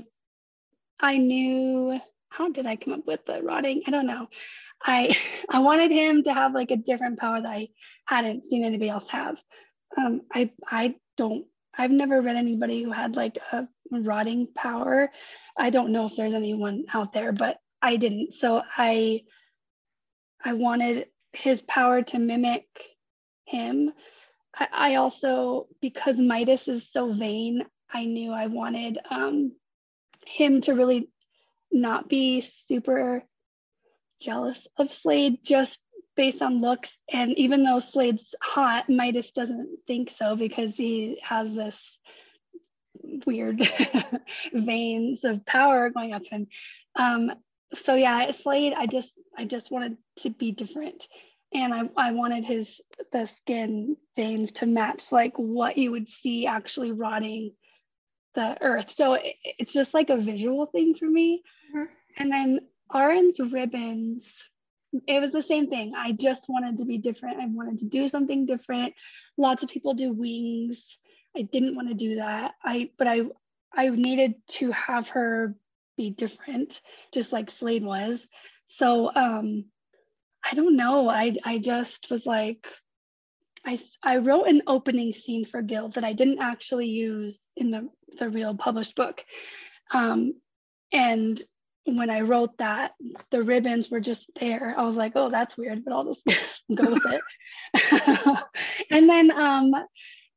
I 1.01 1.17
knew, 1.17 1.99
how 2.29 2.51
did 2.51 2.67
I 2.67 2.77
come 2.77 2.93
up 2.93 3.07
with 3.07 3.25
the 3.27 3.43
rotting? 3.43 3.83
I 3.87 3.91
don't 3.91 4.07
know. 4.07 4.29
I 4.83 5.17
I 5.49 5.61
wanted 5.61 5.91
him 5.91 6.23
to 6.25 6.35
have 6.35 6.53
like 6.53 6.71
a 6.71 6.77
different 6.77 7.19
power 7.19 7.41
that 7.41 7.49
I 7.49 7.69
hadn't 8.05 8.51
seen 8.51 8.65
anybody 8.65 8.91
else 8.91 9.09
have. 9.09 9.43
Um, 9.97 10.23
I 10.33 10.51
I 10.67 10.97
don't 11.17 11.47
I've 11.77 11.91
never 11.91 12.21
read 12.21 12.37
anybody 12.37 12.83
who 12.83 12.93
had 12.93 13.17
like 13.17 13.39
a 13.53 13.69
rotting 13.91 14.49
power. 14.55 15.11
I 15.57 15.71
don't 15.71 15.93
know 15.93 16.07
if 16.07 16.17
there's 16.17 16.35
anyone 16.35 16.85
out 16.93 17.13
there, 17.13 17.33
but 17.33 17.59
I 17.81 17.97
didn't. 17.97 18.35
So 18.35 18.63
I 18.77 19.23
I 20.45 20.55
wanted 20.55 21.07
his 21.33 21.63
power 21.63 22.03
to 22.03 22.19
mimic 22.19 22.67
him. 23.45 23.93
I, 24.55 24.69
I 24.73 24.95
also, 24.97 25.69
because 25.81 26.17
Midas 26.17 26.69
is 26.69 26.91
so 26.91 27.13
vain, 27.13 27.65
I 27.93 28.05
knew 28.05 28.33
I 28.33 28.47
wanted 28.47 28.99
um, 29.11 29.53
him 30.27 30.61
to 30.63 30.75
really 30.75 31.11
not 31.71 32.09
be 32.09 32.41
super 32.41 33.25
jealous 34.21 34.67
of 34.77 34.93
Slade 34.93 35.39
just 35.43 35.79
based 36.19 36.43
on 36.43 36.61
looks. 36.61 36.91
And 37.11 37.31
even 37.39 37.63
though 37.63 37.79
Slade's 37.79 38.35
hot, 38.43 38.91
Midas 38.91 39.31
doesn't 39.31 39.79
think 39.87 40.13
so 40.19 40.35
because 40.35 40.75
he 40.75 41.21
has 41.23 41.55
this 41.55 41.81
weird 43.25 43.63
veins 44.53 45.25
of 45.25 45.47
power 45.47 45.91
going 45.91 46.13
up 46.13 46.27
him. 46.27 46.49
Um, 46.97 47.31
so 47.73 47.95
yeah, 47.95 48.33
Slade, 48.33 48.75
I 48.77 48.87
just 48.87 49.13
I 49.37 49.45
just 49.45 49.71
wanted 49.71 49.97
to 50.19 50.31
be 50.31 50.51
different. 50.51 51.07
And 51.55 51.73
I, 51.73 51.89
I 51.97 52.13
wanted 52.13 52.45
his 52.45 52.81
the 53.13 53.27
skin 53.27 53.97
veins 54.17 54.51
to 54.53 54.67
match 54.67 55.13
like 55.13 55.37
what 55.37 55.79
you 55.79 55.93
would 55.93 56.09
see 56.09 56.49
actually 56.49 56.91
rotting 56.91 57.53
the 58.35 58.61
earth. 58.61 58.91
So 58.91 59.15
it, 59.15 59.37
it's 59.45 59.73
just 59.73 59.95
like 59.95 60.11
a 60.11 60.17
visual 60.17 60.67
thing 60.67 60.97
for 60.97 61.07
me. 61.07 61.45
Mm-hmm. 61.73 61.93
And 62.19 62.33
then 62.33 62.61
Auren's 62.93 63.39
ribbons 63.39 64.35
it 65.07 65.21
was 65.21 65.33
the 65.33 65.43
same 65.43 65.69
thing. 65.69 65.93
I 65.95 66.13
just 66.13 66.49
wanted 66.49 66.79
to 66.79 66.85
be 66.85 66.99
different. 66.99 67.41
I 67.41 67.47
wanted 67.47 67.81
to 67.81 67.87
do 67.87 68.09
something 68.09 68.47
different. 68.47 68.95
Lots 69.37 69.63
of 69.63 69.69
people 69.69 69.95
do 69.95 70.13
wings. 70.13 70.99
I 71.37 71.43
didn't 71.43 71.77
want 71.77 71.89
to 71.89 71.95
do 71.95 72.17
that. 72.17 72.53
I 72.65 72.91
but 72.99 73.07
I 73.07 73.23
I 73.75 73.89
needed 73.91 74.35
to 74.49 74.73
have 74.73 75.09
her 75.11 75.55
be 75.97 76.11
different, 76.11 76.81
just 77.13 77.33
like 77.33 77.51
Slade 77.51 77.85
was. 77.85 78.27
So 78.67 79.15
um 79.15 79.67
I 80.45 80.55
don't 80.55 80.77
know. 80.77 81.09
I 81.09 81.35
I 81.45 81.59
just 81.59 82.09
was 82.11 82.25
like 82.25 82.67
I 83.67 83.79
I 84.03 84.19
wrote 84.19 84.49
an 84.49 84.63
opening 84.67 85.13
scene 85.13 85.45
for 85.45 85.61
Gild 85.61 85.95
that 85.95 86.05
I 86.05 86.15
didn't 86.15 86.41
actually 86.41 86.89
use 86.89 87.39
in 87.57 87.71
the 87.71 87.89
the 88.19 88.31
real 88.31 88.55
published 88.57 88.97
book. 88.97 89.23
Um 89.93 90.35
and 90.93 91.43
when 91.97 92.11
I 92.11 92.21
wrote 92.21 92.57
that, 92.59 92.93
the 93.31 93.43
ribbons 93.43 93.91
were 93.91 94.01
just 94.01 94.27
there. 94.39 94.75
I 94.77 94.85
was 94.85 94.97
like, 94.97 95.13
oh, 95.15 95.31
that's 95.31 95.57
weird, 95.57 95.85
but 95.85 95.93
I'll 95.93 96.05
just 96.05 96.25
go 96.75 96.93
with 96.93 97.03
it. 97.07 98.39
and 98.91 99.09
then 99.09 99.31
um, 99.31 99.75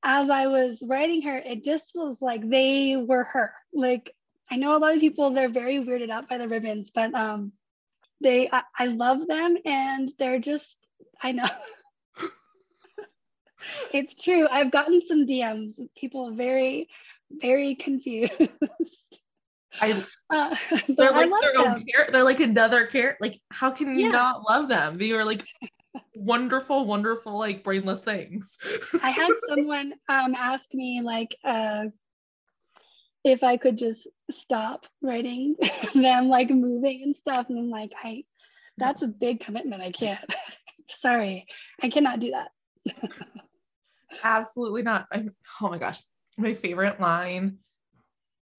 as 0.04 0.30
I 0.30 0.48
was 0.48 0.78
writing 0.82 1.24
her, 1.24 1.38
it 1.38 1.64
just 1.64 1.92
was 1.94 2.18
like 2.22 2.48
they 2.48 2.96
were 2.98 3.24
her. 3.26 3.54
Like 3.74 4.14
I 4.50 4.58
know 4.58 4.76
a 4.76 4.80
lot 4.80 4.94
of 4.94 5.00
people 5.00 5.34
they're 5.34 5.50
very 5.50 5.84
weirded 5.84 6.10
out 6.10 6.30
by 6.30 6.38
the 6.38 6.48
ribbons, 6.48 6.90
but 6.94 7.14
um, 7.14 7.52
they 8.22 8.50
I, 8.52 8.62
I 8.78 8.86
love 8.86 9.28
them 9.28 9.58
and 9.66 10.12
they're 10.18 10.40
just 10.40 10.76
I 11.22 11.32
know. 11.34 11.46
it's 13.94 14.16
true. 14.16 14.48
I've 14.50 14.72
gotten 14.72 15.02
some 15.08 15.28
DMs, 15.28 15.74
people 15.96 16.34
very, 16.34 16.90
very 17.30 17.76
confused. 17.76 18.34
I 19.80 20.04
uh, 20.30 20.56
they're 20.88 21.12
like 21.12 21.30
their 21.42 21.54
them. 21.54 21.76
own. 21.76 21.86
They're 22.12 22.24
like 22.24 22.40
another 22.40 22.86
character. 22.86 23.18
Like, 23.22 23.40
how 23.52 23.72
can 23.72 23.98
you 23.98 24.08
yeah. 24.08 24.12
not 24.12 24.44
love 24.48 24.68
them? 24.68 24.96
They 24.96 25.12
are 25.12 25.24
like 25.24 25.46
wonderful, 26.16 26.86
wonderful, 26.86 27.38
like 27.38 27.64
brainless 27.64 28.04
things. 28.04 28.58
I 29.02 29.12
had 29.12 29.30
someone 29.50 29.94
um 30.10 30.36
ask 30.36 30.66
me 30.74 31.02
like 31.04 31.36
uh 31.46 31.86
if 33.24 33.44
I 33.44 33.58
could 33.58 33.78
just 33.78 34.08
stop 34.32 34.86
writing 35.02 35.56
them 35.94 36.28
like 36.28 36.50
moving 36.50 37.04
and 37.04 37.16
stuff. 37.16 37.48
And 37.50 37.60
I'm 37.60 37.70
like, 37.70 37.92
I 38.04 38.24
that's 38.78 39.04
a 39.04 39.08
big 39.08 39.42
commitment. 39.42 39.82
I 39.82 39.92
can't. 39.92 40.20
Sorry, 41.02 41.46
I 41.82 41.90
cannot 41.90 42.20
do 42.20 42.32
that. 42.32 42.50
Absolutely 44.24 44.82
not. 44.82 45.08
I, 45.12 45.28
oh 45.62 45.70
my 45.70 45.78
gosh. 45.78 46.02
My 46.38 46.54
favorite 46.54 47.00
line 47.00 47.60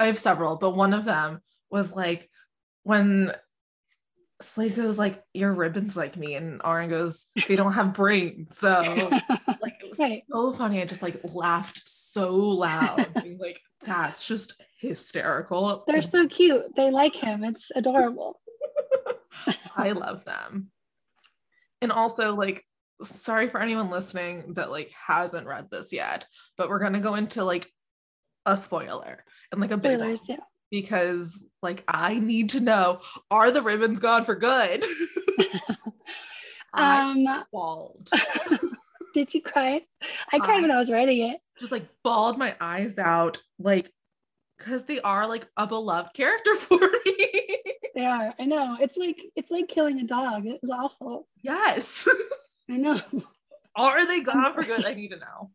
I 0.02 0.06
have 0.06 0.18
several, 0.18 0.56
but 0.56 0.74
one 0.74 0.94
of 0.94 1.04
them 1.04 1.40
was 1.70 1.94
like 1.94 2.28
when 2.82 3.32
Slade 4.40 4.74
goes 4.74 4.98
like, 4.98 5.22
"Your 5.32 5.54
ribbons 5.54 5.96
like 5.96 6.16
me," 6.16 6.34
and 6.34 6.60
Auren 6.62 6.88
goes, 6.88 7.26
"They 7.46 7.54
don't 7.54 7.74
have 7.74 7.94
brains." 7.94 8.58
So 8.58 8.80
like 9.62 9.80
it 9.80 9.88
was 9.88 10.00
right. 10.00 10.24
so 10.28 10.52
funny. 10.54 10.82
I 10.82 10.86
just 10.86 11.02
like 11.02 11.20
laughed 11.22 11.82
so 11.84 12.34
loud, 12.34 13.14
being 13.22 13.38
like, 13.38 13.60
"That's 13.86 14.26
just 14.26 14.60
hysterical." 14.80 15.84
They're 15.86 16.02
so 16.02 16.26
cute. 16.26 16.74
They 16.74 16.90
like 16.90 17.14
him. 17.14 17.44
It's 17.44 17.68
adorable. 17.76 18.40
I 19.76 19.92
love 19.92 20.24
them. 20.24 20.72
And 21.80 21.92
also 21.92 22.34
like 22.34 22.64
sorry 23.04 23.48
for 23.48 23.60
anyone 23.60 23.90
listening 23.90 24.54
that 24.54 24.72
like 24.72 24.92
hasn't 25.06 25.46
read 25.46 25.68
this 25.70 25.92
yet, 25.92 26.26
but 26.56 26.68
we're 26.68 26.80
gonna 26.80 27.00
go 27.00 27.14
into 27.14 27.44
like 27.44 27.70
a 28.46 28.56
spoiler 28.56 29.24
and 29.52 29.60
like 29.60 29.70
a 29.70 29.76
big 29.76 29.98
Spoilers, 29.98 30.20
yeah. 30.28 30.36
because 30.70 31.44
like 31.62 31.84
I 31.86 32.18
need 32.18 32.50
to 32.50 32.60
know 32.60 33.00
are 33.30 33.50
the 33.52 33.62
ribbons 33.62 34.00
gone 34.00 34.24
for 34.24 34.34
good? 34.34 34.84
Um, 36.74 37.26
bawled. 37.52 38.08
did 39.14 39.34
you 39.34 39.42
cry? 39.42 39.82
I 40.32 40.38
cried 40.38 40.58
I- 40.58 40.62
when 40.62 40.70
I 40.70 40.78
was 40.78 40.90
writing 40.90 41.28
it. 41.28 41.38
Just 41.58 41.70
like 41.70 41.86
bawled 42.02 42.38
my 42.38 42.56
eyes 42.62 42.98
out, 42.98 43.38
like 43.58 43.90
because 44.56 44.84
they 44.84 44.98
are 45.00 45.26
like 45.28 45.46
a 45.58 45.66
beloved 45.66 46.14
character 46.14 46.54
for 46.60 46.78
me. 47.04 47.58
They 47.94 48.06
are. 48.06 48.32
I 48.38 48.44
know. 48.46 48.78
It's 48.80 48.96
like 48.96 49.20
it's 49.36 49.50
like 49.50 49.68
killing 49.68 50.00
a 50.00 50.04
dog. 50.04 50.46
It 50.46 50.60
was 50.62 50.70
awful. 50.70 51.28
yes. 51.42 52.08
I 52.70 52.78
know. 52.78 52.98
are 53.76 54.06
they 54.06 54.20
gone 54.20 54.54
for 54.54 54.62
good? 54.62 54.86
I 54.86 54.94
need 54.94 55.10
to 55.10 55.18
know. 55.18 55.50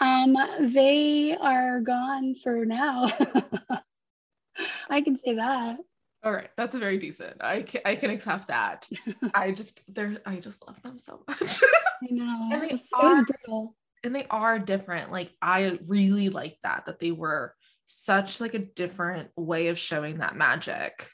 Um, 0.00 0.36
they 0.72 1.36
are 1.36 1.80
gone 1.80 2.34
for 2.42 2.64
now. 2.64 3.10
I 4.90 5.00
can 5.02 5.18
say 5.24 5.34
that. 5.36 5.76
All 6.22 6.32
right, 6.32 6.50
that's 6.56 6.74
very 6.74 6.98
decent. 6.98 7.36
I 7.42 7.62
can, 7.62 7.80
I 7.84 7.94
can 7.94 8.10
accept 8.10 8.48
that. 8.48 8.88
I 9.34 9.52
just 9.52 9.80
they're 9.88 10.18
I 10.26 10.36
just 10.36 10.66
love 10.66 10.82
them 10.82 10.98
so 10.98 11.22
much. 11.28 11.62
I 12.02 12.06
know. 12.10 12.48
And 12.52 12.62
they 12.62 12.70
it 12.70 12.80
was, 12.92 13.20
are- 13.20 13.24
brutal. 13.24 13.76
and 14.04 14.14
they 14.14 14.26
are 14.30 14.58
different. 14.58 15.12
Like 15.12 15.32
I 15.40 15.78
really 15.86 16.28
like 16.28 16.56
that 16.62 16.86
that 16.86 16.98
they 16.98 17.12
were 17.12 17.54
such 17.86 18.40
like 18.40 18.54
a 18.54 18.58
different 18.58 19.30
way 19.36 19.68
of 19.68 19.78
showing 19.78 20.18
that 20.18 20.36
magic. 20.36 21.08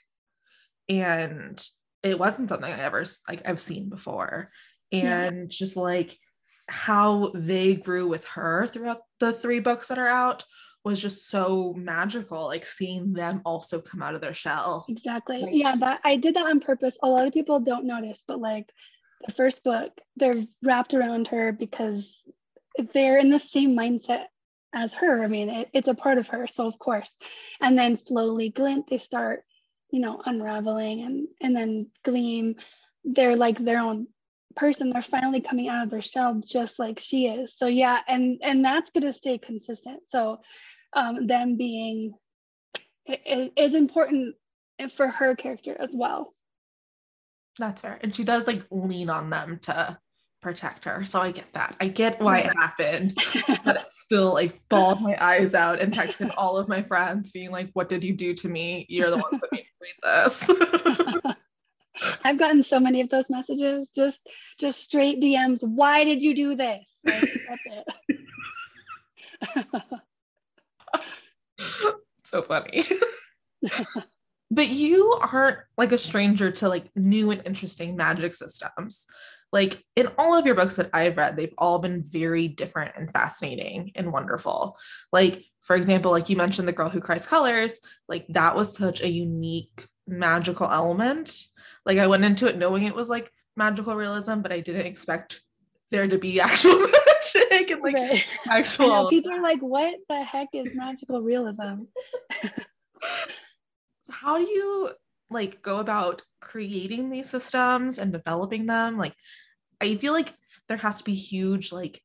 And 0.89 1.65
it 2.03 2.19
wasn't 2.19 2.49
something 2.49 2.71
I 2.73 2.81
ever 2.81 3.05
like 3.29 3.43
I've 3.49 3.61
seen 3.61 3.89
before. 3.89 4.51
Yeah. 4.91 5.25
And 5.25 5.51
just 5.51 5.77
like 5.77 6.17
how 6.69 7.31
they 7.35 7.75
grew 7.75 8.09
with 8.09 8.25
her 8.27 8.67
throughout 8.67 9.03
the 9.21 9.33
three 9.33 9.61
books 9.61 9.89
that 9.89 9.99
are 9.99 10.09
out 10.09 10.45
was 10.85 11.01
just 11.01 11.29
so 11.29 11.75
magical 11.77 12.47
like 12.47 12.65
seeing 12.65 13.13
them 13.13 13.41
also 13.45 13.81
come 13.81 14.03
out 14.03 14.15
of 14.15 14.21
their 14.21 14.35
shell. 14.35 14.87
Exactly. 14.89 15.43
Like- 15.43 15.51
yeah, 15.53 15.75
that 15.77 16.01
I 16.05 16.17
did 16.17 16.35
that 16.35 16.47
on 16.47 16.61
purpose. 16.61 16.95
A 17.03 17.09
lot 17.09 17.27
of 17.27 17.33
people 17.33 17.61
don't 17.61 17.87
notice, 17.87 18.19
but 18.27 18.41
like 18.41 18.71
the 19.27 19.33
first 19.33 19.65
book, 19.65 19.93
they're 20.17 20.43
wrapped 20.63 20.95
around 20.95 21.29
her 21.29 21.53
because 21.53 22.17
they're 22.95 23.19
in 23.19 23.31
the 23.31 23.39
same 23.39 23.77
mindset 23.77 24.27
as 24.75 24.93
her. 24.93 25.25
I 25.25 25.27
mean, 25.27 25.49
it, 25.49 25.71
it's 25.73 25.89
a 25.89 25.95
part 25.95 26.19
of 26.19 26.29
her, 26.29 26.47
so 26.47 26.67
of 26.67 26.79
course. 26.79 27.17
And 27.61 27.77
then 27.77 27.97
slowly, 27.97 28.51
glint, 28.51 28.87
they 28.89 28.99
start, 28.99 29.43
you 29.91 30.01
know, 30.01 30.23
unraveling, 30.25 31.03
and 31.03 31.29
and 31.41 31.57
then 31.57 31.91
gleam, 32.05 32.57
they're 33.05 33.37
like 33.37 33.59
their 33.59 33.81
own 33.81 34.07
person. 34.57 34.91
They're 34.91 35.03
finally 35.03 35.41
coming 35.41 35.69
out 35.69 35.85
of 35.85 35.91
their 35.91 36.01
shell, 36.01 36.41
just 36.45 36.79
like 36.79 36.99
she 36.99 37.27
is. 37.27 37.55
So 37.57 37.67
yeah, 37.67 38.01
and 38.09 38.41
and 38.43 38.65
that's 38.65 38.91
gonna 38.91 39.13
stay 39.13 39.39
consistent. 39.39 40.01
So, 40.11 40.39
um, 40.95 41.27
them 41.27 41.57
being 41.57 42.15
is 43.07 43.75
important 43.75 44.35
for 44.97 45.09
her 45.09 45.37
character 45.37 45.77
as 45.79 45.91
well. 45.93 46.35
That's 47.59 47.83
fair. 47.83 47.99
And 48.03 48.15
she 48.15 48.25
does 48.25 48.47
like 48.47 48.65
lean 48.71 49.09
on 49.09 49.31
them 49.31 49.59
to 49.63 49.99
protect 50.43 50.85
her. 50.85 51.05
So 51.05 51.21
I 51.21 51.31
get 51.31 51.53
that. 51.55 51.77
I 51.81 51.89
get 51.89 52.21
why 52.21 52.39
it 52.39 52.57
happened. 52.57 53.19
But 53.65 53.77
it 53.77 53.87
still 53.91 54.33
like 54.33 54.61
bawled 54.69 55.01
my 55.01 55.17
eyes 55.21 55.55
out 55.55 55.81
and 55.81 55.93
texted 55.93 56.33
all 56.37 56.57
of 56.57 56.69
my 56.69 56.83
friends 56.83 57.33
being 57.33 57.51
like, 57.51 57.71
What 57.73 57.89
did 57.89 58.05
you 58.05 58.15
do 58.15 58.35
to 58.35 58.49
me? 58.49 58.87
You're 58.89 59.11
the 59.11 59.17
ones 59.17 59.41
that 59.41 59.49
made 59.53 59.65
me 59.65 59.89
read 60.05 60.25
this. 60.25 60.51
I've 62.25 62.39
gotten 62.39 62.63
so 62.63 62.79
many 62.79 63.01
of 63.01 63.09
those 63.09 63.29
messages, 63.31 63.89
just 63.95 64.21
just 64.59 64.81
straight 64.81 65.21
DMs. 65.21 65.63
Why 65.63 66.05
did 66.05 66.23
you 66.23 66.35
do 66.35 66.57
this? 66.57 66.85
Like, 67.05 67.25
so 72.25 72.43
funny. 72.43 72.85
but 74.51 74.69
you 74.69 75.19
aren't 75.21 75.59
like 75.77 75.93
a 75.93 75.99
stranger 75.99 76.51
to 76.51 76.69
like 76.69 76.91
new 76.95 77.31
and 77.31 77.43
interesting 77.45 77.97
magic 77.97 78.35
systems. 78.35 79.07
Like 79.53 79.83
in 79.95 80.09
all 80.19 80.37
of 80.37 80.45
your 80.45 80.55
books 80.55 80.75
that 80.75 80.91
I've 80.93 81.17
read, 81.17 81.37
they've 81.37 81.55
all 81.57 81.79
been 81.79 82.03
very 82.03 82.49
different 82.49 82.93
and 82.97 83.11
fascinating 83.11 83.93
and 83.95 84.13
wonderful. 84.13 84.77
Like, 85.13 85.45
for 85.63 85.77
example, 85.77 86.11
like 86.11 86.29
you 86.29 86.37
mentioned, 86.37 86.69
The 86.69 86.73
Girl 86.73 86.89
Who 86.89 87.01
Cries 87.01 87.27
Colors, 87.27 87.79
like 88.09 88.27
that 88.31 88.55
was 88.55 88.77
such 88.77 89.01
a 89.01 89.09
unique 89.09 89.87
magical 90.07 90.71
element. 90.71 91.33
Like, 91.87 91.99
I 91.99 92.07
went 92.07 92.25
into 92.25 92.47
it 92.47 92.59
knowing 92.59 92.85
it 92.85 92.95
was 92.95 93.09
like 93.09 93.33
magical 93.57 93.95
realism, 93.95 94.41
but 94.41 94.53
I 94.53 94.61
didn't 94.61 94.87
expect 94.87 95.41
there 95.91 96.07
to 96.07 96.19
be 96.19 96.41
actual 96.51 96.79
magic 96.79 97.71
and 97.71 97.81
like 97.81 97.95
Right. 97.95 98.25
Actual. 98.51 98.89
know 98.89 99.09
people 99.09 99.33
are 99.33 99.43
like, 99.51 99.61
what 99.61 99.95
the 100.09 100.23
heck 100.23 100.49
is 100.53 100.75
magical 100.75 101.23
realism? 101.23 101.85
So 104.03 104.13
how 104.13 104.39
do 104.39 104.45
you 104.45 104.91
like 105.31 105.63
go 105.63 105.81
about 105.81 106.23
creating 106.41 107.11
these 107.11 107.29
systems 107.29 107.99
and 107.99 108.13
developing 108.13 108.67
them 108.67 108.97
like 108.97 109.15
i 109.81 109.97
feel 109.97 110.13
like 110.13 110.33
there 110.69 110.77
has 110.77 110.99
to 110.99 111.05
be 111.05 111.15
huge 111.15 111.73
like 111.73 112.01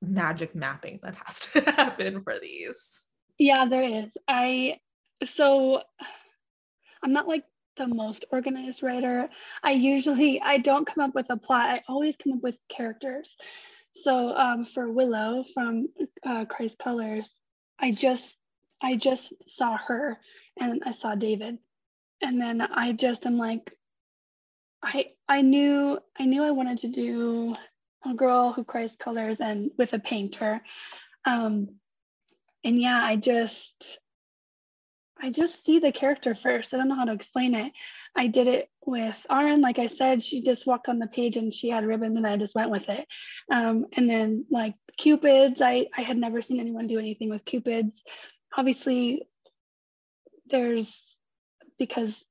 magic 0.00 0.54
mapping 0.54 1.00
that 1.02 1.16
has 1.16 1.40
to 1.40 1.60
happen 1.60 2.22
for 2.22 2.38
these 2.40 3.04
Yeah, 3.38 3.66
there 3.66 3.82
is. 3.82 4.10
I 4.26 4.80
so 5.26 5.82
I'm 7.02 7.12
not 7.12 7.28
like 7.28 7.44
the 7.78 7.86
most 7.86 8.26
organized 8.30 8.82
writer. 8.82 9.28
I 9.62 9.72
usually 9.72 10.40
I 10.40 10.58
don't 10.58 10.86
come 10.86 11.04
up 11.04 11.14
with 11.14 11.30
a 11.30 11.36
plot. 11.36 11.70
I 11.70 11.82
always 11.88 12.14
come 12.22 12.34
up 12.34 12.42
with 12.42 12.56
characters. 12.68 13.34
So 13.94 14.36
um, 14.36 14.64
for 14.64 14.90
Willow 14.90 15.44
from 15.54 15.88
uh, 16.24 16.44
Cries 16.44 16.74
Colors, 16.78 17.30
I 17.78 17.92
just 17.92 18.36
I 18.82 18.96
just 18.96 19.32
saw 19.48 19.76
her 19.76 20.18
and 20.60 20.82
I 20.84 20.92
saw 20.92 21.14
David, 21.14 21.58
and 22.20 22.40
then 22.40 22.60
I 22.60 22.92
just 22.92 23.26
am 23.26 23.38
like, 23.38 23.74
I 24.82 25.06
I 25.28 25.42
knew 25.42 25.98
I 26.18 26.26
knew 26.26 26.42
I 26.42 26.50
wanted 26.50 26.78
to 26.80 26.88
do 26.88 27.54
a 28.04 28.14
girl 28.14 28.52
who 28.52 28.64
cries 28.64 28.92
colors 28.98 29.38
and 29.40 29.70
with 29.78 29.92
a 29.92 29.98
painter. 29.98 30.60
Um, 31.24 31.68
and 32.64 32.80
yeah, 32.80 33.02
I 33.02 33.16
just 33.16 33.98
I 35.20 35.30
just 35.30 35.64
see 35.64 35.78
the 35.78 35.92
character 35.92 36.34
first. 36.34 36.72
I 36.72 36.76
don't 36.76 36.88
know 36.88 36.94
how 36.94 37.04
to 37.04 37.12
explain 37.12 37.54
it. 37.54 37.72
I 38.16 38.28
did 38.28 38.46
it 38.46 38.70
with 38.84 39.26
Auren, 39.30 39.60
like 39.60 39.78
I 39.78 39.86
said, 39.86 40.22
she 40.22 40.42
just 40.42 40.66
walked 40.66 40.88
on 40.88 40.98
the 40.98 41.06
page 41.06 41.36
and 41.36 41.52
she 41.52 41.68
had 41.68 41.84
ribbons 41.84 42.16
and 42.16 42.26
I 42.26 42.36
just 42.36 42.54
went 42.54 42.70
with 42.70 42.88
it. 42.88 43.06
Um, 43.52 43.86
and 43.92 44.08
then 44.08 44.46
like 44.50 44.74
cupids, 44.98 45.60
I 45.60 45.86
I 45.96 46.02
had 46.02 46.16
never 46.16 46.42
seen 46.42 46.60
anyone 46.60 46.86
do 46.86 46.98
anything 46.98 47.30
with 47.30 47.44
cupids. 47.44 48.02
Obviously, 48.56 49.28
there's 50.50 51.04
because 51.78 52.24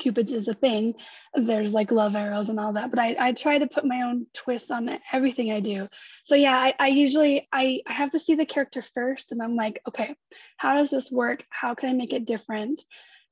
cupids 0.00 0.32
is 0.32 0.48
a 0.48 0.54
thing. 0.54 0.94
There's 1.34 1.72
like 1.72 1.92
love 1.92 2.16
arrows 2.16 2.48
and 2.48 2.58
all 2.58 2.72
that 2.72 2.90
but 2.90 2.98
I, 2.98 3.16
I 3.18 3.32
try 3.32 3.58
to 3.58 3.66
put 3.66 3.84
my 3.84 4.02
own 4.02 4.26
twist 4.34 4.70
on 4.70 4.98
everything 5.12 5.52
i 5.52 5.60
do. 5.60 5.88
So 6.24 6.34
yeah 6.34 6.56
I, 6.56 6.74
I 6.78 6.88
usually 6.88 7.48
I, 7.52 7.80
I 7.86 7.92
have 7.92 8.10
to 8.12 8.20
see 8.20 8.34
the 8.34 8.46
character 8.46 8.82
first 8.94 9.30
and 9.30 9.40
i'm 9.40 9.54
like 9.54 9.80
okay 9.86 10.16
how 10.56 10.74
does 10.74 10.90
this 10.90 11.10
work? 11.10 11.44
How 11.50 11.74
can 11.74 11.90
i 11.90 11.92
make 11.92 12.12
it 12.12 12.26
different? 12.26 12.82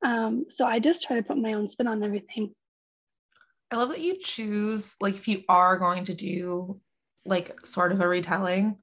Um, 0.03 0.47
so 0.51 0.65
i 0.65 0.79
just 0.79 1.03
try 1.03 1.17
to 1.17 1.23
put 1.23 1.39
my 1.39 1.55
own 1.55 1.67
spin 1.67 1.89
on 1.89 2.03
everything. 2.03 2.55
I 3.71 3.77
love 3.77 3.91
that 3.91 4.01
you 4.01 4.17
choose 4.23 4.95
like 5.01 5.17
if 5.17 5.29
you 5.29 5.43
are 5.49 5.79
going 5.79 6.05
to 6.07 6.15
do 6.15 6.81
like 7.25 7.67
sort 7.67 7.93
of 7.93 8.01
a 8.01 8.09
retelling 8.09 8.79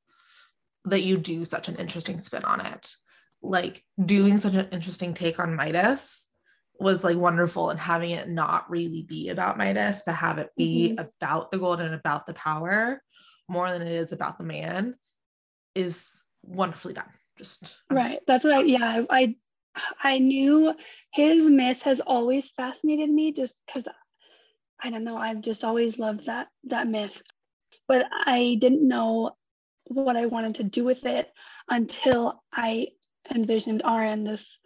that 0.85 1.03
you 1.03 1.17
do 1.17 1.45
such 1.45 1.67
an 1.67 1.75
interesting 1.75 2.19
spin 2.19 2.43
on 2.43 2.61
it. 2.61 2.95
Like 3.41 3.83
doing 4.03 4.37
such 4.37 4.53
an 4.53 4.69
interesting 4.71 5.13
take 5.13 5.39
on 5.39 5.55
midas 5.55 6.27
was 6.79 7.03
like 7.03 7.17
wonderful 7.17 7.69
and 7.69 7.79
having 7.79 8.11
it 8.11 8.29
not 8.29 8.69
really 8.69 9.03
be 9.03 9.29
about 9.29 9.57
Midas, 9.57 10.01
but 10.05 10.15
have 10.15 10.37
it 10.37 10.51
be 10.57 10.89
mm-hmm. 10.89 11.05
about 11.21 11.51
the 11.51 11.57
gold 11.57 11.81
and 11.81 11.93
about 11.93 12.25
the 12.25 12.33
power 12.33 13.01
more 13.47 13.71
than 13.71 13.81
it 13.81 13.91
is 13.91 14.11
about 14.11 14.37
the 14.37 14.43
man 14.43 14.95
is 15.73 16.23
wonderfully 16.43 16.93
done. 16.93 17.09
Just 17.37 17.75
I'm 17.89 17.97
right. 17.97 18.19
That's 18.27 18.43
what 18.43 18.53
i 18.53 18.61
yeah 18.61 19.03
i 19.09 19.35
i 20.01 20.19
knew 20.19 20.73
his 21.11 21.49
myth 21.49 21.81
has 21.81 21.99
always 21.99 22.49
fascinated 22.55 23.09
me 23.09 23.33
just 23.33 23.53
because 23.65 23.83
i 24.81 24.89
don't 24.89 25.03
know 25.03 25.17
i've 25.17 25.41
just 25.41 25.65
always 25.65 25.99
loved 25.99 26.25
that 26.27 26.47
that 26.65 26.87
myth. 26.87 27.21
But 27.87 28.05
i 28.25 28.57
didn't 28.59 28.87
know 28.87 29.35
what 29.87 30.15
i 30.15 30.27
wanted 30.27 30.55
to 30.55 30.63
do 30.63 30.85
with 30.85 31.05
it 31.05 31.29
until 31.69 32.41
i 32.53 32.87
envisioned 33.33 33.83
Auren, 33.83 34.25
this 34.25 34.59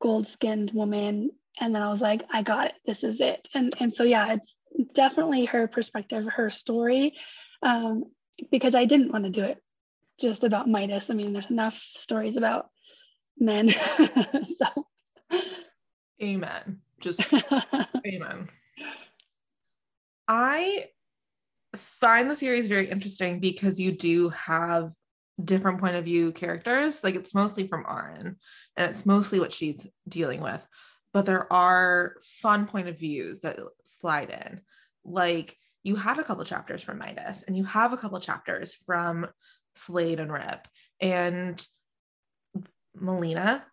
gold 0.00 0.26
skinned 0.26 0.70
woman 0.72 1.30
and 1.60 1.74
then 1.74 1.82
i 1.82 1.88
was 1.88 2.00
like 2.00 2.22
i 2.32 2.42
got 2.42 2.66
it 2.66 2.74
this 2.86 3.02
is 3.04 3.20
it 3.20 3.48
and 3.54 3.74
and 3.80 3.94
so 3.94 4.02
yeah 4.04 4.34
it's 4.34 4.54
definitely 4.94 5.44
her 5.44 5.68
perspective 5.68 6.26
her 6.34 6.50
story 6.50 7.14
um, 7.62 8.04
because 8.50 8.74
i 8.74 8.84
didn't 8.84 9.12
want 9.12 9.24
to 9.24 9.30
do 9.30 9.42
it 9.42 9.62
just 10.20 10.44
about 10.44 10.68
midas 10.68 11.10
i 11.10 11.14
mean 11.14 11.32
there's 11.32 11.50
enough 11.50 11.80
stories 11.94 12.36
about 12.36 12.68
men 13.38 13.68
so 14.58 14.86
amen. 16.22 16.80
Just 17.00 17.22
amen. 18.06 18.48
I 20.26 20.86
find 21.76 22.30
the 22.30 22.36
series 22.36 22.66
very 22.66 22.88
interesting 22.88 23.40
because 23.40 23.78
you 23.78 23.92
do 23.92 24.30
have 24.30 24.92
different 25.42 25.80
point 25.80 25.96
of 25.96 26.04
view 26.04 26.32
characters. 26.32 27.02
Like 27.02 27.14
it's 27.16 27.34
mostly 27.34 27.66
from 27.66 27.84
Auren 27.84 28.36
and 28.76 28.90
it's 28.90 29.04
mostly 29.04 29.40
what 29.40 29.52
she's 29.52 29.86
dealing 30.08 30.40
with. 30.40 30.66
But 31.14 31.24
there 31.24 31.50
are 31.50 32.16
fun 32.42 32.66
point 32.66 32.88
of 32.88 32.98
views 32.98 33.40
that 33.40 33.58
slide 33.84 34.28
in. 34.28 34.60
Like 35.04 35.56
you 35.82 35.96
have 35.96 36.18
a 36.18 36.24
couple 36.24 36.44
chapters 36.44 36.82
from 36.82 36.98
Midas 36.98 37.44
and 37.44 37.56
you 37.56 37.64
have 37.64 37.94
a 37.94 37.96
couple 37.96 38.20
chapters 38.20 38.74
from 38.74 39.26
Slade 39.76 40.20
and 40.20 40.32
Rip 40.32 40.68
and 41.00 41.66
Melina. 42.94 43.64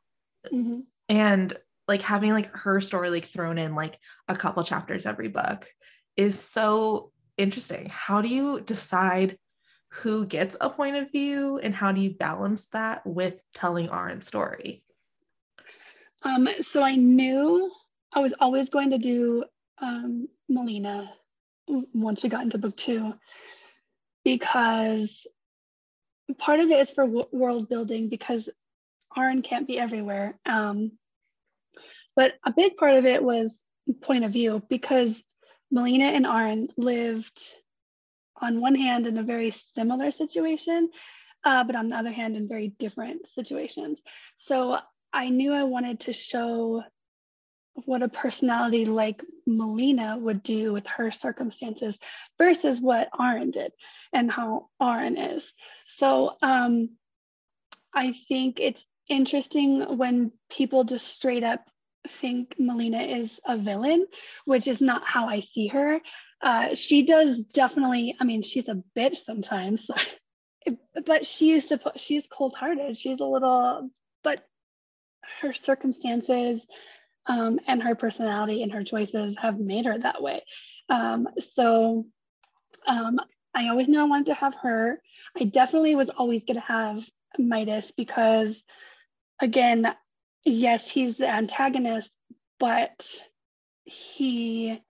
Mm-hmm. 0.54 0.82
And 1.10 1.58
like 1.88 2.04
having 2.04 2.32
like 2.32 2.56
her 2.56 2.80
story 2.80 3.10
like 3.10 3.26
thrown 3.26 3.58
in 3.58 3.76
like 3.76 3.98
a 4.28 4.36
couple 4.36 4.64
chapters 4.64 5.06
every 5.06 5.28
book 5.28 5.66
is 6.16 6.40
so 6.40 7.12
interesting. 7.38 7.90
How 7.90 8.22
do 8.22 8.30
you 8.30 8.62
decide 8.62 9.38
who 9.90 10.26
gets 10.26 10.56
a 10.62 10.70
point 10.70 10.96
of 10.96 11.12
view 11.12 11.60
and 11.62 11.74
how 11.76 11.92
do 11.92 12.02
you 12.02 12.12
balance 12.12 12.68
that 12.68 13.06
with 13.06 13.34
telling 13.54 13.90
Auren's 13.90 14.28
story? 14.28 14.84
Um, 16.24 16.48
so 16.62 16.84
I 16.84 16.96
knew 16.96 17.72
I 18.14 18.20
was 18.20 18.34
always 18.40 18.70
going 18.70 18.92
to 18.92 18.98
do 18.98 19.44
um, 19.82 20.28
Melina 20.50 21.12
once 21.68 22.22
we 22.22 22.30
got 22.30 22.44
into 22.44 22.58
book 22.58 22.76
two 22.78 23.14
because 24.24 25.26
part 26.38 26.60
of 26.60 26.70
it 26.70 26.80
is 26.80 26.92
for 26.92 27.06
w- 27.06 27.28
world 27.32 27.70
building 27.70 28.10
because 28.10 28.50
Auren 29.18 29.44
can't 29.44 29.68
be 29.68 29.80
everywhere. 29.80 30.38
Um, 30.46 30.92
but 32.16 32.34
a 32.46 32.52
big 32.52 32.78
part 32.78 32.96
of 32.96 33.06
it 33.06 33.24
was 33.24 33.58
point 34.02 34.24
of 34.24 34.32
view 34.32 34.62
because 34.70 35.22
Melina 35.72 36.06
and 36.06 36.26
Auren 36.26 36.68
lived 36.78 37.40
on 38.40 38.62
one 38.62 38.76
hand 38.76 39.08
in 39.08 39.18
a 39.18 39.24
very 39.24 39.54
similar 39.76 40.12
situation, 40.12 40.90
uh, 41.44 41.64
but 41.64 41.76
on 41.76 41.90
the 41.90 41.96
other 41.96 42.12
hand 42.12 42.36
in 42.36 42.48
very 42.48 42.74
different 42.80 43.22
situations. 43.36 44.00
So 44.38 44.78
I 45.14 45.30
knew 45.30 45.54
I 45.54 45.64
wanted 45.64 46.02
to 46.02 46.14
show 46.14 46.84
what 47.86 48.04
a 48.04 48.10
personality 48.10 48.86
like 48.86 49.24
Melina 49.46 50.18
would 50.18 50.44
do 50.44 50.74
with 50.74 50.86
her 50.88 51.12
circumstances 51.12 51.98
versus 52.38 52.82
what 52.82 53.10
Auren 53.12 53.52
did 53.52 53.72
and 54.14 54.32
how 54.32 54.70
Auren 54.82 55.36
is. 55.36 55.52
So 55.86 56.36
um, 56.42 56.92
I 57.94 58.14
think 58.28 58.60
it's 58.60 58.84
interesting 59.10 59.98
when 59.98 60.32
people 60.50 60.84
just 60.84 61.08
straight 61.08 61.44
up 61.44 61.66
think 62.08 62.56
Melina 62.58 63.02
is 63.02 63.40
a 63.46 63.58
villain, 63.58 64.08
which 64.46 64.68
is 64.68 64.82
not 64.82 65.04
how 65.06 65.28
I 65.28 65.42
see 65.42 65.68
her. 65.68 66.00
Uh, 66.42 66.74
she 66.74 67.04
does 67.04 67.40
definitely, 67.40 68.16
I 68.20 68.24
mean, 68.24 68.42
she's 68.42 68.68
a 68.68 68.82
bitch 68.98 69.24
sometimes, 69.24 69.86
but 71.06 71.26
she 71.26 71.52
is 71.52 71.72
she's 71.98 72.26
cold 72.28 72.56
hearted. 72.56 72.98
She's 72.98 73.20
a 73.20 73.26
little, 73.26 73.90
but 74.24 74.44
her 75.42 75.54
circumstances 75.54 76.66
um, 77.28 77.60
and 77.68 77.84
her 77.84 77.96
personality 77.96 78.64
and 78.64 78.72
her 78.72 78.84
choices 78.84 79.36
have 79.38 79.60
made 79.60 79.86
her 79.86 79.98
that 79.98 80.22
way. 80.22 80.44
Um, 80.90 81.28
so 81.56 82.06
um, 82.88 83.20
I 83.54 83.70
always 83.70 83.88
knew 83.88 84.00
I 84.00 84.06
wanted 84.06 84.28
to 84.28 84.34
have 84.36 84.56
her. 84.56 85.02
I 85.40 85.46
definitely 85.46 85.96
was 85.96 86.10
always 86.10 86.44
going 86.44 86.56
to 86.56 86.62
have 86.62 87.04
Midas 87.38 87.92
because, 87.92 88.64
again, 89.42 89.94
yes, 90.46 90.90
he's 90.90 91.18
the 91.18 91.28
antagonist, 91.28 92.10
but 92.60 93.06
he 93.86 94.82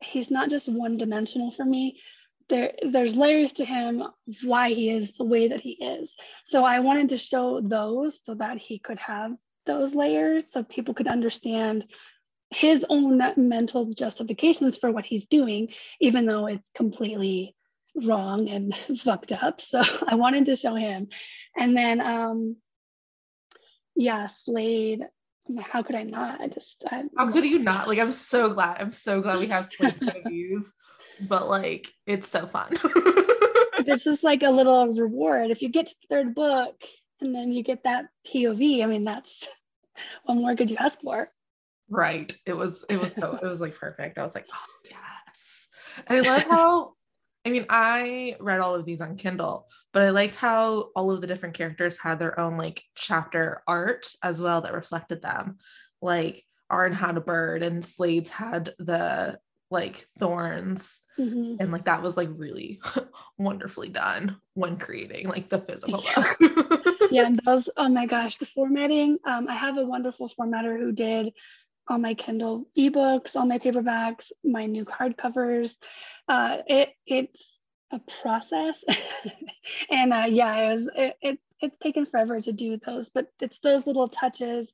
he's 0.00 0.30
not 0.30 0.50
just 0.50 0.68
one 0.68 0.96
dimensional 0.96 1.50
for 1.50 1.64
me. 1.64 2.00
There, 2.48 2.72
there's 2.82 3.14
layers 3.14 3.52
to 3.54 3.64
him 3.64 4.02
why 4.42 4.70
he 4.70 4.90
is 4.90 5.12
the 5.18 5.24
way 5.24 5.48
that 5.48 5.60
he 5.60 5.72
is. 5.72 6.14
So 6.46 6.64
I 6.64 6.80
wanted 6.80 7.10
to 7.10 7.18
show 7.18 7.60
those 7.60 8.20
so 8.24 8.34
that 8.34 8.58
he 8.58 8.78
could 8.78 8.98
have 9.00 9.32
those 9.68 9.94
layers 9.94 10.44
so 10.52 10.64
people 10.64 10.94
could 10.94 11.06
understand 11.06 11.84
his 12.50 12.84
own 12.88 13.22
mental 13.36 13.92
justifications 13.92 14.76
for 14.76 14.90
what 14.90 15.04
he's 15.04 15.26
doing, 15.26 15.68
even 16.00 16.26
though 16.26 16.46
it's 16.46 16.64
completely 16.74 17.54
wrong 17.94 18.48
and 18.48 18.74
fucked 19.04 19.32
up. 19.32 19.60
So 19.60 19.82
I 20.08 20.16
wanted 20.16 20.46
to 20.46 20.56
show 20.56 20.74
him. 20.74 21.08
And 21.56 21.76
then 21.76 22.00
um, 22.00 22.56
yeah, 23.98 24.28
Slade. 24.44 25.02
How 25.60 25.82
could 25.82 25.96
I 25.96 26.02
not? 26.02 26.40
I 26.40 26.46
just. 26.48 26.76
I, 26.86 27.04
How 27.16 27.30
could 27.32 27.44
you 27.44 27.58
not? 27.58 27.88
Like, 27.88 27.98
I'm 27.98 28.12
so 28.12 28.52
glad. 28.52 28.80
I'm 28.80 28.92
so 28.92 29.20
glad 29.20 29.38
we 29.38 29.48
have 29.48 29.66
Slade 29.66 29.98
views, 30.26 30.72
but 31.20 31.48
like, 31.48 31.88
it's 32.06 32.28
so 32.28 32.46
fun. 32.46 32.76
this 33.84 34.06
is 34.06 34.22
like 34.22 34.42
a 34.42 34.50
little 34.50 34.92
reward. 34.92 35.50
If 35.50 35.62
you 35.62 35.70
get 35.70 35.88
to 35.88 35.94
the 36.02 36.14
third 36.14 36.34
book 36.34 36.76
and 37.20 37.34
then 37.34 37.50
you 37.50 37.62
get 37.62 37.84
that 37.84 38.06
POV, 38.26 38.84
I 38.84 38.86
mean, 38.86 39.04
that's 39.04 39.48
what 40.24 40.36
more 40.36 40.56
could 40.56 40.70
you 40.70 40.76
ask 40.78 41.00
for? 41.00 41.30
Right. 41.88 42.34
It 42.46 42.52
was. 42.52 42.84
It 42.88 43.00
was 43.00 43.12
so. 43.12 43.38
It 43.42 43.46
was 43.46 43.60
like 43.60 43.74
perfect. 43.74 44.18
I 44.18 44.22
was 44.22 44.34
like, 44.34 44.46
oh 44.52 44.90
yes. 44.90 45.68
And 46.06 46.26
I 46.26 46.30
love 46.30 46.42
how. 46.50 46.92
I 47.46 47.50
mean, 47.50 47.66
I 47.70 48.36
read 48.40 48.60
all 48.60 48.74
of 48.74 48.84
these 48.84 49.00
on 49.00 49.16
Kindle, 49.16 49.68
but 49.92 50.02
I 50.02 50.10
liked 50.10 50.34
how 50.34 50.90
all 50.94 51.10
of 51.10 51.20
the 51.20 51.26
different 51.26 51.54
characters 51.54 51.96
had 51.96 52.18
their 52.18 52.38
own 52.38 52.58
like 52.58 52.82
chapter 52.94 53.62
art 53.66 54.12
as 54.22 54.40
well 54.40 54.60
that 54.62 54.74
reflected 54.74 55.22
them. 55.22 55.56
Like 56.02 56.44
Auren 56.70 56.92
had 56.92 57.16
a 57.16 57.22
bird 57.22 57.62
and 57.62 57.82
Slade's 57.82 58.30
had 58.30 58.74
the 58.78 59.38
like 59.70 60.06
thorns. 60.18 61.00
Mm-hmm. 61.18 61.56
And 61.60 61.72
like 61.72 61.86
that 61.86 62.02
was 62.02 62.16
like 62.16 62.28
really 62.32 62.80
wonderfully 63.38 63.88
done 63.88 64.36
when 64.54 64.76
creating 64.76 65.28
like 65.28 65.48
the 65.48 65.58
physical 65.58 66.04
book. 66.14 66.36
yeah, 67.10 67.26
and 67.26 67.40
those, 67.44 67.68
oh 67.76 67.88
my 67.88 68.06
gosh, 68.06 68.38
the 68.38 68.46
formatting. 68.46 69.18
Um, 69.24 69.48
I 69.48 69.56
have 69.56 69.76
a 69.76 69.84
wonderful 69.84 70.30
formatter 70.38 70.78
who 70.78 70.92
did 70.92 71.32
all 71.88 71.98
my 71.98 72.14
Kindle 72.14 72.66
ebooks, 72.76 73.34
all 73.34 73.46
my 73.46 73.58
paperbacks, 73.58 74.30
my 74.44 74.66
new 74.66 74.84
hardcovers. 74.84 75.74
Uh, 76.28 76.58
it 76.66 76.90
it's 77.06 77.44
a 77.90 78.00
process 78.20 78.76
and 79.90 80.12
uh, 80.12 80.26
yeah 80.28 80.56
it 80.56 80.74
was 80.74 80.88
it, 80.94 81.16
it, 81.22 81.38
it's 81.60 81.78
taken 81.78 82.04
forever 82.04 82.40
to 82.40 82.52
do 82.52 82.78
those 82.84 83.08
but 83.08 83.28
it's 83.40 83.58
those 83.62 83.86
little 83.86 84.08
touches 84.08 84.68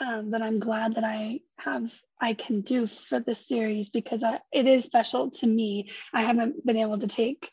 um, 0.00 0.30
that 0.30 0.42
i'm 0.42 0.58
glad 0.58 0.94
that 0.94 1.04
i 1.04 1.40
have 1.58 1.90
i 2.20 2.34
can 2.34 2.60
do 2.60 2.86
for 3.08 3.20
this 3.20 3.46
series 3.46 3.88
because 3.88 4.22
I, 4.22 4.40
it 4.52 4.66
is 4.66 4.84
special 4.84 5.30
to 5.32 5.46
me. 5.46 5.90
I 6.12 6.22
haven't 6.22 6.64
been 6.64 6.76
able 6.76 6.98
to 6.98 7.06
take 7.06 7.50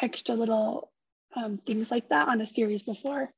extra 0.00 0.34
little 0.34 0.90
um, 1.36 1.58
things 1.66 1.90
like 1.90 2.08
that 2.10 2.28
on 2.28 2.40
a 2.40 2.46
series 2.46 2.82
before. 2.84 3.30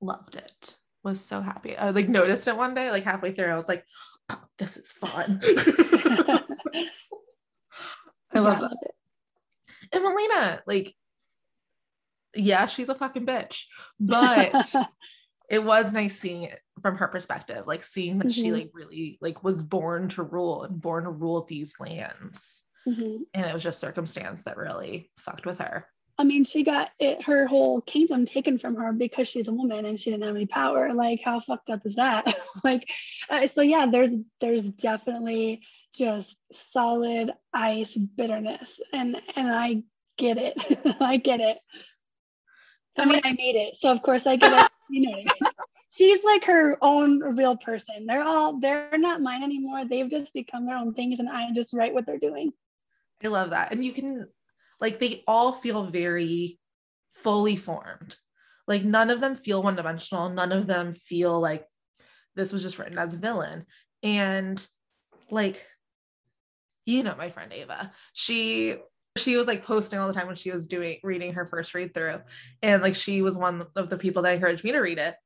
Loved 0.00 0.36
it. 0.36 0.76
Was 1.04 1.20
so 1.20 1.42
happy. 1.42 1.76
I 1.76 1.90
like 1.90 2.08
noticed 2.08 2.48
it 2.48 2.56
one 2.56 2.74
day 2.74 2.90
like 2.90 3.04
halfway 3.04 3.32
through 3.32 3.52
i 3.52 3.56
was 3.56 3.68
like 3.68 3.84
oh, 4.30 4.42
this 4.58 4.76
is 4.76 4.92
fun. 4.92 5.40
I 8.32 8.38
love 8.38 8.60
yeah, 8.60 8.68
that. 8.68 8.76
I 8.82 8.86
and 9.92 10.04
Melina, 10.04 10.62
like, 10.66 10.94
yeah, 12.34 12.66
she's 12.66 12.88
a 12.88 12.94
fucking 12.94 13.26
bitch, 13.26 13.64
but 13.98 14.72
it 15.50 15.64
was 15.64 15.92
nice 15.92 16.18
seeing 16.18 16.44
it 16.44 16.60
from 16.82 16.96
her 16.96 17.08
perspective, 17.08 17.66
like 17.66 17.82
seeing 17.82 18.18
that 18.18 18.28
mm-hmm. 18.28 18.42
she 18.42 18.52
like 18.52 18.70
really 18.72 19.18
like 19.20 19.44
was 19.44 19.62
born 19.62 20.08
to 20.10 20.22
rule 20.22 20.64
and 20.64 20.80
born 20.80 21.04
to 21.04 21.10
rule 21.10 21.44
these 21.48 21.74
lands. 21.80 22.62
Mm-hmm. 22.88 23.22
And 23.34 23.46
it 23.46 23.52
was 23.52 23.62
just 23.62 23.80
circumstance 23.80 24.42
that 24.44 24.56
really 24.56 25.10
fucked 25.18 25.46
with 25.46 25.58
her. 25.58 25.86
I 26.18 26.24
mean, 26.24 26.44
she 26.44 26.64
got 26.64 26.90
it 26.98 27.22
her 27.24 27.46
whole 27.46 27.80
kingdom 27.80 28.26
taken 28.26 28.58
from 28.58 28.76
her 28.76 28.92
because 28.92 29.26
she's 29.26 29.48
a 29.48 29.52
woman 29.52 29.86
and 29.86 29.98
she 29.98 30.10
didn't 30.10 30.24
have 30.24 30.36
any 30.36 30.46
power. 30.46 30.92
Like, 30.92 31.20
how 31.24 31.40
fucked 31.40 31.70
up 31.70 31.86
is 31.86 31.94
that? 31.94 32.34
like, 32.64 32.88
uh, 33.30 33.46
so 33.46 33.62
yeah, 33.62 33.86
there's 33.90 34.10
there's 34.40 34.64
definitely 34.64 35.62
just 35.94 36.36
solid 36.72 37.32
ice 37.52 37.96
bitterness 38.16 38.80
and 38.92 39.16
and 39.34 39.50
i 39.50 39.82
get 40.18 40.38
it 40.38 40.54
i 41.00 41.16
get 41.16 41.40
it 41.40 41.58
i 42.98 43.04
mean 43.04 43.20
i 43.24 43.32
made 43.32 43.56
it 43.56 43.76
so 43.76 43.90
of 43.90 44.02
course 44.02 44.26
i 44.26 44.36
get 44.36 44.52
it 44.52 44.70
you 44.90 45.08
know 45.08 45.50
she's 45.90 46.22
like 46.24 46.44
her 46.44 46.78
own 46.80 47.20
real 47.20 47.56
person. 47.56 48.06
They're 48.06 48.22
all 48.22 48.58
they're 48.60 48.90
not 48.94 49.20
mine 49.20 49.42
anymore. 49.42 49.84
They've 49.84 50.10
just 50.10 50.32
become 50.32 50.66
their 50.66 50.76
own 50.76 50.94
things 50.94 51.18
and 51.18 51.28
i 51.28 51.48
just 51.54 51.72
write 51.72 51.94
what 51.94 52.06
they're 52.06 52.18
doing. 52.18 52.52
I 53.22 53.28
love 53.28 53.50
that. 53.50 53.72
And 53.72 53.84
you 53.84 53.92
can 53.92 54.26
like 54.80 54.98
they 54.98 55.22
all 55.26 55.52
feel 55.52 55.84
very 55.84 56.58
fully 57.12 57.56
formed. 57.56 58.16
Like 58.66 58.84
none 58.84 59.10
of 59.10 59.20
them 59.20 59.34
feel 59.34 59.62
one 59.62 59.76
dimensional 59.76 60.30
none 60.30 60.52
of 60.52 60.66
them 60.66 60.92
feel 60.92 61.40
like 61.40 61.66
this 62.36 62.52
was 62.52 62.62
just 62.62 62.78
written 62.78 62.98
as 62.98 63.14
a 63.14 63.18
villain. 63.18 63.66
And 64.02 64.64
like 65.30 65.66
you 66.86 67.02
know 67.02 67.14
my 67.16 67.30
friend 67.30 67.52
Ava. 67.52 67.92
She 68.12 68.76
she 69.16 69.36
was 69.36 69.48
like 69.48 69.64
posting 69.64 69.98
all 69.98 70.06
the 70.06 70.14
time 70.14 70.28
when 70.28 70.36
she 70.36 70.52
was 70.52 70.68
doing 70.68 70.98
reading 71.02 71.32
her 71.32 71.44
first 71.44 71.74
read 71.74 71.92
through 71.92 72.20
and 72.62 72.80
like 72.80 72.94
she 72.94 73.22
was 73.22 73.36
one 73.36 73.66
of 73.74 73.90
the 73.90 73.98
people 73.98 74.22
that 74.22 74.34
encouraged 74.34 74.62
me 74.62 74.70
to 74.70 74.78
read 74.78 74.98
it 74.98 75.16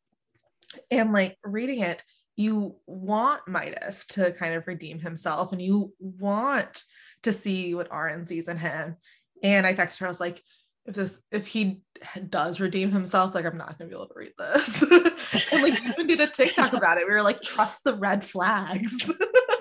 and 0.90 1.12
like 1.12 1.36
reading 1.44 1.80
it 1.80 2.02
you 2.36 2.76
want 2.86 3.46
midas 3.46 4.04
to 4.06 4.32
kind 4.32 4.54
of 4.54 4.66
redeem 4.66 4.98
himself 4.98 5.52
and 5.52 5.62
you 5.62 5.92
want 6.00 6.82
to 7.22 7.32
see 7.32 7.74
what 7.74 7.90
Auren 7.90 8.26
sees 8.26 8.48
in 8.48 8.56
him 8.56 8.96
And 9.42 9.66
I 9.66 9.74
texted 9.74 9.98
her, 9.98 10.06
I 10.06 10.08
was 10.10 10.20
like, 10.20 10.42
if 10.86 10.94
this 10.94 11.18
if 11.30 11.46
he 11.46 11.80
does 12.28 12.60
redeem 12.60 12.92
himself, 12.92 13.34
like 13.34 13.46
I'm 13.46 13.56
not 13.56 13.78
gonna 13.78 13.88
be 13.88 13.94
able 13.94 14.08
to 14.08 14.14
read 14.14 14.32
this. 14.38 14.82
and 15.52 15.62
like 15.62 15.80
you 15.82 15.90
even 15.90 16.06
did 16.06 16.20
a 16.20 16.26
TikTok 16.26 16.72
about 16.74 16.98
it. 16.98 17.06
We 17.06 17.14
were 17.14 17.22
like, 17.22 17.40
trust 17.40 17.84
the 17.84 17.94
red 17.94 18.24
flags. 18.24 19.10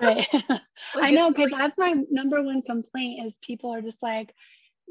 right. 0.02 0.26
like, 0.48 0.60
I 0.96 1.10
know 1.12 1.30
because 1.30 1.50
like, 1.50 1.60
that's 1.60 1.78
my 1.78 1.94
number 2.10 2.42
one 2.42 2.62
complaint 2.62 3.26
is 3.26 3.32
people 3.40 3.72
are 3.72 3.80
just 3.80 4.02
like, 4.02 4.34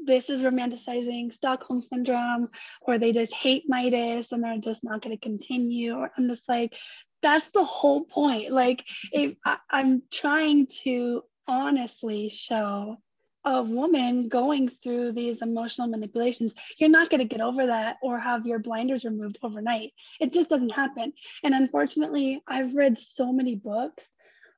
this 0.04 0.28
is 0.28 0.42
romanticizing 0.42 1.32
Stockholm 1.32 1.82
syndrome, 1.82 2.48
or 2.80 2.98
they 2.98 3.12
just 3.12 3.32
hate 3.32 3.64
Midas 3.68 4.32
and 4.32 4.42
they're 4.42 4.58
just 4.58 4.84
not 4.84 5.02
gonna 5.02 5.18
continue. 5.18 5.94
Or 5.94 6.10
I'm 6.16 6.28
just 6.28 6.48
like, 6.48 6.74
that's 7.22 7.48
the 7.52 7.64
whole 7.64 8.04
point. 8.04 8.52
Like 8.52 8.84
if 9.12 9.34
I, 9.44 9.56
I'm 9.70 10.02
trying 10.12 10.66
to 10.84 11.22
honestly 11.46 12.28
show 12.28 12.98
a 13.44 13.62
woman 13.62 14.28
going 14.28 14.70
through 14.82 15.12
these 15.12 15.42
emotional 15.42 15.86
manipulations, 15.86 16.54
you're 16.78 16.88
not 16.88 17.10
going 17.10 17.20
to 17.20 17.26
get 17.26 17.42
over 17.42 17.66
that 17.66 17.96
or 18.02 18.18
have 18.18 18.46
your 18.46 18.58
blinders 18.58 19.04
removed 19.04 19.38
overnight. 19.42 19.92
It 20.20 20.32
just 20.32 20.48
doesn't 20.48 20.70
happen. 20.70 21.12
And 21.42 21.54
unfortunately, 21.54 22.42
I've 22.48 22.74
read 22.74 22.98
so 22.98 23.32
many 23.32 23.56
books 23.56 24.04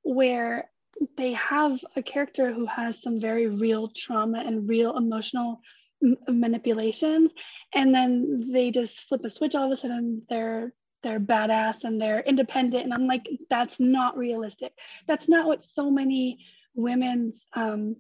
where 0.05 0.71
they 1.17 1.33
have 1.33 1.79
a 1.97 2.03
character 2.03 2.53
who 2.53 2.67
has 2.67 3.01
some 3.03 3.21
very 3.21 3.47
real 3.47 3.91
trauma 3.97 4.41
and 4.41 4.69
real 4.69 4.97
emotional 4.97 5.61
m- 6.03 6.17
manipulations 6.29 7.31
and 7.75 7.95
then 7.95 8.51
they 8.53 8.71
just 8.71 9.05
flip 9.09 9.25
a 9.25 9.31
switch 9.31 9.55
all 9.55 9.73
of 9.73 9.79
a 9.79 9.81
sudden 9.81 10.23
they're 10.29 10.73
they're 11.03 11.21
badass 11.21 11.85
and 11.85 12.01
they're 12.01 12.21
independent 12.21 12.85
and 12.85 12.95
i'm 12.95 13.07
like 13.07 13.29
that's 13.51 13.79
not 13.79 14.17
realistic 14.17 14.73
that's 15.07 15.29
not 15.29 15.47
what 15.47 15.65
so 15.75 15.91
many 15.91 16.39
women's 16.77 17.41
um, 17.55 17.97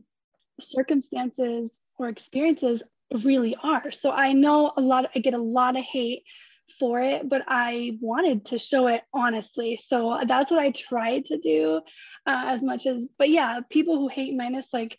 circumstances 0.60 1.70
or 1.98 2.08
experiences 2.08 2.82
really 3.24 3.56
are. 3.62 3.90
So 3.90 4.10
I 4.10 4.32
know 4.32 4.72
a 4.76 4.80
lot, 4.80 5.10
I 5.14 5.18
get 5.18 5.34
a 5.34 5.38
lot 5.38 5.76
of 5.76 5.84
hate 5.84 6.22
for 6.78 7.00
it, 7.00 7.28
but 7.28 7.42
I 7.46 7.98
wanted 8.00 8.46
to 8.46 8.58
show 8.58 8.86
it 8.88 9.02
honestly. 9.12 9.80
So 9.88 10.20
that's 10.26 10.50
what 10.50 10.60
I 10.60 10.70
tried 10.72 11.26
to 11.26 11.38
do 11.38 11.80
uh, 12.26 12.44
as 12.46 12.62
much 12.62 12.86
as, 12.86 13.06
but 13.18 13.30
yeah, 13.30 13.60
people 13.70 13.98
who 13.98 14.08
hate 14.08 14.34
Midas, 14.34 14.66
like, 14.72 14.98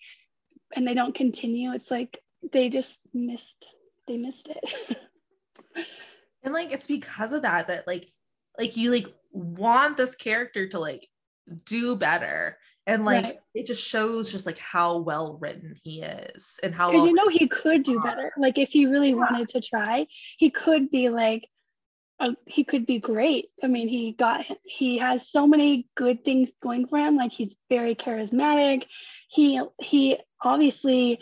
and 0.75 0.87
they 0.87 0.93
don't 0.93 1.15
continue, 1.15 1.73
it's 1.73 1.91
like 1.91 2.19
they 2.51 2.69
just 2.69 2.97
missed, 3.13 3.65
they 4.07 4.17
missed 4.17 4.47
it. 4.47 4.97
and 6.43 6.53
like, 6.53 6.71
it's 6.71 6.87
because 6.87 7.31
of 7.31 7.43
that, 7.43 7.67
that 7.67 7.87
like, 7.87 8.11
like 8.57 8.75
you 8.75 8.91
like 8.91 9.07
want 9.31 9.97
this 9.97 10.15
character 10.15 10.67
to 10.69 10.79
like 10.79 11.07
do 11.65 11.95
better 11.95 12.57
and 12.87 13.05
like 13.05 13.23
right. 13.23 13.39
it 13.53 13.67
just 13.67 13.83
shows 13.83 14.31
just 14.31 14.45
like 14.45 14.57
how 14.57 14.97
well 14.97 15.37
written 15.39 15.75
he 15.83 16.01
is 16.01 16.59
and 16.63 16.73
how 16.73 16.87
because 16.87 17.01
well 17.01 17.07
you 17.07 17.13
know 17.13 17.27
he 17.27 17.47
could 17.47 17.83
do 17.83 17.99
better 18.01 18.31
like 18.37 18.57
if 18.57 18.69
he 18.69 18.85
really 18.85 19.09
yeah. 19.09 19.15
wanted 19.15 19.47
to 19.47 19.61
try 19.61 20.05
he 20.37 20.49
could 20.49 20.89
be 20.89 21.09
like 21.09 21.47
a, 22.19 22.35
he 22.45 22.63
could 22.63 22.85
be 22.85 22.99
great 22.99 23.49
i 23.63 23.67
mean 23.67 23.87
he 23.87 24.11
got 24.13 24.45
he 24.63 24.97
has 24.97 25.27
so 25.29 25.45
many 25.47 25.87
good 25.95 26.23
things 26.23 26.51
going 26.61 26.87
for 26.87 26.97
him 26.97 27.15
like 27.15 27.31
he's 27.31 27.53
very 27.69 27.95
charismatic 27.95 28.85
he 29.29 29.61
he 29.79 30.17
obviously 30.41 31.19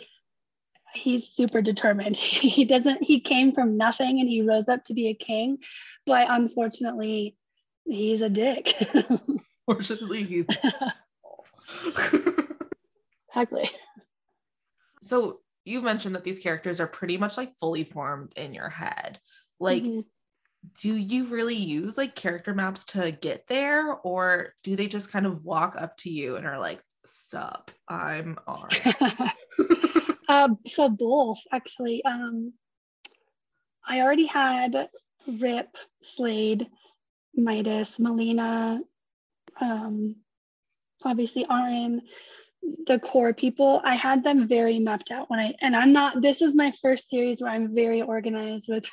he's 0.94 1.28
super 1.28 1.60
determined 1.60 2.16
he 2.16 2.64
doesn't 2.64 3.02
he 3.02 3.20
came 3.20 3.52
from 3.52 3.76
nothing 3.76 4.20
and 4.20 4.28
he 4.28 4.42
rose 4.42 4.68
up 4.68 4.84
to 4.84 4.94
be 4.94 5.08
a 5.08 5.14
king 5.14 5.58
but 6.06 6.26
unfortunately 6.30 7.36
he's 7.84 8.20
a 8.22 8.30
dick 8.30 8.74
fortunately 9.66 10.22
he's 10.22 10.46
exactly. 13.28 13.70
So 15.02 15.40
you 15.64 15.82
mentioned 15.82 16.14
that 16.14 16.24
these 16.24 16.38
characters 16.38 16.80
are 16.80 16.86
pretty 16.86 17.18
much 17.18 17.36
like 17.36 17.54
fully 17.54 17.84
formed 17.84 18.32
in 18.36 18.54
your 18.54 18.68
head. 18.68 19.20
Like, 19.58 19.82
mm-hmm. 19.82 20.00
Do 20.80 20.94
you 20.94 21.26
really 21.26 21.54
use 21.54 21.96
like 21.98 22.14
character 22.14 22.54
maps 22.54 22.84
to 22.84 23.12
get 23.12 23.46
there, 23.48 23.94
or 23.94 24.54
do 24.62 24.76
they 24.76 24.86
just 24.86 25.10
kind 25.10 25.26
of 25.26 25.44
walk 25.44 25.76
up 25.78 25.96
to 25.98 26.10
you 26.10 26.36
and 26.36 26.46
are 26.46 26.58
like, 26.58 26.82
"Sup, 27.04 27.70
I'm 27.88 28.36
on." 28.46 28.68
um, 30.28 30.58
so 30.66 30.88
both 30.88 31.38
actually. 31.52 32.04
Um, 32.04 32.52
I 33.88 34.00
already 34.00 34.26
had 34.26 34.88
Rip, 35.26 35.76
Slade, 36.16 36.66
Midas, 37.34 37.98
Melina, 37.98 38.80
um, 39.60 40.16
obviously 41.04 41.44
Auren 41.44 42.00
the 42.86 42.98
core 42.98 43.32
people 43.32 43.80
i 43.84 43.94
had 43.94 44.24
them 44.24 44.48
very 44.48 44.78
mapped 44.78 45.10
out 45.10 45.28
when 45.30 45.38
i 45.38 45.54
and 45.60 45.76
i'm 45.76 45.92
not 45.92 46.20
this 46.20 46.42
is 46.42 46.54
my 46.54 46.72
first 46.82 47.08
series 47.08 47.40
where 47.40 47.50
i'm 47.50 47.74
very 47.74 48.02
organized 48.02 48.66
with 48.68 48.84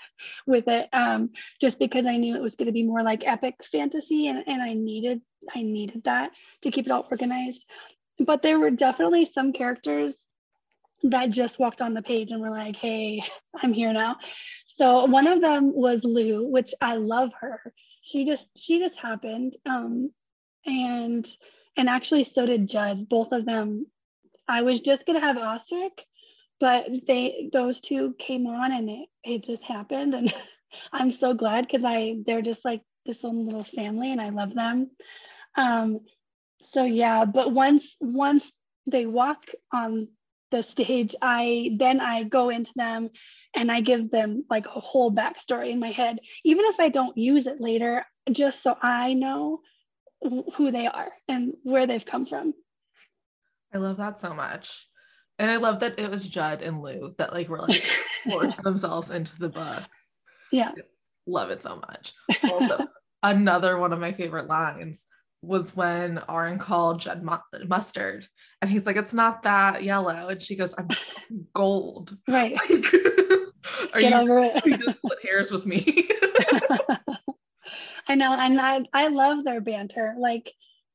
with 0.45 0.67
it 0.67 0.87
um 0.93 1.29
just 1.59 1.79
because 1.79 2.05
i 2.05 2.17
knew 2.17 2.35
it 2.35 2.41
was 2.41 2.55
going 2.55 2.65
to 2.67 2.71
be 2.71 2.83
more 2.83 3.03
like 3.03 3.25
epic 3.25 3.55
fantasy 3.71 4.27
and, 4.27 4.43
and 4.47 4.61
i 4.61 4.73
needed 4.73 5.21
i 5.55 5.61
needed 5.61 6.03
that 6.03 6.31
to 6.61 6.71
keep 6.71 6.85
it 6.85 6.91
all 6.91 7.07
organized. 7.09 7.65
But 8.19 8.41
there 8.41 8.59
were 8.59 8.69
definitely 8.69 9.25
some 9.25 9.53
characters 9.53 10.15
that 11.03 11.31
just 11.31 11.59
walked 11.59 11.81
on 11.81 11.93
the 11.93 12.01
page 12.01 12.31
and 12.31 12.41
were 12.41 12.49
like 12.49 12.75
hey 12.75 13.21
i'm 13.61 13.73
here 13.73 13.93
now. 13.93 14.17
So 14.77 15.05
one 15.05 15.27
of 15.27 15.41
them 15.41 15.73
was 15.73 16.03
lou 16.03 16.47
which 16.47 16.73
i 16.81 16.95
love 16.95 17.31
her. 17.39 17.61
She 18.03 18.25
just 18.25 18.47
she 18.55 18.79
just 18.79 18.97
happened 18.97 19.55
um 19.65 20.11
and 20.65 21.27
and 21.77 21.89
actually 21.89 22.25
so 22.25 22.45
did 22.45 22.67
Judd. 22.67 23.09
Both 23.09 23.31
of 23.31 23.45
them. 23.45 23.87
I 24.47 24.61
was 24.61 24.81
just 24.81 25.05
gonna 25.05 25.19
have 25.19 25.37
Osric, 25.37 26.05
but 26.59 26.87
they 27.07 27.49
those 27.51 27.79
two 27.79 28.15
came 28.19 28.47
on 28.47 28.71
and 28.71 28.89
it, 28.89 29.09
it 29.23 29.43
just 29.43 29.63
happened. 29.63 30.13
And 30.13 30.33
I'm 30.91 31.11
so 31.11 31.33
glad 31.33 31.65
because 31.65 31.85
I 31.85 32.17
they're 32.25 32.41
just 32.41 32.63
like 32.65 32.81
this 33.05 33.23
own 33.23 33.45
little 33.45 33.63
family 33.63 34.11
and 34.11 34.21
I 34.21 34.29
love 34.29 34.53
them. 34.53 34.91
Um, 35.55 35.99
so 36.71 36.83
yeah, 36.83 37.25
but 37.25 37.51
once 37.51 37.95
once 37.99 38.49
they 38.87 39.05
walk 39.05 39.45
on 39.73 40.09
the 40.51 40.61
stage, 40.63 41.15
I 41.21 41.71
then 41.77 41.99
I 41.99 42.23
go 42.23 42.49
into 42.49 42.71
them 42.75 43.09
and 43.55 43.71
I 43.71 43.81
give 43.81 44.11
them 44.11 44.45
like 44.49 44.65
a 44.67 44.79
whole 44.79 45.11
backstory 45.11 45.71
in 45.71 45.79
my 45.79 45.91
head, 45.91 46.19
even 46.43 46.65
if 46.65 46.79
I 46.79 46.89
don't 46.89 47.17
use 47.17 47.47
it 47.47 47.59
later, 47.59 48.05
just 48.31 48.61
so 48.63 48.75
I 48.81 49.13
know 49.13 49.61
who 50.55 50.71
they 50.71 50.87
are 50.87 51.09
and 51.27 51.53
where 51.63 51.87
they've 51.87 52.05
come 52.05 52.25
from. 52.25 52.53
I 53.73 53.77
love 53.77 53.97
that 53.97 54.19
so 54.19 54.33
much. 54.33 54.87
And 55.39 55.49
I 55.49 55.57
love 55.57 55.79
that 55.79 55.99
it 55.99 56.09
was 56.09 56.27
Judd 56.27 56.61
and 56.61 56.77
Lou 56.77 57.15
that 57.17 57.33
like 57.33 57.49
were 57.49 57.59
like 57.59 57.83
forced 58.29 58.61
themselves 58.63 59.09
into 59.09 59.37
the 59.39 59.49
book. 59.49 59.83
Yeah. 60.51 60.71
Love 61.25 61.49
it 61.49 61.61
so 61.63 61.75
much. 61.77 62.13
Also, 62.43 62.85
another 63.23 63.77
one 63.77 63.93
of 63.93 63.99
my 63.99 64.11
favorite 64.11 64.47
lines 64.47 65.03
was 65.41 65.75
when 65.75 66.19
Auren 66.29 66.59
called 66.59 67.01
Judd 67.01 67.23
mu- 67.23 67.65
mustard 67.67 68.27
and 68.61 68.69
he's 68.71 68.85
like, 68.85 68.95
it's 68.95 69.13
not 69.13 69.43
that 69.43 69.83
yellow. 69.83 70.27
And 70.29 70.41
she 70.41 70.55
goes, 70.55 70.75
I'm 70.77 70.87
gold. 71.53 72.15
Right. 72.27 72.53
Like, 72.53 72.93
are 73.93 73.99
Get 74.01 74.11
you 74.11 74.17
over 74.17 74.39
it. 74.39 74.79
just 74.79 74.99
split 74.99 75.19
hairs 75.23 75.51
with 75.51 75.65
me? 75.65 76.07
I 78.07 78.15
know, 78.15 78.33
and 78.33 78.59
I 78.59 78.81
I 78.93 79.07
love 79.07 79.43
their 79.43 79.61
banter. 79.61 80.15
Like, 80.17 80.51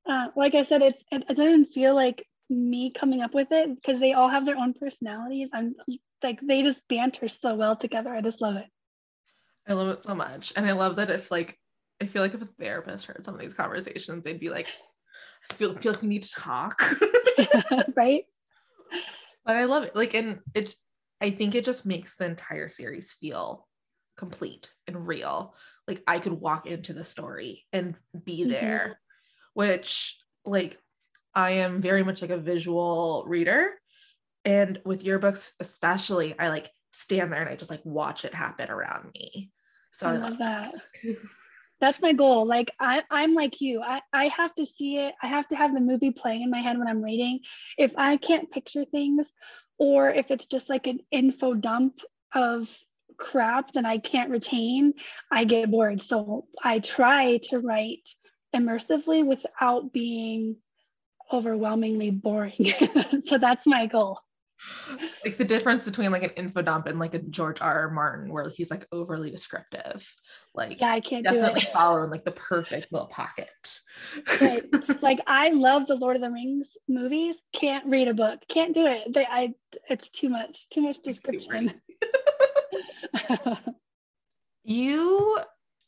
uh, 0.09 0.29
like 0.37 0.55
I 0.55 0.63
said, 0.63 0.83
it's 0.83 1.03
it, 1.11 1.25
it 1.29 1.37
doesn't 1.37 1.73
feel 1.73 1.95
like 1.95 2.27
me 2.51 2.91
coming 2.91 3.23
up 3.23 3.35
with 3.35 3.49
it 3.51 3.75
because 3.75 4.01
they 4.01 4.13
all 4.13 4.29
have 4.29 4.47
their 4.47 4.57
own 4.57 4.75
personalities. 4.75 5.49
I'm 5.53 5.75
like 6.23 6.41
they 6.41 6.63
just 6.63 6.81
banter 6.89 7.29
so 7.29 7.55
well 7.55 7.77
together. 7.77 8.11
I 8.11 8.21
just 8.21 8.41
love 8.41 8.57
it. 8.57 8.67
I 9.67 9.75
love 9.75 9.89
it 9.89 10.03
so 10.03 10.15
much, 10.15 10.53
and 10.57 10.67
I 10.67 10.73
love 10.73 10.97
that 10.97 11.11
if 11.11 11.31
like 11.31 11.59
I 12.01 12.07
feel 12.07 12.23
like 12.23 12.35
if 12.35 12.43
a 12.43 12.49
therapist 12.59 13.07
heard 13.07 13.25
some 13.25 13.35
of 13.35 13.41
these 13.41 13.55
conversations, 13.55 14.23
they'd 14.23 14.41
be 14.41 14.51
like, 14.51 14.69
I 15.51 15.55
feel 15.55 15.77
feel 15.77 15.93
like 15.93 16.03
we 16.03 16.09
need 16.09 16.23
to 16.25 16.33
talk, 16.33 16.81
right? 17.97 18.25
But 19.45 19.57
I 19.57 19.65
love 19.65 19.85
it. 19.85 19.97
Like, 19.97 20.15
and 20.15 20.41
it, 20.55 20.75
I 21.21 21.31
think 21.31 21.55
it 21.55 21.65
just 21.65 21.87
makes 21.87 22.17
the 22.17 22.27
entire 22.27 22.69
series 22.69 23.13
feel 23.13 23.67
complete 24.17 24.73
and 24.87 25.07
real 25.07 25.55
like 25.89 26.03
I 26.07 26.19
could 26.19 26.35
walk 26.35 26.67
into 26.67 26.93
the 26.93 27.03
story 27.03 27.65
and 27.73 27.97
be 28.25 28.43
mm-hmm. 28.43 28.51
there, 28.51 28.79
mm-hmm. 28.85 29.71
which 29.71 30.17
like 30.45 30.79
I 31.35 31.53
am 31.53 31.81
very 31.81 32.03
much 32.03 32.23
like 32.23 32.31
a 32.31 32.39
visual 32.39 33.25
reader. 33.27 33.73
And 34.45 34.81
with 34.85 35.03
your 35.03 35.19
books, 35.19 35.53
especially, 35.61 36.39
I 36.39 36.49
like 36.49 36.71
stand 36.93 37.33
there 37.33 37.41
and 37.41 37.49
I 37.49 37.57
just 37.57 37.71
like 37.71 37.85
watch 37.85 38.25
it 38.25 38.35
happen 38.35 38.71
around 38.71 39.11
me. 39.15 39.51
So 39.93 40.09
I, 40.09 40.15
I 40.15 40.17
love 40.19 40.39
that. 40.39 40.75
That's 41.81 42.01
my 42.01 42.13
goal. 42.13 42.47
Like 42.47 42.73
I, 42.81 43.03
I'm 43.11 43.35
like 43.35 43.61
you. 43.61 43.83
I, 43.83 44.01
I 44.13 44.29
have 44.29 44.55
to 44.57 44.67
see 44.67 44.99
it. 44.99 45.15
I 45.23 45.29
have 45.29 45.49
to 45.49 45.57
have 45.57 45.73
the 45.73 45.81
movie 45.81 46.11
playing 46.11 46.43
in 46.43 46.51
my 46.51 46.61
head 46.61 46.79
when 46.79 46.89
I'm 46.89 47.03
reading. 47.03 47.41
If 47.77 47.93
I 47.97 48.17
can't 48.17 48.51
picture 48.51 48.85
things, 48.85 49.27
or 49.79 50.11
if 50.11 50.31
it's 50.31 50.47
just 50.47 50.69
like 50.69 50.87
an 50.87 51.01
info 51.13 51.55
dump 51.55 52.01
of 52.35 52.69
crap 53.19 53.73
that 53.73 53.85
I 53.85 53.99
can't 53.99 54.31
retain, 54.31 54.95
I 55.31 55.45
get 55.45 55.71
bored. 55.71 56.03
So 56.03 56.47
I 56.63 56.79
try 56.79 57.39
to 57.51 57.59
write 57.59 58.09
immersively 58.55 59.27
without 59.27 59.93
being 59.93 60.57
overwhelmingly 61.33 62.11
boring. 62.11 62.73
so 63.27 63.39
that's 63.39 63.67
my 63.67 63.87
goal. 63.87 64.21
like 65.25 65.39
the 65.39 65.45
difference 65.45 65.85
between 65.85 66.11
like 66.11 66.25
an 66.25 66.31
info 66.31 66.63
dump 66.63 66.87
and 66.87 66.99
like 66.99 67.15
a 67.15 67.19
George 67.21 67.61
R. 67.61 67.81
R. 67.83 67.91
Martin, 67.91 68.33
where 68.33 68.49
he's 68.49 68.71
like 68.71 68.87
overly 68.91 69.31
descriptive. 69.31 70.13
Like, 70.55 70.81
yeah, 70.81 70.91
I 70.91 71.01
can't 71.01 71.25
definitely 71.25 71.61
do 71.61 71.67
it. 71.69 71.73
follow 71.73 72.03
in 72.03 72.11
like 72.11 72.25
the 72.25 72.33
perfect 72.33 72.91
little 72.91 73.07
pocket. 73.07 73.81
Right. 74.41 74.65
like 75.03 75.21
I 75.27 75.51
love 75.51 75.87
the 75.87 75.95
Lord 75.95 76.17
of 76.17 76.23
the 76.23 76.31
Rings 76.31 76.69
movies. 76.89 77.37
Can't 77.53 77.87
read 77.87 78.09
a 78.09 78.15
book. 78.15 78.41
Can't 78.49 78.75
do 78.75 78.87
it. 78.87 79.13
They, 79.13 79.27
I. 79.27 79.55
It's 79.89 80.09
too 80.09 80.29
much. 80.29 80.69
Too 80.71 80.81
much 80.81 81.03
description. 81.03 81.81
you 84.65 85.39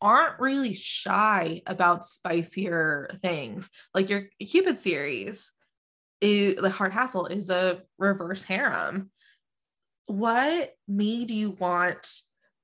aren't 0.01 0.41
really 0.41 0.75
shy 0.75 1.63
about 1.67 2.05
spicier 2.05 3.19
things. 3.23 3.69
Like 3.95 4.09
your 4.09 4.25
Cupid 4.41 4.79
series, 4.79 5.53
is, 6.21 6.57
the 6.57 6.71
Heart 6.71 6.93
Hassle 6.93 7.27
is 7.27 7.51
a 7.51 7.83
reverse 7.99 8.43
harem. 8.43 9.11
What 10.07 10.75
made 10.89 11.31
you 11.31 11.51
want 11.51 12.21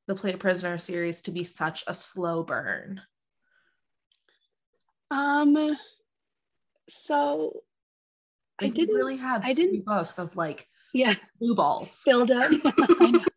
the 0.07 0.15
Plated 0.15 0.41
Prisoner 0.41 0.79
series 0.79 1.23
to 1.23 1.31
be 1.31 1.45
such 1.45 1.85
a 1.87 1.95
slow 1.95 2.43
burn? 2.43 3.01
Um. 5.11 5.77
So 6.89 7.63
like 8.61 8.73
I 8.73 8.75
didn't 8.75 8.95
really 8.95 9.17
have 9.17 9.43
I 9.45 9.53
didn't 9.53 9.85
books 9.85 10.19
of 10.19 10.37
like 10.37 10.67
yeah 10.93 11.15
blue 11.41 11.55
balls. 11.55 12.03
build 12.05 12.31
up. 12.31 12.51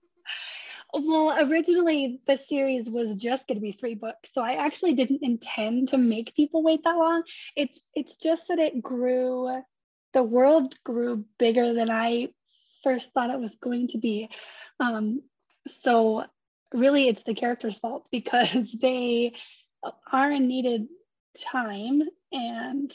well, 0.94 1.38
originally 1.40 2.20
the 2.28 2.40
series 2.48 2.90
was 2.90 3.16
just 3.16 3.48
going 3.48 3.58
to 3.58 3.62
be 3.62 3.74
three 3.74 3.96
books, 3.96 4.30
so 4.34 4.42
I 4.42 4.54
actually 4.54 4.94
didn't 4.94 5.24
intend 5.24 5.90
to 5.90 5.98
make 5.98 6.36
people 6.36 6.64
wait 6.64 6.84
that 6.84 6.98
long. 6.98 7.24
It's 7.56 7.80
it's 7.96 8.16
just 8.16 8.48
that 8.48 8.60
it 8.60 8.82
grew, 8.82 9.62
the 10.14 10.24
world 10.24 10.76
grew 10.84 11.26
bigger 11.38 11.74
than 11.74 11.90
I 11.90 12.30
first 12.84 13.10
thought 13.14 13.30
it 13.30 13.40
was 13.40 13.56
going 13.62 13.90
to 13.90 13.98
be. 13.98 14.30
Um, 14.80 15.22
so 15.82 16.26
really, 16.74 17.08
it's 17.08 17.24
the 17.24 17.36
characters' 17.36 17.78
fault 17.78 18.08
because 18.12 18.68
they 18.82 19.34
are 20.12 20.32
in 20.32 20.48
needed 20.48 20.88
time, 21.52 22.02
and 22.32 22.94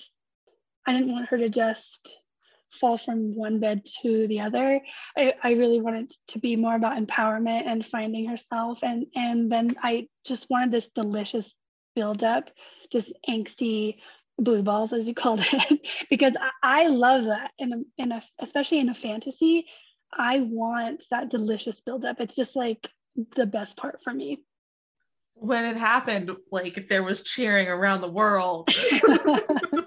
I 0.86 0.92
didn't 0.92 1.12
want 1.12 1.28
her 1.28 1.38
to 1.38 1.48
just 1.48 2.16
fall 2.74 2.98
from 2.98 3.34
one 3.34 3.60
bed 3.60 3.82
to 4.02 4.26
the 4.28 4.40
other. 4.40 4.80
I, 5.16 5.34
I 5.42 5.52
really 5.52 5.80
wanted 5.80 6.12
to 6.28 6.38
be 6.38 6.56
more 6.56 6.74
about 6.74 6.98
empowerment 6.98 7.66
and 7.66 7.84
finding 7.84 8.28
herself. 8.28 8.80
And, 8.82 9.06
and 9.14 9.50
then 9.50 9.76
I 9.82 10.08
just 10.26 10.46
wanted 10.50 10.70
this 10.70 10.88
delicious 10.94 11.52
buildup, 11.94 12.50
just 12.92 13.12
angsty 13.28 13.96
blue 14.38 14.62
balls, 14.62 14.92
as 14.92 15.06
you 15.06 15.14
called 15.14 15.44
it, 15.52 15.80
because 16.10 16.34
I, 16.62 16.84
I 16.84 16.86
love 16.88 17.24
that. 17.24 17.52
In 17.58 17.72
a, 17.72 18.02
in 18.02 18.12
a, 18.12 18.22
especially 18.40 18.80
in 18.80 18.88
a 18.88 18.94
fantasy, 18.94 19.66
I 20.12 20.40
want 20.40 21.02
that 21.10 21.30
delicious 21.30 21.80
buildup. 21.80 22.20
It's 22.20 22.34
just 22.34 22.56
like 22.56 22.88
the 23.36 23.46
best 23.46 23.76
part 23.76 24.00
for 24.02 24.12
me. 24.12 24.42
When 25.36 25.64
it 25.64 25.76
happened, 25.76 26.30
like 26.50 26.88
there 26.88 27.02
was 27.02 27.22
cheering 27.22 27.68
around 27.68 28.00
the 28.00 28.10
world. 28.10 28.68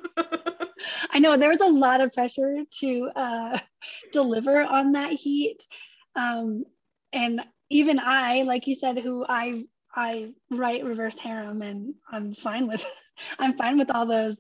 I 1.18 1.20
know 1.20 1.36
there 1.36 1.49
was 1.49 1.61
a 1.61 1.65
lot 1.65 1.99
of 1.99 2.13
pressure 2.13 2.59
to 2.82 3.09
uh, 3.15 3.57
deliver 4.13 4.61
on 4.61 4.91
that 4.91 5.13
heat. 5.13 5.65
Um, 6.15 6.63
and 7.11 7.41
even 7.72 7.97
I, 7.97 8.43
like 8.43 8.68
you 8.68 8.76
said, 8.76 8.99
who 8.99 9.26
I 9.28 9.63
I 9.95 10.30
write 10.51 10.86
reverse 10.86 11.18
harem 11.18 11.63
and 11.63 11.95
I'm 12.11 12.36
fine 12.36 12.68
with 12.68 12.86
I'm 13.39 13.57
fine 13.57 13.80
with 13.80 13.89
all 13.89 14.05
those 14.05 14.38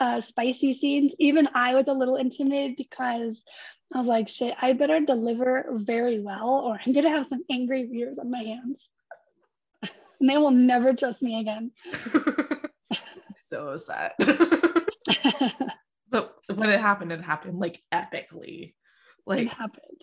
uh, 0.00 0.22
spicy 0.22 0.72
scenes. 0.72 1.12
Even 1.18 1.46
I 1.54 1.74
was 1.74 1.88
a 1.88 1.92
little 1.92 2.16
intimidated 2.16 2.78
because 2.78 3.44
I 3.92 3.98
was 3.98 4.06
like, 4.06 4.26
shit, 4.26 4.54
I 4.62 4.72
better 4.72 5.00
deliver 5.00 5.66
very 5.72 6.20
well 6.20 6.62
or 6.64 6.80
I'm 6.86 6.94
gonna 6.94 7.10
have 7.10 7.26
some 7.26 7.44
angry 7.50 7.84
readers 7.84 8.18
on 8.18 8.30
my 8.30 8.44
hands. 8.44 8.88
and 10.20 10.30
they 10.30 10.38
will 10.38 10.52
never 10.52 10.94
trust 10.94 11.20
me 11.20 11.38
again. 11.38 11.70
so 13.34 13.76
but 13.86 14.14
when 16.54 16.70
it 16.70 16.80
happened, 16.80 17.12
it 17.12 17.22
happened 17.22 17.58
like 17.58 17.82
epically. 17.92 18.74
Like 19.26 19.46
it 19.46 19.48
happened. 19.48 20.00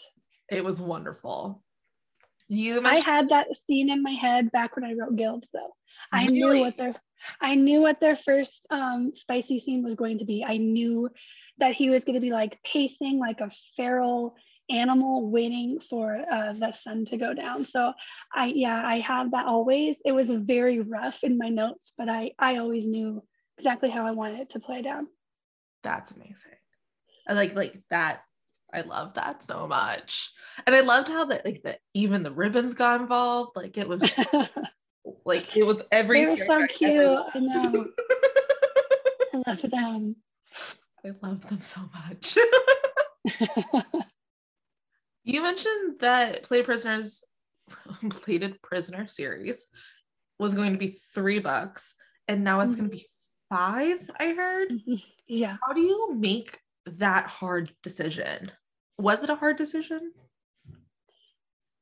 It 0.50 0.64
was 0.64 0.82
wonderful. 0.82 1.64
You 2.48 2.82
I 2.84 2.96
had 3.00 3.30
that 3.30 3.48
scene 3.66 3.90
in 3.90 4.04
my 4.04 4.12
head 4.12 4.52
back 4.52 4.76
when 4.76 4.84
I 4.84 4.94
wrote 4.94 5.16
Gild, 5.16 5.46
though. 5.54 5.74
Really? 6.12 6.26
I 6.26 6.28
knew 6.28 6.60
what 6.60 6.78
their 6.78 6.96
I 7.40 7.56
knew 7.56 7.82
what 7.82 8.00
their 8.00 8.16
first 8.16 8.66
um, 8.70 9.12
spicy 9.16 9.60
scene 9.60 9.84
was 9.84 9.96
going 9.96 10.18
to 10.18 10.26
be. 10.26 10.44
I 10.46 10.58
knew 10.58 11.10
that 11.60 11.74
he 11.74 11.90
was 11.90 12.04
going 12.04 12.16
to 12.16 12.22
be 12.22 12.32
like 12.32 12.60
pacing 12.64 13.20
like 13.20 13.40
a 13.40 13.52
feral 13.78 14.36
animal 14.70 15.30
waiting 15.30 15.80
for 15.90 16.26
uh, 16.32 16.54
the 16.54 16.72
sun 16.72 17.06
to 17.06 17.18
go 17.18 17.34
down. 17.34 17.66
So 17.66 17.94
I 18.34 18.48
yeah, 18.48 18.86
I 18.86 19.00
have 19.00 19.32
that 19.32 19.46
always. 19.46 19.98
It 20.04 20.12
was 20.12 20.30
very 20.30 20.80
rough 20.82 21.24
in 21.24 21.38
my 21.38 21.50
notes, 21.50 21.94
but 21.98 22.10
I 22.10 22.32
I 22.38 22.58
always 22.58 22.86
knew 22.86 23.24
exactly 23.58 23.90
how 23.90 24.06
I 24.06 24.12
wanted 24.12 24.42
it 24.42 24.50
to 24.52 24.60
play 24.60 24.82
down 24.82 25.08
that's 25.84 26.12
amazing. 26.12 26.52
I 27.28 27.34
like 27.34 27.56
like 27.56 27.82
that. 27.90 28.22
I 28.74 28.82
love 28.82 29.16
that 29.16 29.44
so 29.44 29.68
much. 29.68 30.32
And 30.66 30.76
I 30.76 30.82
loved 30.82 31.08
how 31.10 31.26
that 31.26 31.46
like 31.46 31.62
that 31.64 31.80
even 31.94 32.24
the 32.24 32.32
ribbons 32.32 32.74
got 32.74 33.02
involved. 33.02 33.52
Like 33.56 33.78
it 33.78 33.88
was 33.88 34.02
like 35.26 35.56
it 35.56 35.64
was 35.66 35.82
every 35.92 36.26
They 36.26 36.32
were 36.32 36.38
so 36.38 36.68
cute. 36.68 37.20
I 37.34 37.40
know. 37.40 37.88
I 39.34 39.44
love 39.48 39.62
them. 39.62 40.16
I 41.06 41.12
love 41.22 41.48
them 41.48 41.62
so 41.62 41.82
much. 42.08 42.38
you 45.24 45.42
mentioned 45.42 46.00
that 46.00 46.44
Play 46.44 46.62
Prisoners 46.64 47.24
Plated 48.10 48.62
Prisoner 48.62 49.08
series 49.08 49.68
was 50.38 50.54
going 50.54 50.74
to 50.74 50.78
be 50.78 51.00
three 51.14 51.40
bucks, 51.40 51.96
and 52.28 52.44
now 52.44 52.60
it's 52.62 52.74
mm-hmm. 52.74 52.82
going 52.82 52.92
to 52.92 52.98
be 52.98 53.10
five, 53.50 54.10
I 54.20 54.34
heard. 54.34 54.72
Yeah. 55.32 55.56
How 55.66 55.72
do 55.72 55.80
you 55.80 56.14
make 56.14 56.60
that 56.86 57.26
hard 57.26 57.72
decision? 57.84 58.52
Was 58.98 59.24
it 59.24 59.30
a 59.30 59.36
hard 59.36 59.56
decision? 59.56 60.12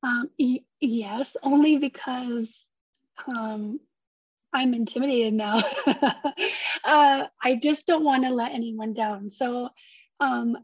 Um, 0.04 0.30
y- 0.38 0.62
yes, 0.80 1.36
only 1.42 1.78
because 1.78 2.48
um, 3.26 3.80
I'm 4.54 4.76
intimidated 4.76 5.34
now. 5.34 5.64
uh, 5.88 7.26
I 7.44 7.56
just 7.60 7.88
don't 7.88 8.04
want 8.04 8.24
to 8.24 8.30
let 8.30 8.52
anyone 8.52 8.94
down. 8.94 9.32
So 9.32 9.70
um, 10.20 10.56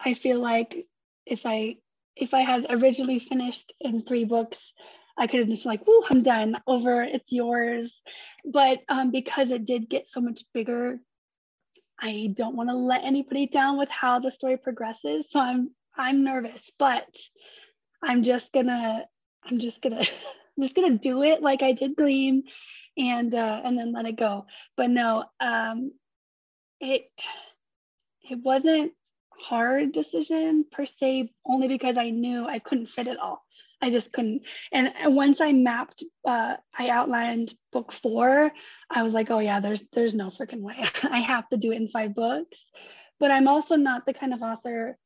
I 0.00 0.14
feel 0.14 0.40
like 0.40 0.86
if 1.26 1.42
I 1.44 1.76
if 2.16 2.32
I 2.32 2.40
had 2.40 2.64
originally 2.70 3.18
finished 3.18 3.70
in 3.82 4.02
three 4.02 4.24
books, 4.24 4.56
I 5.18 5.26
could 5.26 5.40
have 5.40 5.48
just 5.50 5.66
like, 5.66 5.86
"Ooh, 5.86 6.04
I'm 6.08 6.22
done. 6.22 6.56
Over. 6.66 7.02
It's 7.02 7.30
yours." 7.30 7.94
But 8.46 8.78
um, 8.88 9.10
because 9.10 9.50
it 9.50 9.66
did 9.66 9.90
get 9.90 10.08
so 10.08 10.22
much 10.22 10.42
bigger, 10.54 11.00
I 12.00 12.34
don't 12.36 12.56
want 12.56 12.70
to 12.70 12.76
let 12.76 13.04
anybody 13.04 13.46
down 13.46 13.78
with 13.78 13.88
how 13.88 14.18
the 14.18 14.30
story 14.30 14.56
progresses. 14.56 15.26
So 15.30 15.40
I'm 15.40 15.70
I'm 15.96 16.24
nervous, 16.24 16.62
but 16.78 17.06
I'm 18.02 18.22
just 18.22 18.52
gonna 18.52 19.04
I'm 19.44 19.58
just 19.58 19.80
gonna 19.80 20.00
I'm 20.00 20.06
just 20.62 20.74
gonna 20.74 20.98
do 20.98 21.22
it 21.22 21.42
like 21.42 21.62
I 21.62 21.72
did 21.72 21.96
Gleam, 21.96 22.42
and 22.96 23.34
uh, 23.34 23.60
and 23.64 23.78
then 23.78 23.92
let 23.92 24.06
it 24.06 24.16
go. 24.16 24.46
But 24.76 24.90
no, 24.90 25.24
um, 25.40 25.92
it 26.80 27.10
it 28.30 28.38
wasn't 28.42 28.92
hard 29.38 29.92
decision 29.92 30.64
per 30.70 30.86
se, 30.86 31.32
only 31.46 31.68
because 31.68 31.96
I 31.96 32.10
knew 32.10 32.46
I 32.46 32.58
couldn't 32.58 32.86
fit 32.86 33.06
it 33.08 33.18
all. 33.18 33.43
I 33.84 33.90
just 33.90 34.12
couldn't. 34.12 34.42
And 34.72 34.92
once 35.14 35.42
I 35.42 35.52
mapped, 35.52 36.02
uh, 36.26 36.56
I 36.76 36.88
outlined 36.88 37.54
book 37.70 37.92
four. 37.92 38.50
I 38.90 39.02
was 39.02 39.12
like, 39.12 39.30
oh 39.30 39.40
yeah, 39.40 39.60
there's 39.60 39.84
there's 39.92 40.14
no 40.14 40.30
freaking 40.30 40.62
way. 40.62 40.88
I 41.02 41.20
have 41.20 41.46
to 41.50 41.58
do 41.58 41.70
it 41.70 41.76
in 41.76 41.88
five 41.88 42.14
books. 42.14 42.64
But 43.20 43.30
I'm 43.30 43.46
also 43.46 43.76
not 43.76 44.06
the 44.06 44.14
kind 44.14 44.32
of 44.32 44.40
author. 44.40 44.96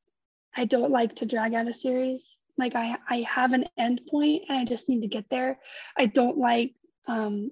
I 0.57 0.65
don't 0.65 0.93
like 0.93 1.17
to 1.17 1.27
drag 1.27 1.55
out 1.55 1.67
a 1.67 1.75
series. 1.75 2.23
Like 2.57 2.77
I 2.77 2.97
I 3.11 3.23
have 3.23 3.53
an 3.53 3.65
end 3.77 4.03
point 4.09 4.45
and 4.49 4.57
I 4.57 4.65
just 4.65 4.89
need 4.89 5.01
to 5.01 5.09
get 5.09 5.25
there. 5.29 5.59
I 5.97 6.07
don't 6.07 6.39
like, 6.39 6.75
um, 7.09 7.51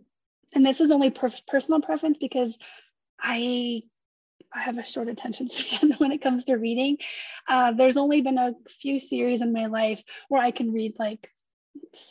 and 0.54 0.64
this 0.64 0.80
is 0.80 0.92
only 0.92 1.10
per- 1.10 1.42
personal 1.48 1.80
preference 1.80 2.18
because 2.20 2.56
I 3.20 3.82
I 4.56 4.62
have 4.62 4.78
a 4.78 4.84
short 4.84 5.08
attention 5.08 5.48
span 5.50 5.92
when 5.98 6.12
it 6.12 6.22
comes 6.22 6.44
to 6.44 6.54
reading. 6.54 6.98
Uh, 7.48 7.72
there's 7.72 7.96
only 7.96 8.22
been 8.22 8.38
a 8.38 8.54
few 8.80 8.98
series 8.98 9.40
in 9.40 9.52
my 9.52 9.66
life 9.66 10.02
where 10.28 10.42
I 10.42 10.50
can 10.50 10.72
read 10.72 10.94
like 10.98 11.30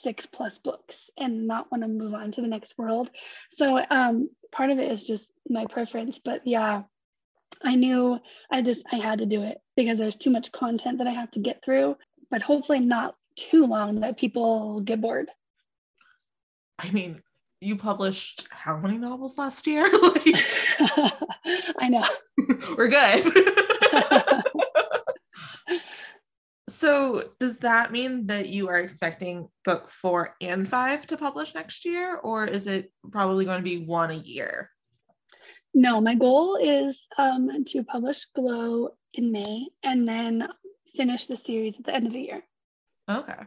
six 0.03 0.25
plus 0.25 0.57
books 0.59 0.95
and 1.17 1.47
not 1.47 1.71
want 1.71 1.83
to 1.83 1.87
move 1.87 2.13
on 2.13 2.31
to 2.33 2.41
the 2.41 2.47
next 2.47 2.77
world. 2.77 3.09
So 3.51 3.83
um, 3.89 4.29
part 4.51 4.69
of 4.69 4.79
it 4.79 4.91
is 4.91 5.03
just 5.03 5.27
my 5.49 5.65
preference. 5.65 6.19
But 6.23 6.45
yeah, 6.45 6.83
I 7.63 7.75
knew 7.75 8.19
I 8.51 8.61
just 8.61 8.81
I 8.91 8.97
had 8.97 9.19
to 9.19 9.25
do 9.25 9.41
it 9.43 9.57
because 9.75 9.97
there's 9.97 10.15
too 10.15 10.29
much 10.29 10.51
content 10.51 10.99
that 10.99 11.07
I 11.07 11.13
have 11.13 11.31
to 11.31 11.39
get 11.39 11.63
through. 11.63 11.95
But 12.29 12.41
hopefully 12.41 12.79
not 12.79 13.15
too 13.35 13.65
long 13.65 14.01
that 14.01 14.17
people 14.17 14.81
get 14.81 15.01
bored. 15.01 15.29
I 16.77 16.91
mean, 16.91 17.21
you 17.62 17.76
published 17.78 18.47
how 18.51 18.78
many 18.78 18.97
novels 18.97 19.38
last 19.38 19.68
year? 19.68 19.84
like, 20.01 20.36
I 21.80 21.89
know. 21.89 22.03
We're 22.78 22.88
good. 22.88 23.26
So, 26.68 27.24
does 27.39 27.60
that 27.60 27.91
mean 27.91 28.28
that 28.28 28.49
you 28.49 28.70
are 28.70 28.80
expecting 28.80 29.47
book 29.64 29.89
four 29.89 30.36
and 30.41 30.68
five 30.68 31.06
to 31.08 31.18
publish 31.18 31.53
next 31.53 31.86
year, 31.86 32.16
or 32.16 32.45
is 32.45 32.66
it 32.66 32.91
probably 33.12 33.45
going 33.45 33.60
to 33.60 33.64
be 33.64 33.86
one 33.86 34.12
a 34.12 34.16
year? 34.16 34.72
No, 35.74 36.01
my 36.01 36.16
goal 36.16 36.56
is 36.56 36.99
um, 37.18 37.66
to 37.66 37.84
publish 37.84 38.26
Glow 38.34 38.89
in 39.14 39.32
May 39.32 39.68
and 39.84 40.08
then 40.08 40.47
finish 40.97 41.28
the 41.28 41.38
series 41.38 41.78
at 41.78 41.86
the 41.86 41.93
end 41.93 42.08
of 42.08 42.14
the 42.14 42.22
year. 42.22 42.41
Okay. 43.10 43.43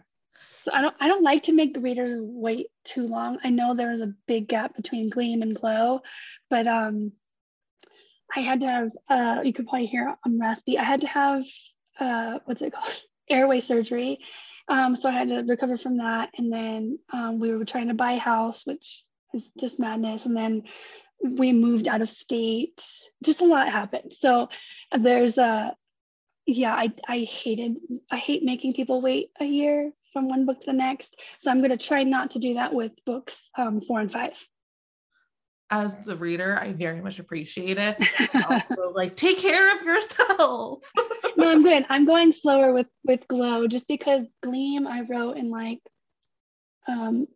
So 0.69 0.75
I 0.75 0.83
don't 0.83 0.95
I 1.01 1.09
don't 1.09 1.23
like 1.23 1.45
to 1.45 1.55
make 1.55 1.73
the 1.73 1.81
readers 1.81 2.13
wait 2.21 2.67
too 2.85 3.07
long. 3.07 3.39
I 3.43 3.49
know 3.49 3.75
there's 3.75 4.03
a 4.03 4.13
big 4.27 4.49
gap 4.49 4.77
between 4.77 5.09
Gleam 5.09 5.41
and 5.41 5.57
Glow, 5.57 6.01
but 6.51 6.67
um 6.67 7.13
I 8.37 8.41
had 8.41 8.61
to 8.61 8.67
have 8.67 8.91
uh 9.09 9.41
you 9.45 9.55
could 9.55 9.67
probably 9.67 9.87
hear 9.87 10.15
I'm 10.27 10.39
raspy. 10.39 10.77
I 10.77 10.85
had 10.85 11.01
to 11.01 11.07
have 11.07 11.45
uh 11.99 12.41
what's 12.45 12.61
it 12.61 12.75
called? 12.75 13.01
Airway 13.31 13.63
surgery. 13.63 14.19
Um, 14.69 14.95
so 14.95 15.09
I 15.09 15.13
had 15.13 15.29
to 15.29 15.43
recover 15.47 15.79
from 15.79 15.99
that. 15.99 16.31
And 16.37 16.53
then 16.53 16.99
um, 17.13 17.39
we 17.39 17.55
were 17.55 17.65
trying 17.65 17.89
to 17.89 17.95
buy 17.95 18.13
a 18.13 18.19
house, 18.19 18.63
which 18.65 19.05
is 19.35 19.43
just 19.59 19.79
madness. 19.79 20.27
And 20.27 20.37
then 20.37 20.65
we 21.23 21.53
moved 21.53 21.89
out 21.89 22.03
of 22.03 22.11
state. 22.11 22.83
Just 23.23 23.41
a 23.41 23.47
lot 23.47 23.71
happened. 23.71 24.15
So 24.21 24.49
there's 24.99 25.39
a 25.39 25.75
yeah, 26.47 26.75
I 26.75 26.93
I 27.07 27.21
hated 27.21 27.77
I 28.11 28.17
hate 28.17 28.43
making 28.43 28.75
people 28.75 29.01
wait 29.01 29.31
a 29.41 29.47
year 29.47 29.93
from 30.13 30.29
one 30.29 30.47
book 30.47 30.61
to 30.61 30.67
the 30.67 30.73
next. 30.73 31.15
So 31.41 31.51
I'm 31.51 31.59
going 31.59 31.77
to 31.77 31.77
try 31.77 32.03
not 32.03 32.33
to 32.33 32.39
do 32.39 32.55
that 32.55 32.73
with 32.73 32.93
books 33.05 33.41
um, 33.57 33.81
four 33.81 34.01
and 34.01 34.11
five. 34.11 34.33
As 35.71 35.99
the 36.05 36.17
reader, 36.17 36.59
I 36.59 36.73
very 36.73 37.03
much 37.03 37.19
appreciate 37.19 37.77
it. 37.79 37.97
also, 38.49 38.91
like, 38.95 39.17
take 39.17 39.39
care 39.39 39.77
of 39.77 39.85
yourself. 39.85 40.91
no, 41.37 41.51
I'm 41.51 41.63
good. 41.63 41.85
I'm 41.91 42.07
going 42.07 42.33
slower 42.33 42.73
with 42.73 42.87
with 43.05 43.29
Glow 43.29 43.67
just 43.67 43.87
because 43.87 44.27
Gleam 44.43 44.87
I 44.87 45.03
wrote 45.03 45.37
in 45.37 45.51
like 45.51 45.81
um, 46.89 47.27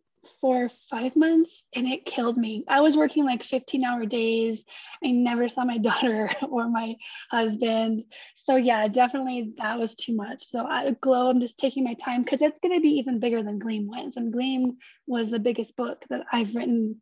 for 0.43 0.69
five 0.89 1.15
months 1.15 1.63
and 1.73 1.87
it 1.87 2.05
killed 2.05 2.35
me. 2.35 2.65
I 2.67 2.81
was 2.81 2.97
working 2.97 3.23
like 3.23 3.43
15 3.43 3.85
hour 3.85 4.05
days. 4.05 4.61
I 5.01 5.11
never 5.11 5.47
saw 5.47 5.63
my 5.63 5.77
daughter 5.89 6.29
or 6.49 6.67
my 6.67 6.95
husband. 7.31 8.03
So 8.43 8.57
yeah, 8.57 8.89
definitely 8.89 9.53
that 9.59 9.79
was 9.79 9.95
too 9.95 10.13
much. 10.13 10.45
So 10.45 10.65
I 10.65 10.97
glow, 10.99 11.29
I'm 11.29 11.39
just 11.39 11.57
taking 11.57 11.85
my 11.85 11.93
time 11.93 12.23
because 12.23 12.41
it's 12.41 12.59
gonna 12.61 12.81
be 12.81 12.89
even 12.89 13.21
bigger 13.21 13.41
than 13.41 13.57
Gleam 13.57 13.87
was. 13.87 14.17
And 14.17 14.33
Gleam 14.33 14.79
was 15.07 15.31
the 15.31 15.39
biggest 15.39 15.77
book 15.77 16.03
that 16.09 16.25
I've 16.29 16.53
written 16.53 17.01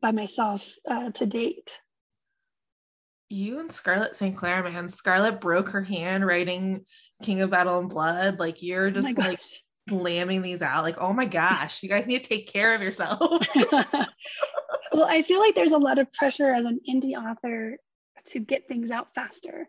by 0.00 0.12
myself 0.12 0.64
uh, 0.88 1.10
to 1.10 1.26
date. 1.26 1.76
You 3.30 3.58
and 3.58 3.72
Scarlett 3.72 4.14
St. 4.14 4.36
Clair, 4.36 4.62
man. 4.62 4.88
Scarlett 4.88 5.40
broke 5.40 5.70
her 5.70 5.82
hand 5.82 6.24
writing 6.24 6.86
King 7.20 7.40
of 7.40 7.50
Battle 7.50 7.80
and 7.80 7.88
Blood. 7.88 8.38
Like 8.38 8.62
you're 8.62 8.86
oh 8.86 8.90
just 8.92 9.08
oh 9.18 9.20
like 9.20 9.40
slamming 9.90 10.42
these 10.42 10.62
out. 10.62 10.84
Like, 10.84 10.98
oh 10.98 11.12
my 11.12 11.26
gosh, 11.26 11.82
you 11.82 11.88
guys 11.88 12.06
need 12.06 12.22
to 12.22 12.28
take 12.28 12.50
care 12.50 12.74
of 12.74 12.80
yourselves. 12.80 13.48
well, 13.72 15.04
I 15.06 15.22
feel 15.22 15.40
like 15.40 15.54
there's 15.54 15.72
a 15.72 15.78
lot 15.78 15.98
of 15.98 16.12
pressure 16.12 16.52
as 16.52 16.64
an 16.64 16.80
indie 16.88 17.14
author 17.14 17.76
to 18.28 18.38
get 18.38 18.68
things 18.68 18.90
out 18.90 19.14
faster. 19.14 19.68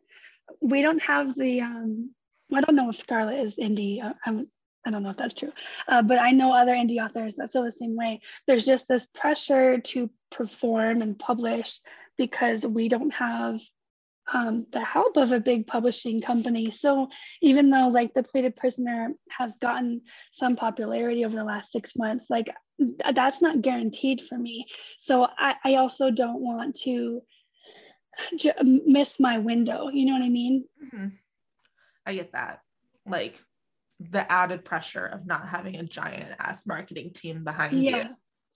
We 0.61 0.81
don't 0.81 1.01
have 1.01 1.35
the, 1.35 1.61
um, 1.61 2.11
I 2.53 2.61
don't 2.61 2.75
know 2.75 2.89
if 2.89 2.99
Scarlett 2.99 3.39
is 3.39 3.55
indie. 3.55 4.03
Uh, 4.03 4.13
I'm, 4.25 4.47
I 4.85 4.91
don't 4.91 5.03
know 5.03 5.11
if 5.11 5.17
that's 5.17 5.33
true, 5.33 5.51
uh, 5.87 6.01
but 6.01 6.19
I 6.19 6.31
know 6.31 6.53
other 6.53 6.73
indie 6.73 7.03
authors 7.03 7.35
that 7.35 7.51
feel 7.51 7.63
the 7.63 7.71
same 7.71 7.95
way. 7.95 8.21
There's 8.47 8.65
just 8.65 8.87
this 8.87 9.05
pressure 9.13 9.79
to 9.79 10.09
perform 10.31 11.01
and 11.01 11.17
publish 11.17 11.79
because 12.17 12.65
we 12.65 12.89
don't 12.89 13.13
have 13.13 13.59
um, 14.33 14.65
the 14.71 14.83
help 14.83 15.17
of 15.17 15.31
a 15.31 15.39
big 15.39 15.67
publishing 15.67 16.21
company. 16.21 16.71
So 16.71 17.09
even 17.41 17.69
though 17.69 17.89
like 17.89 18.13
The 18.13 18.23
Plated 18.23 18.55
Prisoner 18.55 19.09
has 19.29 19.51
gotten 19.61 20.01
some 20.33 20.55
popularity 20.55 21.25
over 21.25 21.35
the 21.35 21.43
last 21.43 21.71
six 21.71 21.95
months, 21.95 22.25
like 22.29 22.49
that's 23.13 23.41
not 23.41 23.61
guaranteed 23.61 24.21
for 24.27 24.37
me. 24.37 24.65
So 24.99 25.27
I, 25.37 25.55
I 25.63 25.75
also 25.75 26.11
don't 26.11 26.41
want 26.41 26.79
to 26.81 27.21
j- 28.37 28.53
miss 28.63 29.19
my 29.19 29.37
window. 29.37 29.89
You 29.89 30.05
know 30.05 30.13
what 30.13 30.23
I 30.23 30.29
mean? 30.29 30.65
Mm-hmm. 30.83 31.07
I 32.05 32.15
get 32.15 32.31
that. 32.31 32.61
Like 33.05 33.39
the 33.99 34.29
added 34.31 34.65
pressure 34.65 35.05
of 35.05 35.25
not 35.25 35.47
having 35.47 35.75
a 35.75 35.83
giant 35.83 36.31
ass 36.39 36.65
marketing 36.65 37.11
team 37.13 37.43
behind 37.43 37.83
yeah. 37.83 37.97
you. 37.97 38.03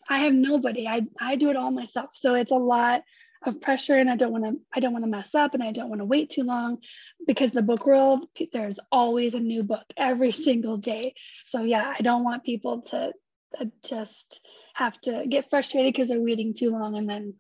I 0.10 0.20
have 0.20 0.34
nobody. 0.34 0.88
I 0.88 1.02
I 1.20 1.36
do 1.36 1.50
it 1.50 1.56
all 1.56 1.72
myself. 1.72 2.12
So 2.14 2.36
it's 2.36 2.52
a 2.52 2.56
lot 2.56 3.02
of 3.44 3.62
pressure 3.62 3.96
and 3.96 4.10
I 4.10 4.16
don't 4.16 4.32
want 4.32 4.44
to 4.44 4.60
I 4.74 4.80
don't 4.80 4.94
want 4.94 5.06
to 5.06 5.12
mess 5.12 5.30
up 5.34 5.54
and 5.54 5.64
I 5.64 5.72
don't 5.72 5.90
want 5.90 6.02
to 6.02 6.06
wait 6.06 6.32
too 6.32 6.44
long 6.44 6.80
because 7.28 7.52
the 7.52 7.62
book 7.62 7.86
world 7.86 8.26
there's 8.54 8.80
always 8.92 9.34
a 9.34 9.40
new 9.40 9.64
book 9.64 9.86
every 9.98 10.32
single 10.48 10.78
day. 10.78 11.14
So 11.50 11.64
yeah, 11.64 11.94
I 11.98 12.02
don't 12.02 12.24
want 12.24 12.44
people 12.44 12.82
to, 12.90 13.14
to 13.58 13.72
just 13.84 14.42
have 14.74 15.00
to 15.02 15.26
get 15.28 15.50
frustrated 15.50 15.94
because 15.94 16.08
they're 16.08 16.20
waiting 16.20 16.54
too 16.54 16.72
long 16.72 16.98
and 16.98 17.10
then 17.10 17.36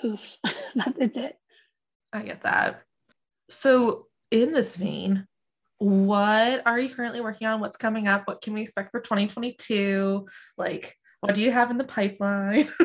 poof, 0.00 0.20
that's 0.74 1.16
it. 1.16 1.36
I 2.12 2.22
get 2.22 2.42
that. 2.42 2.82
So 3.48 4.06
in 4.30 4.52
this 4.52 4.76
vein, 4.76 5.26
what 5.78 6.62
are 6.66 6.78
you 6.78 6.94
currently 6.94 7.20
working 7.20 7.46
on? 7.46 7.60
What's 7.60 7.76
coming 7.76 8.08
up? 8.08 8.26
What 8.26 8.42
can 8.42 8.52
we 8.52 8.62
expect 8.62 8.90
for 8.90 9.00
2022? 9.00 10.26
Like, 10.58 10.96
what 11.20 11.34
do 11.34 11.40
you 11.40 11.52
have 11.52 11.70
in 11.70 11.78
the 11.78 11.84
pipeline? 11.84 12.68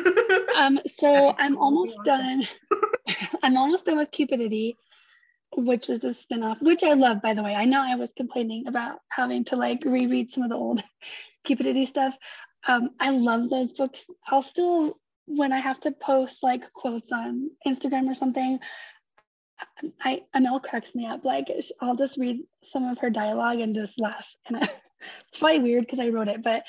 Um, 0.56 0.80
so 0.88 1.36
I'm 1.38 1.58
almost 1.58 1.98
done. 2.06 2.48
I'm 3.44 3.58
almost 3.58 3.86
done 3.86 3.98
with 3.98 4.12
Cupidity, 4.12 4.78
which 5.56 5.88
was 5.88 6.00
the 6.00 6.16
spinoff, 6.16 6.62
which 6.62 6.84
I 6.84 6.94
love, 6.94 7.22
by 7.22 7.34
the 7.34 7.44
way. 7.44 7.54
I 7.54 7.66
know 7.66 7.82
I 7.82 7.96
was 7.96 8.10
complaining 8.16 8.68
about 8.68 9.00
having 9.10 9.44
to 9.46 9.58
like 9.58 9.84
reread 9.86 10.32
some 10.32 10.44
of 10.44 10.50
the 10.50 10.56
old 10.56 10.82
Cupidity 11.44 11.86
stuff. 11.86 12.18
Um, 12.68 12.92
I 13.00 13.12
love 13.12 13.50
those 13.50 13.74
books. 13.74 14.06
I'll 14.28 14.42
still, 14.42 14.98
when 15.26 15.52
I 15.52 15.60
have 15.60 15.80
to 15.82 15.92
post 15.92 16.38
like 16.42 16.72
quotes 16.74 17.12
on 17.12 17.52
Instagram 17.68 18.10
or 18.10 18.16
something, 18.16 18.60
I 20.02 20.22
Amel 20.34 20.60
cracks 20.60 20.96
me 20.96 21.06
up. 21.06 21.26
Like 21.26 21.48
I'll 21.82 21.96
just 21.96 22.18
read 22.18 22.40
some 22.72 22.88
of 22.88 22.98
her 23.00 23.10
dialogue 23.10 23.60
and 23.60 23.76
just 23.76 24.00
laugh. 24.00 24.28
And 24.48 24.58
it's 25.30 25.40
probably 25.40 25.60
weird 25.60 25.86
because 25.86 26.00
I 26.00 26.10
wrote 26.10 26.28
it, 26.28 26.44
but 26.44 26.64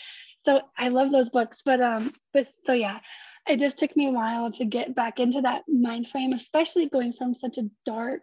so 0.45 0.61
I 0.77 0.89
love 0.89 1.11
those 1.13 1.31
books. 1.31 1.59
But 1.65 1.81
um, 1.81 2.13
but 2.33 2.49
so 2.65 2.73
yeah, 2.73 3.01
it 3.49 3.59
just 3.59 3.79
took 3.79 3.97
me 3.97 4.09
a 4.09 4.13
while 4.13 4.51
to 4.53 4.65
get 4.65 4.95
back 4.95 5.21
into 5.21 5.41
that 5.43 5.63
mind 5.69 6.09
frame, 6.09 6.33
especially 6.33 6.89
going 6.89 7.13
from 7.13 7.35
such 7.35 7.59
a 7.59 7.71
dark 7.85 8.23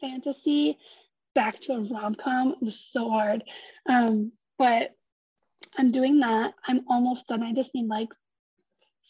fantasy 0.00 0.78
back 1.34 1.60
to 1.60 1.72
a 1.72 1.80
rom-com 1.80 2.52
it 2.52 2.62
was 2.62 2.88
so 2.90 3.08
hard. 3.08 3.42
Um, 3.88 4.32
but 4.58 4.90
I'm 5.76 5.90
doing 5.90 6.20
that. 6.20 6.54
I'm 6.66 6.82
almost 6.88 7.26
done. 7.26 7.42
I 7.42 7.52
just 7.52 7.74
need 7.74 7.88
like 7.88 8.08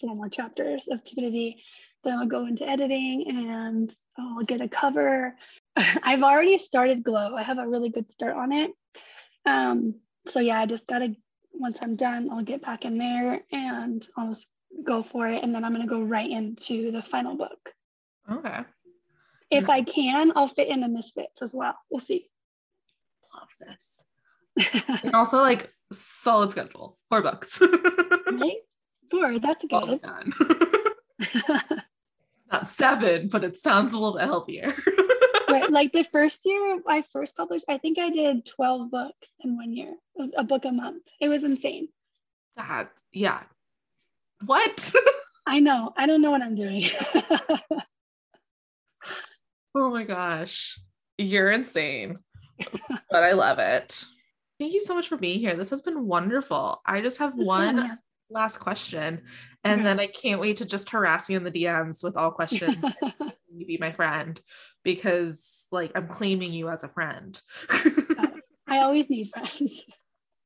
four 0.01 0.15
more 0.15 0.29
chapters 0.29 0.89
of 0.91 1.05
Cupidity. 1.05 1.63
Then 2.05 2.19
I'll 2.19 2.27
go 2.27 2.47
into 2.47 2.69
editing 2.69 3.27
and 3.29 3.93
I'll 4.19 4.45
get 4.45 4.61
a 4.61 4.69
cover. 4.69 5.37
I've 5.77 6.23
already 6.23 6.59
started 6.59 7.05
Glow. 7.05 7.37
I 7.37 7.43
have 7.43 7.59
a 7.59 7.69
really 7.69 7.91
good 7.91 8.11
start 8.13 8.37
on 8.37 8.53
it. 8.53 8.71
Um, 9.47 9.97
so 10.29 10.41
yeah, 10.41 10.61
I 10.61 10.67
just 10.67 10.87
gotta 10.87 11.15
once 11.55 11.79
I'm 11.83 11.97
done, 11.97 12.31
I'll 12.31 12.45
get 12.45 12.63
back 12.63 12.85
in 12.85 12.97
there 12.97 13.43
and 13.53 14.07
I'll 14.17 14.29
just 14.29 14.47
go 14.85 15.03
for 15.03 15.29
it 15.29 15.43
and 15.43 15.55
then 15.55 15.65
I'm 15.65 15.73
going 15.73 15.87
to 15.87 15.89
go 15.89 16.03
right 16.03 16.31
into 16.31 16.91
the 16.91 17.03
final 17.03 17.37
book. 17.37 17.73
Okay. 18.31 18.61
If 19.51 19.69
I 19.69 19.83
can, 19.83 20.33
I'll 20.35 20.49
fit 20.49 20.69
in 20.69 20.81
the 20.81 20.89
Misfits 20.89 21.43
as 21.43 21.53
well. 21.53 21.77
We'll 21.91 22.01
see. 22.01 22.29
Love 23.35 23.49
this. 23.61 24.05
and 25.05 25.15
also 25.15 25.39
like 25.39 25.73
solid 25.93 26.51
schedule, 26.51 26.99
four 27.11 27.23
books. 27.23 27.61
right? 28.33 28.57
Four, 29.11 29.39
that's 29.39 29.65
good. 29.69 30.01
Not 32.51 32.69
seven, 32.69 33.29
but 33.29 33.45
it 33.45 33.57
sounds 33.57 33.93
a 33.93 33.99
little 33.99 34.17
bit 34.19 34.25
healthier. 34.25 34.75
right. 35.49 35.71
Like 35.71 35.93
the 35.93 36.05
first 36.05 36.41
year 36.45 36.81
I 36.89 37.03
first 37.13 37.37
published, 37.37 37.67
I 37.69 37.79
think 37.79 37.99
I 37.99 38.11
did 38.11 38.47
12 38.47 38.91
books 38.91 39.29
in 39.41 39.57
one 39.57 39.75
year, 39.75 39.95
a 40.37 40.45
book 40.45 40.65
a 40.65 40.73
month. 40.73 41.03
It 41.21 41.29
was 41.29 41.45
insane. 41.45 41.89
That, 42.57 42.91
yeah, 43.13 43.43
what? 44.47 44.93
I 45.47 45.61
know. 45.61 45.93
I 45.97 46.07
don't 46.07 46.23
know 46.23 46.31
what 46.31 46.43
I'm 46.43 46.55
doing. 46.55 46.85
oh 49.75 49.91
my 49.91 50.05
gosh. 50.05 50.79
You're 51.19 51.51
insane. 51.51 52.19
but 53.11 53.23
I 53.23 53.33
love 53.33 53.59
it. 53.59 54.05
Thank 54.59 54.75
you 54.75 54.81
so 54.81 54.95
much 54.95 55.09
for 55.09 55.17
being 55.17 55.41
here. 55.41 55.57
This 55.57 55.71
has 55.71 55.83
been 55.83 56.07
wonderful. 56.07 56.81
I 56.87 57.01
just 57.01 57.19
have 57.19 57.35
one 57.35 57.79
yeah. 57.79 57.95
last 58.31 58.59
question, 58.59 59.23
and 59.65 59.81
okay. 59.81 59.83
then 59.83 59.99
I 59.99 60.07
can't 60.07 60.41
wait 60.41 60.59
to 60.59 60.65
just 60.65 60.91
harass 60.91 61.29
you 61.29 61.37
in 61.37 61.43
the 61.43 61.51
DMs 61.51 62.05
with 62.05 62.17
all 62.17 62.31
questions. 62.31 62.77
you 63.53 63.67
be 63.67 63.79
my 63.79 63.91
friend 63.91 64.41
because, 64.85 65.67
like, 65.73 65.91
I'm 65.97 66.07
claiming 66.07 66.53
you 66.53 66.69
as 66.69 66.85
a 66.85 66.89
friend. 66.89 67.41
I 68.69 68.79
always 68.79 69.11
need 69.11 69.31
friends. 69.31 69.83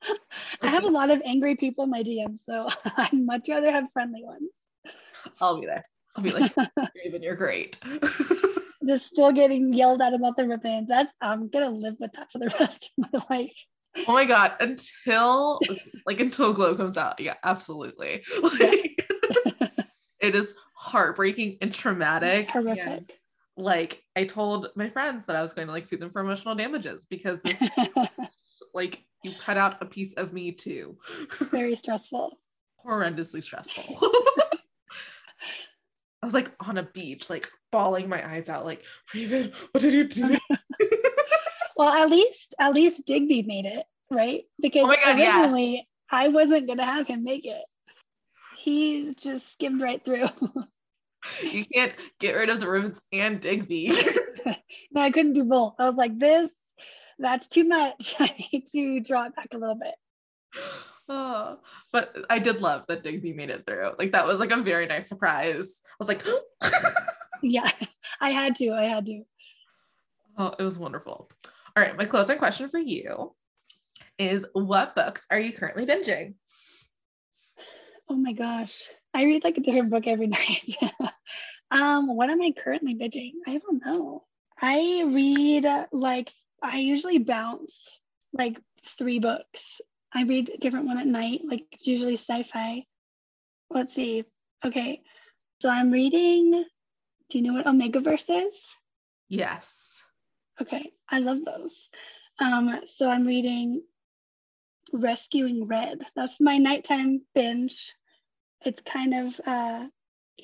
I 0.62 0.68
have 0.68 0.84
a 0.84 0.88
lot 0.88 1.10
of 1.10 1.20
angry 1.24 1.56
people 1.56 1.84
in 1.84 1.90
my 1.90 2.02
DMs, 2.02 2.40
so 2.48 2.68
I'd 2.96 3.12
much 3.12 3.48
rather 3.48 3.70
have 3.70 3.84
friendly 3.92 4.24
ones. 4.24 4.50
I'll 5.40 5.60
be 5.60 5.66
there. 5.66 5.84
I'll 6.14 6.22
be 6.22 6.30
like, 6.30 6.54
Raven, 7.04 7.22
you're 7.22 7.36
great. 7.36 7.76
Just 8.86 9.06
still 9.06 9.32
getting 9.32 9.72
yelled 9.72 10.00
at 10.00 10.14
about 10.14 10.36
the 10.36 10.46
ribbons. 10.46 10.88
That's 10.88 11.10
I'm 11.20 11.48
gonna 11.48 11.70
live 11.70 11.96
with 11.98 12.12
that 12.12 12.30
for 12.30 12.38
the 12.38 12.54
rest 12.58 12.90
of 12.98 13.08
my 13.12 13.36
life. 13.36 13.54
Oh 14.06 14.12
my 14.12 14.24
god, 14.24 14.54
until 14.60 15.60
like 16.06 16.20
until 16.20 16.52
Glow 16.52 16.74
comes 16.74 16.96
out. 16.96 17.18
Yeah, 17.18 17.34
absolutely. 17.42 18.22
Like 18.42 19.04
it 20.20 20.34
is 20.34 20.54
heartbreaking 20.76 21.58
and 21.60 21.72
traumatic. 21.72 22.50
Horrific. 22.50 22.86
and, 22.86 23.12
like 23.56 24.02
I 24.14 24.24
told 24.24 24.68
my 24.76 24.88
friends 24.88 25.26
that 25.26 25.36
I 25.36 25.42
was 25.42 25.52
going 25.52 25.66
to 25.66 25.72
like 25.72 25.86
sue 25.86 25.96
them 25.96 26.10
for 26.10 26.20
emotional 26.20 26.54
damages 26.54 27.06
because 27.08 27.42
this 27.42 27.62
like 28.74 29.02
you 29.26 29.32
cut 29.44 29.56
out 29.56 29.82
a 29.82 29.86
piece 29.86 30.14
of 30.14 30.32
me 30.32 30.52
too. 30.52 30.96
Very 31.50 31.76
stressful. 31.82 32.38
Horrendously 32.84 33.42
stressful. 33.42 33.98
I 36.22 36.26
was 36.26 36.34
like 36.34 36.50
on 36.60 36.78
a 36.78 36.82
beach, 36.82 37.28
like 37.28 37.50
bawling 37.70 38.08
my 38.08 38.26
eyes 38.26 38.48
out, 38.48 38.64
like, 38.64 38.84
Raven, 39.14 39.52
what 39.72 39.80
did 39.82 39.92
you 39.92 40.04
do? 40.04 40.36
Well, 41.78 41.90
at 41.92 42.08
least 42.08 42.54
at 42.58 42.72
least 42.72 43.04
Digby 43.04 43.42
made 43.42 43.66
it, 43.66 43.84
right? 44.10 44.44
Because 44.58 44.84
Oh 44.84 44.96
God, 45.04 45.18
yes. 45.18 45.84
I 46.10 46.28
wasn't 46.28 46.66
gonna 46.66 46.86
have 46.86 47.06
him 47.06 47.22
make 47.22 47.44
it. 47.44 47.62
He 48.56 49.12
just 49.14 49.52
skimmed 49.52 49.82
right 49.82 50.02
through. 50.02 50.30
you 51.42 51.66
can't 51.66 51.92
get 52.18 52.34
rid 52.34 52.48
of 52.48 52.60
the 52.60 52.70
ribbons 52.70 53.02
and 53.12 53.42
Digby. 53.42 53.92
no, 54.90 55.02
I 55.02 55.10
couldn't 55.10 55.34
do 55.34 55.44
both. 55.44 55.74
I 55.78 55.86
was 55.86 55.96
like, 55.96 56.18
this, 56.18 56.50
that's 57.18 57.46
too 57.48 57.64
much. 57.64 58.14
I 58.20 58.32
need 58.52 58.68
to 58.72 59.00
draw 59.00 59.26
it 59.26 59.36
back 59.36 59.48
a 59.52 59.58
little 59.58 59.76
bit. 59.76 59.94
Oh, 61.08 61.60
but 61.92 62.16
I 62.28 62.40
did 62.40 62.60
love 62.60 62.82
that 62.88 63.04
Digby 63.04 63.32
made 63.32 63.48
it 63.48 63.64
through. 63.64 63.92
Like 63.96 64.10
that 64.10 64.26
was 64.26 64.40
like 64.40 64.50
a 64.50 64.56
very 64.56 64.86
nice 64.86 65.08
surprise. 65.08 65.80
I 65.86 65.94
was 66.00 66.08
like, 66.08 66.26
Yeah, 67.44 67.70
I 68.20 68.30
had 68.30 68.56
to. 68.56 68.72
I 68.72 68.86
had 68.86 69.06
to. 69.06 69.22
oh, 70.36 70.52
it 70.58 70.64
was 70.64 70.76
wonderful. 70.78 71.30
All 71.76 71.84
right, 71.84 71.96
my 71.96 72.06
closing 72.06 72.38
question 72.38 72.68
for 72.70 72.80
you 72.80 73.36
is 74.18 74.46
what 74.52 74.96
books 74.96 75.28
are 75.30 75.38
you 75.38 75.52
currently 75.52 75.86
binging? 75.86 76.34
Oh 78.08 78.16
my 78.16 78.32
gosh. 78.32 78.88
I 79.14 79.26
read 79.26 79.44
like 79.44 79.58
a 79.58 79.60
different 79.60 79.90
book 79.90 80.08
every 80.08 80.26
night. 80.28 80.76
um, 81.70 82.16
what 82.16 82.30
am 82.30 82.42
I 82.42 82.52
currently 82.56 82.96
binging? 82.96 83.34
I 83.46 83.58
don't 83.58 83.80
know. 83.86 84.24
I 84.60 85.04
read 85.06 85.66
like 85.92 86.32
I 86.62 86.78
usually 86.78 87.18
bounce 87.18 87.78
like 88.32 88.60
three 88.98 89.18
books. 89.18 89.80
I 90.14 90.22
read 90.24 90.48
a 90.48 90.58
different 90.58 90.86
one 90.86 90.98
at 90.98 91.06
night, 91.06 91.42
like 91.44 91.64
usually 91.80 92.16
sci-fi. 92.16 92.84
Let's 93.70 93.94
see. 93.94 94.24
Okay. 94.64 95.02
So 95.60 95.70
I'm 95.70 95.90
reading, 95.90 96.64
do 97.30 97.38
you 97.38 97.42
know 97.42 97.54
what 97.54 97.66
Omegaverse 97.66 98.46
is? 98.48 98.54
Yes. 99.28 100.02
Okay, 100.60 100.92
I 101.10 101.18
love 101.18 101.38
those. 101.44 101.72
Um, 102.38 102.80
so 102.96 103.10
I'm 103.10 103.26
reading 103.26 103.82
Rescuing 104.92 105.66
Red. 105.66 105.98
That's 106.14 106.40
my 106.40 106.58
nighttime 106.58 107.22
binge. 107.34 107.94
It's 108.64 108.82
kind 108.82 109.14
of 109.14 109.40
uh, 109.46 109.86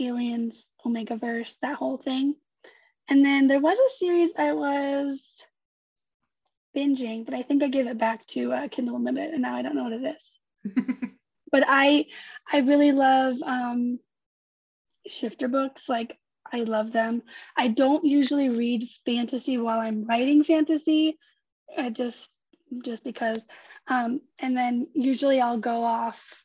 Aliens, 0.01 0.57
Omegaverse, 0.85 1.55
that 1.63 1.77
whole 1.77 1.99
thing. 1.99 2.35
And 3.09 3.25
then 3.25 3.47
there 3.47 3.61
was 3.61 3.77
a 3.77 3.99
series 3.99 4.31
I 4.39 4.53
was 4.53 5.21
binging, 6.77 7.25
but 7.25 7.35
I 7.35 7.43
think 7.43 7.63
I 7.63 7.69
gave 7.69 7.87
it 7.87 7.99
back 7.99 8.27
to 8.29 8.53
uh, 8.53 8.69
Kindle 8.69 8.97
Unlimited, 8.97 9.33
and 9.33 9.43
now 9.43 9.57
I 9.57 9.63
don't 9.63 9.75
know 9.75 9.85
what 9.85 9.93
it 9.93 10.17
is. 10.17 11.03
But 11.53 11.65
I, 11.69 12.07
I 12.51 12.61
really 12.61 12.93
love 12.93 13.37
um, 13.43 14.01
shifter 15.07 15.49
books. 15.49 15.83
Like 15.87 16.17
I 16.51 16.61
love 16.61 16.93
them. 16.93 17.23
I 17.57 17.69
don't 17.69 18.05
usually 18.05 18.49
read 18.49 18.89
fantasy 19.05 19.59
while 19.59 19.79
I'm 19.79 20.07
writing 20.07 20.43
fantasy. 20.43 21.19
I 21.79 21.91
just 21.91 22.27
just 22.83 23.05
because. 23.05 23.39
Um, 23.87 24.21
and 24.39 24.57
then 24.57 24.87
usually 24.95 25.41
I'll 25.41 25.59
go 25.59 25.85
off. 25.85 26.45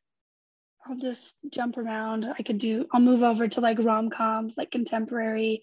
I'll 0.86 0.98
just 0.98 1.36
jump 1.52 1.78
around. 1.78 2.28
I 2.38 2.44
could 2.44 2.58
do. 2.60 2.86
I'll 2.92 3.00
move 3.00 3.24
over 3.24 3.48
to 3.48 3.62
like 3.62 3.78
rom 3.80 4.10
coms, 4.10 4.56
like 4.58 4.72
contemporary. 4.72 5.62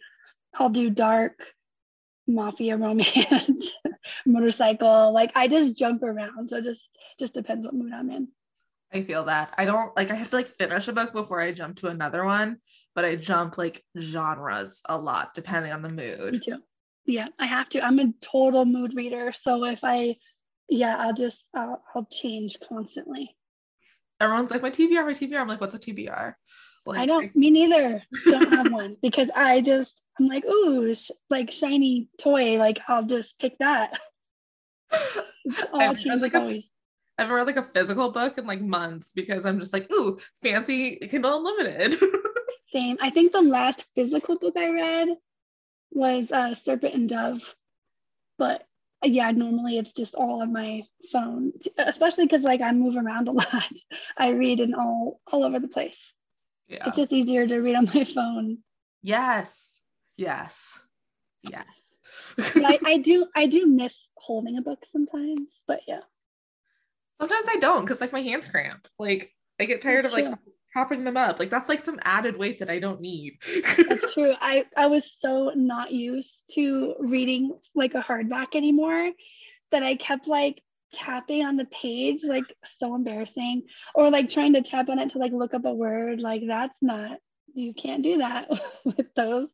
I'll 0.54 0.70
do 0.70 0.88
dark, 0.88 1.42
mafia 2.26 2.76
romance, 2.76 3.70
motorcycle. 4.26 5.12
Like 5.12 5.32
I 5.34 5.48
just 5.48 5.76
jump 5.76 6.02
around. 6.02 6.50
So 6.50 6.60
just 6.60 6.80
just 7.18 7.34
depends 7.34 7.66
what 7.66 7.74
mood 7.74 7.92
I'm 7.92 8.10
in. 8.10 8.28
I 8.92 9.02
feel 9.02 9.24
that. 9.24 9.54
I 9.58 9.64
don't 9.64 9.94
like 9.96 10.10
I 10.10 10.14
have 10.14 10.30
to 10.30 10.36
like 10.36 10.48
finish 10.48 10.88
a 10.88 10.92
book 10.92 11.12
before 11.12 11.40
I 11.40 11.52
jump 11.52 11.76
to 11.78 11.88
another 11.88 12.24
one, 12.24 12.58
but 12.94 13.04
I 13.04 13.16
jump 13.16 13.58
like 13.58 13.84
genres 13.98 14.80
a 14.88 14.96
lot 14.96 15.34
depending 15.34 15.72
on 15.72 15.82
the 15.82 15.88
mood. 15.88 16.32
Me 16.32 16.38
too. 16.40 16.58
Yeah, 17.06 17.28
I 17.38 17.46
have 17.46 17.68
to. 17.70 17.84
I'm 17.84 17.98
a 17.98 18.12
total 18.22 18.64
mood 18.64 18.94
reader. 18.94 19.32
So 19.32 19.64
if 19.64 19.80
I, 19.82 20.16
yeah, 20.68 20.96
I'll 20.96 21.12
just 21.12 21.42
I'll, 21.54 21.82
I'll 21.94 22.08
change 22.10 22.56
constantly. 22.66 23.36
Everyone's 24.20 24.50
like 24.50 24.62
my 24.62 24.70
TBR, 24.70 25.04
my 25.04 25.12
TBR. 25.12 25.40
I'm 25.40 25.48
like, 25.48 25.60
what's 25.60 25.74
a 25.74 25.78
TBR? 25.78 26.34
Like 26.86 27.00
I 27.00 27.06
don't. 27.06 27.34
Me 27.34 27.50
neither. 27.50 28.02
Don't 28.24 28.52
have 28.52 28.72
one 28.72 28.96
because 29.02 29.28
I 29.34 29.60
just 29.60 30.00
I'm 30.18 30.28
like, 30.28 30.44
ooh, 30.44 30.94
sh- 30.94 31.10
like 31.30 31.50
shiny 31.50 32.08
toy. 32.20 32.56
Like 32.56 32.80
I'll 32.88 33.04
just 33.04 33.38
pick 33.38 33.56
that. 33.58 33.98
All 35.72 35.80
I've 35.80 36.04
read, 36.04 36.20
like, 36.22 36.34
a- 36.34 36.38
always. 36.40 36.70
I 37.18 37.22
haven't 37.22 37.36
read 37.36 37.46
like 37.46 37.56
a 37.56 37.68
physical 37.74 38.10
book 38.10 38.38
in 38.38 38.46
like 38.46 38.60
months 38.60 39.12
because 39.14 39.46
I'm 39.46 39.60
just 39.60 39.72
like, 39.72 39.90
ooh, 39.92 40.18
fancy 40.42 40.96
Kindle 40.96 41.36
Unlimited. 41.38 41.96
Same. 42.72 42.96
I 43.00 43.10
think 43.10 43.32
the 43.32 43.40
last 43.42 43.86
physical 43.94 44.36
book 44.36 44.54
I 44.56 44.70
read 44.70 45.08
was 45.92 46.30
uh, 46.32 46.54
Serpent 46.56 46.94
and 46.94 47.08
Dove, 47.08 47.54
but 48.36 48.66
uh, 49.04 49.06
yeah, 49.06 49.30
normally 49.30 49.78
it's 49.78 49.92
just 49.92 50.16
all 50.16 50.42
on 50.42 50.52
my 50.52 50.82
phone, 51.12 51.52
especially 51.78 52.24
because 52.24 52.42
like 52.42 52.60
I 52.60 52.72
move 52.72 52.96
around 52.96 53.28
a 53.28 53.32
lot. 53.42 53.72
I 54.18 54.30
read 54.30 54.58
in 54.58 54.74
all 54.74 55.20
all 55.30 55.44
over 55.44 55.60
the 55.60 55.68
place. 55.68 56.12
yeah. 56.66 56.82
It's 56.88 56.96
just 56.96 57.12
easier 57.12 57.46
to 57.46 57.58
read 57.58 57.76
on 57.76 57.84
my 57.94 58.04
phone. 58.04 58.58
yes. 59.02 59.78
Yes. 60.16 60.80
Yes. 61.42 62.00
I, 62.38 62.78
I 62.86 62.98
do 62.98 63.26
I 63.34 63.46
do 63.46 63.66
miss 63.66 63.94
holding 64.16 64.58
a 64.58 64.62
book 64.62 64.78
sometimes. 64.92 65.48
But 65.66 65.80
yeah, 65.86 66.00
Sometimes 67.18 67.46
I 67.48 67.56
don't 67.56 67.84
because 67.84 68.00
like 68.00 68.12
my 68.12 68.22
hands 68.22 68.46
cramp. 68.46 68.88
Like 68.98 69.32
I 69.60 69.64
get 69.64 69.82
tired 69.82 70.04
of 70.04 70.12
like 70.12 70.26
propping 70.72 71.04
them 71.04 71.16
up. 71.16 71.38
Like 71.38 71.50
that's 71.50 71.68
like 71.68 71.84
some 71.84 72.00
added 72.02 72.36
weight 72.36 72.58
that 72.58 72.70
I 72.70 72.80
don't 72.80 73.00
need. 73.00 73.38
that's 73.88 74.14
true. 74.14 74.34
I 74.40 74.64
I 74.76 74.86
was 74.86 75.16
so 75.20 75.52
not 75.54 75.92
used 75.92 76.34
to 76.52 76.94
reading 76.98 77.56
like 77.74 77.94
a 77.94 78.02
hardback 78.02 78.54
anymore 78.56 79.12
that 79.70 79.82
I 79.82 79.96
kept 79.96 80.26
like 80.26 80.60
tapping 80.92 81.44
on 81.44 81.56
the 81.56 81.64
page 81.66 82.22
like 82.22 82.44
so 82.78 82.94
embarrassing 82.94 83.62
or 83.96 84.10
like 84.10 84.30
trying 84.30 84.52
to 84.52 84.62
tap 84.62 84.88
on 84.88 84.98
it 85.00 85.10
to 85.10 85.18
like 85.18 85.32
look 85.32 85.52
up 85.52 85.64
a 85.64 85.74
word 85.74 86.20
like 86.20 86.42
that's 86.46 86.78
not 86.80 87.18
you 87.54 87.72
can't 87.74 88.02
do 88.02 88.18
that 88.18 88.48
with 88.84 89.06
those 89.14 89.48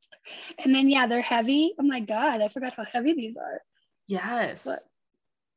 and 0.65 0.75
then 0.75 0.89
yeah 0.89 1.07
they're 1.07 1.21
heavy 1.23 1.75
oh 1.79 1.83
my 1.83 2.01
god 2.01 2.41
i 2.41 2.49
forgot 2.49 2.73
how 2.75 2.85
heavy 2.85 3.15
these 3.15 3.37
are 3.37 3.61
yes. 4.07 4.65
But- 4.65 4.81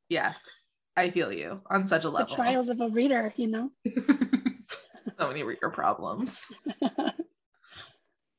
yes. 0.10 0.40
I 0.96 1.10
feel 1.10 1.32
you 1.34 1.62
on 1.72 1.88
such 1.88 2.02
a 2.02 2.08
the 2.08 2.12
level. 2.12 2.36
trials 2.36 2.70
of 2.70 2.80
a 2.80 2.88
reader 2.90 3.34
you 3.36 3.48
know 3.48 3.72
so 5.20 5.28
many 5.28 5.44
reader 5.44 5.70
problems. 5.70 6.46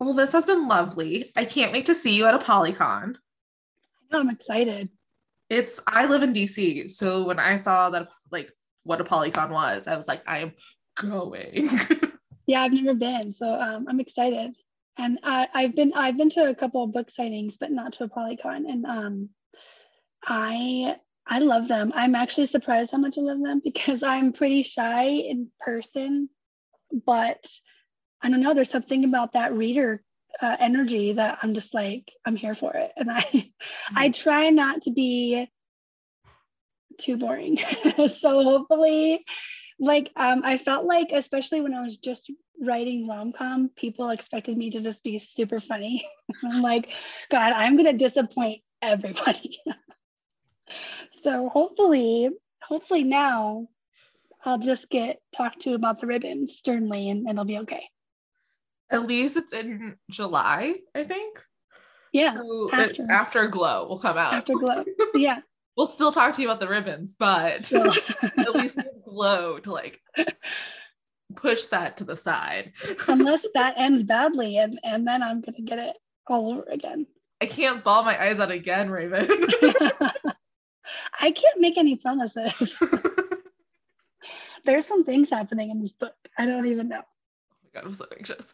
Well, 0.01 0.13
this 0.13 0.33
has 0.33 0.45
been 0.45 0.69
lovely. 0.69 1.27
I 1.37 1.45
can't 1.45 1.73
wait 1.73 1.87
to 1.87 1.95
see 1.95 2.17
you 2.17 2.27
at 2.27 2.39
ApollyCon. 2.39 3.15
I 3.15 4.13
know 4.13 4.21
i'm 4.21 4.29
excited 4.29 4.89
It's 5.49 5.81
I 5.87 6.07
live 6.07 6.23
in 6.23 6.33
DC, 6.35 6.91
so 6.91 7.25
when 7.25 7.39
I 7.39 7.57
saw 7.57 7.91
that 7.91 8.09
like 8.31 8.51
what 8.83 8.99
ApollyCon 8.99 9.51
was, 9.51 9.87
I 9.87 9.97
was 9.97 10.09
like, 10.09 10.23
I 10.27 10.39
am 10.39 10.53
going. 10.97 11.71
Yeah 12.47 12.63
i've 12.63 12.73
never 12.73 12.95
been 12.95 13.33
so 13.33 13.47
um, 13.47 13.87
i'm 13.89 14.01
excited. 14.01 14.55
And 14.97 15.19
I, 15.25 15.49
i've 15.53 15.75
been 15.75 15.93
i've 15.95 16.17
been 16.17 16.31
to 16.31 16.49
a 16.49 16.55
couple 16.55 16.85
of 16.85 16.93
book 16.93 17.09
signings 17.19 17.55
but 17.59 17.71
not 17.73 17.95
to 17.95 18.09
ApollyCon 18.09 18.69
and 18.71 18.87
um 18.87 19.29
i 20.25 20.97
i 21.27 21.39
love 21.41 21.69
them. 21.69 21.93
I'm 21.95 22.15
actually 22.15 22.47
surprised 22.47 22.91
how 22.93 22.99
much 22.99 23.19
i 23.19 23.21
love 23.21 23.41
them 23.43 23.61
because 23.65 24.03
i'm 24.03 24.33
pretty 24.33 24.63
shy 24.63 25.05
in 25.07 25.51
person 25.61 26.29
but 27.07 27.45
i 28.23 28.31
don't 28.31 28.41
know 28.41 28.55
there's 28.55 28.71
something 28.71 29.05
about 29.05 29.33
that 29.33 29.53
reader 29.55 30.03
uh, 30.41 30.57
energy 30.61 31.13
that 31.13 31.39
i'm 31.43 31.55
just 31.55 31.75
like 31.75 32.05
i'm 32.27 32.37
here 32.37 32.55
for 32.55 32.75
it. 32.75 32.93
And 32.97 33.11
i 33.11 33.51
i 33.97 34.11
try 34.11 34.51
not 34.51 34.83
to 34.83 34.91
be 34.93 35.49
too 37.01 37.17
boring. 37.17 37.59
So 38.21 38.43
hopefully 38.43 39.25
like 39.81 40.11
um 40.17 40.43
i 40.45 40.57
felt 40.57 40.85
like 40.87 41.09
especially 41.13 41.61
when 41.61 41.75
i 41.75 41.83
was 41.83 41.97
just 41.97 42.31
writing 42.61 43.09
rom-com 43.09 43.69
people 43.77 44.11
expected 44.11 44.57
me 44.57 44.71
to 44.71 44.81
just 44.81 45.03
be 45.03 45.19
super 45.19 45.59
funny 45.61 46.07
i'm 46.45 46.63
like 46.63 46.89
god 47.31 47.53
i'm 47.53 47.77
gonna 47.77 47.93
disappoint 47.93 48.63
everybody 48.83 49.59
so 51.25 51.49
hopefully 51.49 52.31
hopefully 52.63 53.03
now 53.03 53.67
i'll 54.45 54.59
just 54.59 54.89
get 54.91 55.19
talked 55.35 55.61
to 55.63 55.75
about 55.75 56.01
the 56.01 56.07
ribbons 56.07 56.55
sternly 56.57 57.11
and 57.11 57.29
it'll 57.29 57.45
be 57.45 57.59
okay 57.59 57.85
At 58.91 59.07
least 59.09 59.37
it's 59.37 59.53
in 59.53 59.97
July, 60.11 60.77
I 60.95 61.05
think. 61.05 61.43
yeah 62.13 62.37
So 62.37 62.71
after. 62.73 62.91
it's 62.91 63.05
after 63.11 63.47
Glow 63.49 63.89
will 63.89 63.99
come 63.99 64.17
out. 64.19 64.35
after 64.35 64.55
glow 64.55 64.85
yeah 65.15 65.39
we'll 65.77 65.87
still 65.87 66.13
talk 66.13 66.35
to 66.37 66.43
you 66.43 66.49
about 66.49 66.61
the 66.61 66.69
ribbons, 66.69 67.15
but 67.19 67.73
at 68.23 68.55
least 68.55 68.79
glow 69.05 69.59
to 69.59 69.73
like 69.73 70.01
push 71.37 71.67
that 71.67 71.97
to 71.99 72.05
the 72.05 72.17
side. 72.17 72.73
Unless 73.09 73.47
that 73.55 73.75
ends 73.77 74.03
badly, 74.05 74.59
and 74.59 74.79
and 74.83 75.07
then 75.07 75.23
I'm 75.23 75.41
gonna 75.41 75.63
get 75.65 75.79
it 75.79 75.97
all 76.27 76.53
over 76.53 76.63
again. 76.71 77.07
I 77.41 77.47
can't 77.47 77.85
ball 77.85 78.05
my 78.05 78.23
eyes 78.23 78.41
out 78.41 78.51
again, 78.51 78.91
Raven. 78.91 79.27
I 81.21 81.31
can't 81.31 81.61
make 81.61 81.77
any 81.79 81.97
promises. 81.97 82.75
There's 84.65 84.87
some 84.87 85.05
things 85.05 85.29
happening 85.29 85.71
in 85.71 85.83
this 85.83 85.93
book. 85.93 86.15
I 86.39 86.47
don't 86.47 86.67
even 86.67 86.89
know. 86.89 87.03
Oh 87.03 87.57
my 87.63 87.71
god, 87.81 87.87
I'm 87.87 87.95
so 87.95 88.07
anxious. 88.17 88.53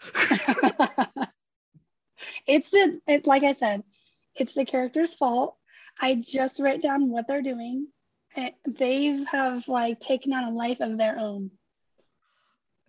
it's 2.46 2.70
the 2.70 3.00
it 3.06 3.26
like 3.26 3.44
I 3.44 3.54
said, 3.54 3.84
it's 4.34 4.54
the 4.54 4.64
character's 4.64 5.14
fault. 5.14 5.56
I 6.00 6.14
just 6.14 6.58
write 6.60 6.82
down 6.82 7.10
what 7.10 7.26
they're 7.28 7.42
doing. 7.42 7.88
They 8.66 9.06
have 9.06 9.26
have 9.28 9.68
like 9.68 10.00
taken 10.00 10.32
on 10.32 10.44
a 10.44 10.56
life 10.56 10.80
of 10.80 10.96
their 10.96 11.18
own. 11.18 11.50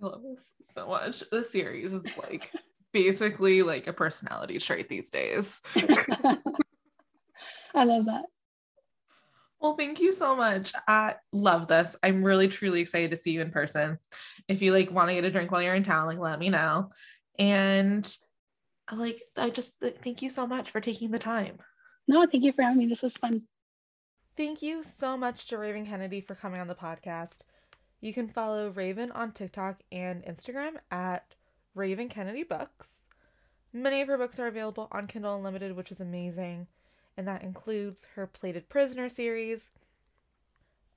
I 0.01 0.05
love 0.05 0.21
this 0.23 0.53
so 0.73 0.87
much. 0.87 1.23
The 1.29 1.43
series 1.43 1.93
is 1.93 2.05
like 2.17 2.51
basically 2.93 3.61
like 3.63 3.87
a 3.87 3.93
personality 3.93 4.57
trait 4.59 4.87
these 4.87 5.09
days. 5.09 5.59
I 7.73 7.83
love 7.83 8.05
that. 8.05 8.25
Well, 9.59 9.75
thank 9.75 9.99
you 9.99 10.11
so 10.11 10.35
much. 10.35 10.73
I 10.87 11.15
love 11.31 11.67
this. 11.67 11.95
I'm 12.01 12.25
really 12.25 12.47
truly 12.47 12.81
excited 12.81 13.11
to 13.11 13.17
see 13.17 13.31
you 13.31 13.41
in 13.41 13.51
person. 13.51 13.99
If 14.47 14.61
you 14.61 14.73
like 14.73 14.89
want 14.91 15.09
to 15.09 15.15
get 15.15 15.25
a 15.25 15.31
drink 15.31 15.51
while 15.51 15.61
you're 15.61 15.75
in 15.75 15.83
town, 15.83 16.07
like 16.07 16.17
let 16.17 16.39
me 16.39 16.49
know. 16.49 16.91
And 17.37 18.15
like 18.91 19.21
I 19.37 19.49
just 19.49 19.75
thank 20.03 20.21
you 20.21 20.29
so 20.29 20.47
much 20.47 20.71
for 20.71 20.81
taking 20.81 21.11
the 21.11 21.19
time. 21.19 21.59
No, 22.11 22.25
thank 22.25 22.43
you 22.43 22.51
for 22.51 22.61
having 22.61 22.79
me. 22.79 22.87
This 22.87 23.03
was 23.03 23.15
fun. 23.15 23.43
Thank 24.35 24.61
you 24.61 24.83
so 24.83 25.15
much 25.15 25.47
to 25.47 25.57
Raven 25.57 25.85
Kennedy 25.85 26.19
for 26.19 26.35
coming 26.35 26.59
on 26.59 26.67
the 26.67 26.75
podcast. 26.75 27.39
You 28.01 28.13
can 28.13 28.27
follow 28.27 28.69
Raven 28.69 29.11
on 29.11 29.31
TikTok 29.31 29.79
and 29.93 30.21
Instagram 30.25 30.73
at 30.91 31.35
Raven 31.73 32.09
Kennedy 32.09 32.43
Books. 32.43 33.03
Many 33.71 34.01
of 34.01 34.09
her 34.09 34.17
books 34.17 34.39
are 34.39 34.47
available 34.47 34.89
on 34.91 35.07
Kindle 35.07 35.37
Unlimited, 35.37 35.77
which 35.77 35.89
is 35.89 36.01
amazing, 36.01 36.67
and 37.15 37.25
that 37.29 37.43
includes 37.43 38.07
her 38.15 38.27
Plated 38.27 38.67
Prisoner 38.67 39.07
series. 39.07 39.69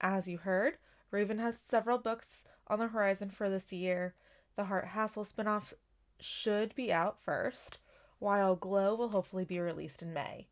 As 0.01 0.27
you 0.27 0.39
heard, 0.39 0.79
Raven 1.13 1.39
has 1.39 1.57
several 1.57 1.99
books 1.99 2.43
on 2.67 2.81
the 2.81 2.89
horizon 2.89 3.31
for 3.31 3.49
this 3.49 3.73
year. 3.73 4.15
The 4.57 4.65
Heart 4.65 4.87
Hassle 4.87 5.25
spinoff 5.25 5.75
should 6.19 6.75
be 6.75 6.93
out 6.93 7.23
first, 7.23 7.79
while 8.19 8.57
Glow 8.57 8.97
will 8.97 9.11
hopefully 9.11 9.45
be 9.45 9.61
released 9.61 10.03
in 10.03 10.13
May. 10.13 10.49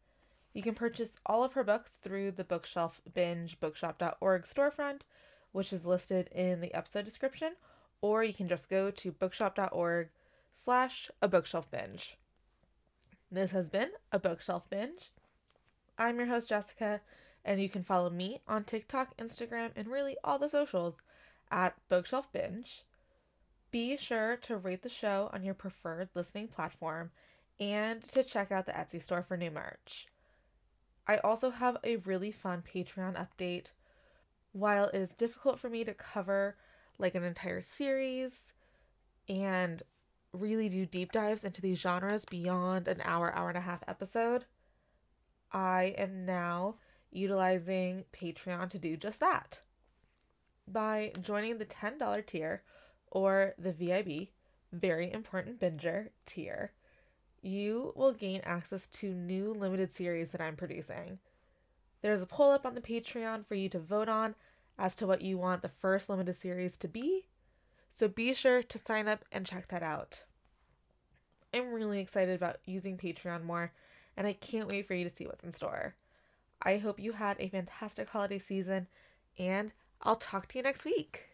You 0.53 0.63
can 0.63 0.75
purchase 0.75 1.19
all 1.25 1.45
of 1.45 1.55
her 1.55 1.65
books 1.65 1.97
through 2.03 2.33
the 2.33 2.45
Bookshelf 2.45 3.01
Binge 3.15 3.59
bookshop.org 3.59 4.43
storefront, 4.45 5.01
which 5.53 5.73
is 5.73 5.87
listed 5.87 6.29
in 6.29 6.61
the 6.61 6.75
episode 6.75 7.05
description, 7.05 7.55
or 8.03 8.23
you 8.23 8.35
can 8.35 8.49
just 8.49 8.69
go 8.69 8.91
to 8.91 9.13
bookshop.org 9.13 10.11
slash 10.53 11.11
a 11.23 11.29
bookshelf 11.29 11.71
binge. 11.71 12.19
This 13.31 13.53
has 13.53 13.71
been 13.71 13.91
a 14.13 14.19
bookshelf 14.19 14.69
binge. 14.69 15.11
I'm 15.99 16.19
your 16.19 16.27
host, 16.27 16.51
Jessica, 16.51 17.01
and 17.45 17.61
you 17.61 17.71
can 17.71 17.83
follow 17.83 18.11
me 18.11 18.43
on 18.47 18.65
TikTok, 18.65 19.17
Instagram, 19.17 19.71
and 19.75 19.87
really 19.87 20.17
all 20.23 20.39
the 20.39 20.49
socials 20.51 20.97
at 21.51 21.77
bookshelf 21.89 22.31
binge. 22.31 22.85
Be 23.71 23.97
sure 23.97 24.37
to 24.37 24.59
rate 24.59 24.83
the 24.83 24.91
show 24.91 25.31
on 25.33 25.45
your 25.45 25.55
preferred 25.55 26.11
listening 26.15 26.49
platform 26.49 27.11
and 27.59 28.03
to 28.11 28.23
check 28.23 28.53
out 28.53 28.67
the 28.67 28.73
Etsy 28.73 29.03
store 29.03 29.23
for 29.23 29.39
new 29.39 29.51
merch. 29.51 30.09
I 31.07 31.17
also 31.19 31.51
have 31.51 31.77
a 31.83 31.97
really 31.97 32.31
fun 32.31 32.63
Patreon 32.63 33.17
update. 33.17 33.73
While 34.53 34.87
it 34.87 34.99
is 34.99 35.15
difficult 35.15 35.59
for 35.59 35.69
me 35.69 35.85
to 35.85 35.95
cover 35.95 36.57
like 36.99 37.15
an 37.15 37.25
entire 37.25 37.63
series 37.63 38.53
and 39.29 39.83
really 40.33 40.69
do 40.69 40.87
deep 40.87 41.13
dives 41.13 41.45
into 41.45 41.61
these 41.61 41.79
genres 41.81 42.25
beyond 42.25 42.89
an 42.89 43.01
hour, 43.05 43.35
hour 43.35 43.49
and 43.49 43.59
a 43.59 43.63
half 43.63 43.83
episode, 43.89 44.45
I 45.51 45.95
am 45.99 46.25
now 46.25 46.77
utilizing 47.11 48.05
Patreon 48.13 48.71
to 48.71 48.79
do 48.79 48.97
just 48.97 49.21
that. 49.21 49.61
By 50.67 51.13
joining 51.21 51.59
the 51.59 51.67
$10 51.67 52.27
tier 52.27 52.63
or 53.11 53.55
the 53.59 53.73
VIB, 53.73 54.29
very 54.73 55.13
important 55.13 55.61
binger 55.61 56.09
tier, 56.25 56.73
you 57.43 57.93
will 57.97 58.13
gain 58.13 58.41
access 58.45 58.87
to 58.87 59.13
new 59.13 59.53
limited 59.53 59.93
series 59.93 60.31
that 60.31 60.41
I'm 60.41 60.57
producing. 60.57 61.19
There's 62.01 62.23
a 62.23 62.27
poll 62.27 62.53
up 62.53 62.65
on 62.65 62.75
the 62.75 62.81
Patreon 62.81 63.45
for 63.45 63.55
you 63.55 63.69
to 63.71 63.79
vote 63.79 64.09
on 64.09 64.35
as 64.79 64.97
to 64.97 65.07
what 65.07 65.23
you 65.23 65.37
want 65.37 65.63
the 65.63 65.69
first 65.69 66.09
limited 66.09 66.37
series 66.39 66.77
to 66.79 66.89
be, 66.89 67.27
so 67.93 68.09
be 68.09 68.33
sure 68.33 68.63
to 68.63 68.79
sign 68.79 69.07
up 69.09 69.25
and 69.31 69.45
check 69.47 69.69
that 69.69 69.83
out. 69.83 70.23
I'm 71.53 71.73
really 71.73 72.01
excited 72.01 72.35
about 72.35 72.57
using 72.65 72.97
Patreon 72.97 73.45
more, 73.45 73.73
and 74.17 74.27
I 74.27 74.33
can't 74.33 74.69
wait 74.69 74.87
for 74.87 74.95
you 74.95 75.05
to 75.09 75.15
see 75.15 75.27
what's 75.27 75.45
in 75.45 75.53
store. 75.53 75.95
I 76.63 76.79
hope 76.79 76.99
you 76.99 77.13
had 77.13 77.37
a 77.39 77.49
fantastic 77.49 78.09
holiday 78.09 78.39
season, 78.39 78.87
and 79.39 79.73
I'll 80.01 80.17
talk 80.17 80.49
to 80.49 80.59
you 80.59 80.63
next 80.63 80.85
week. 80.85 81.29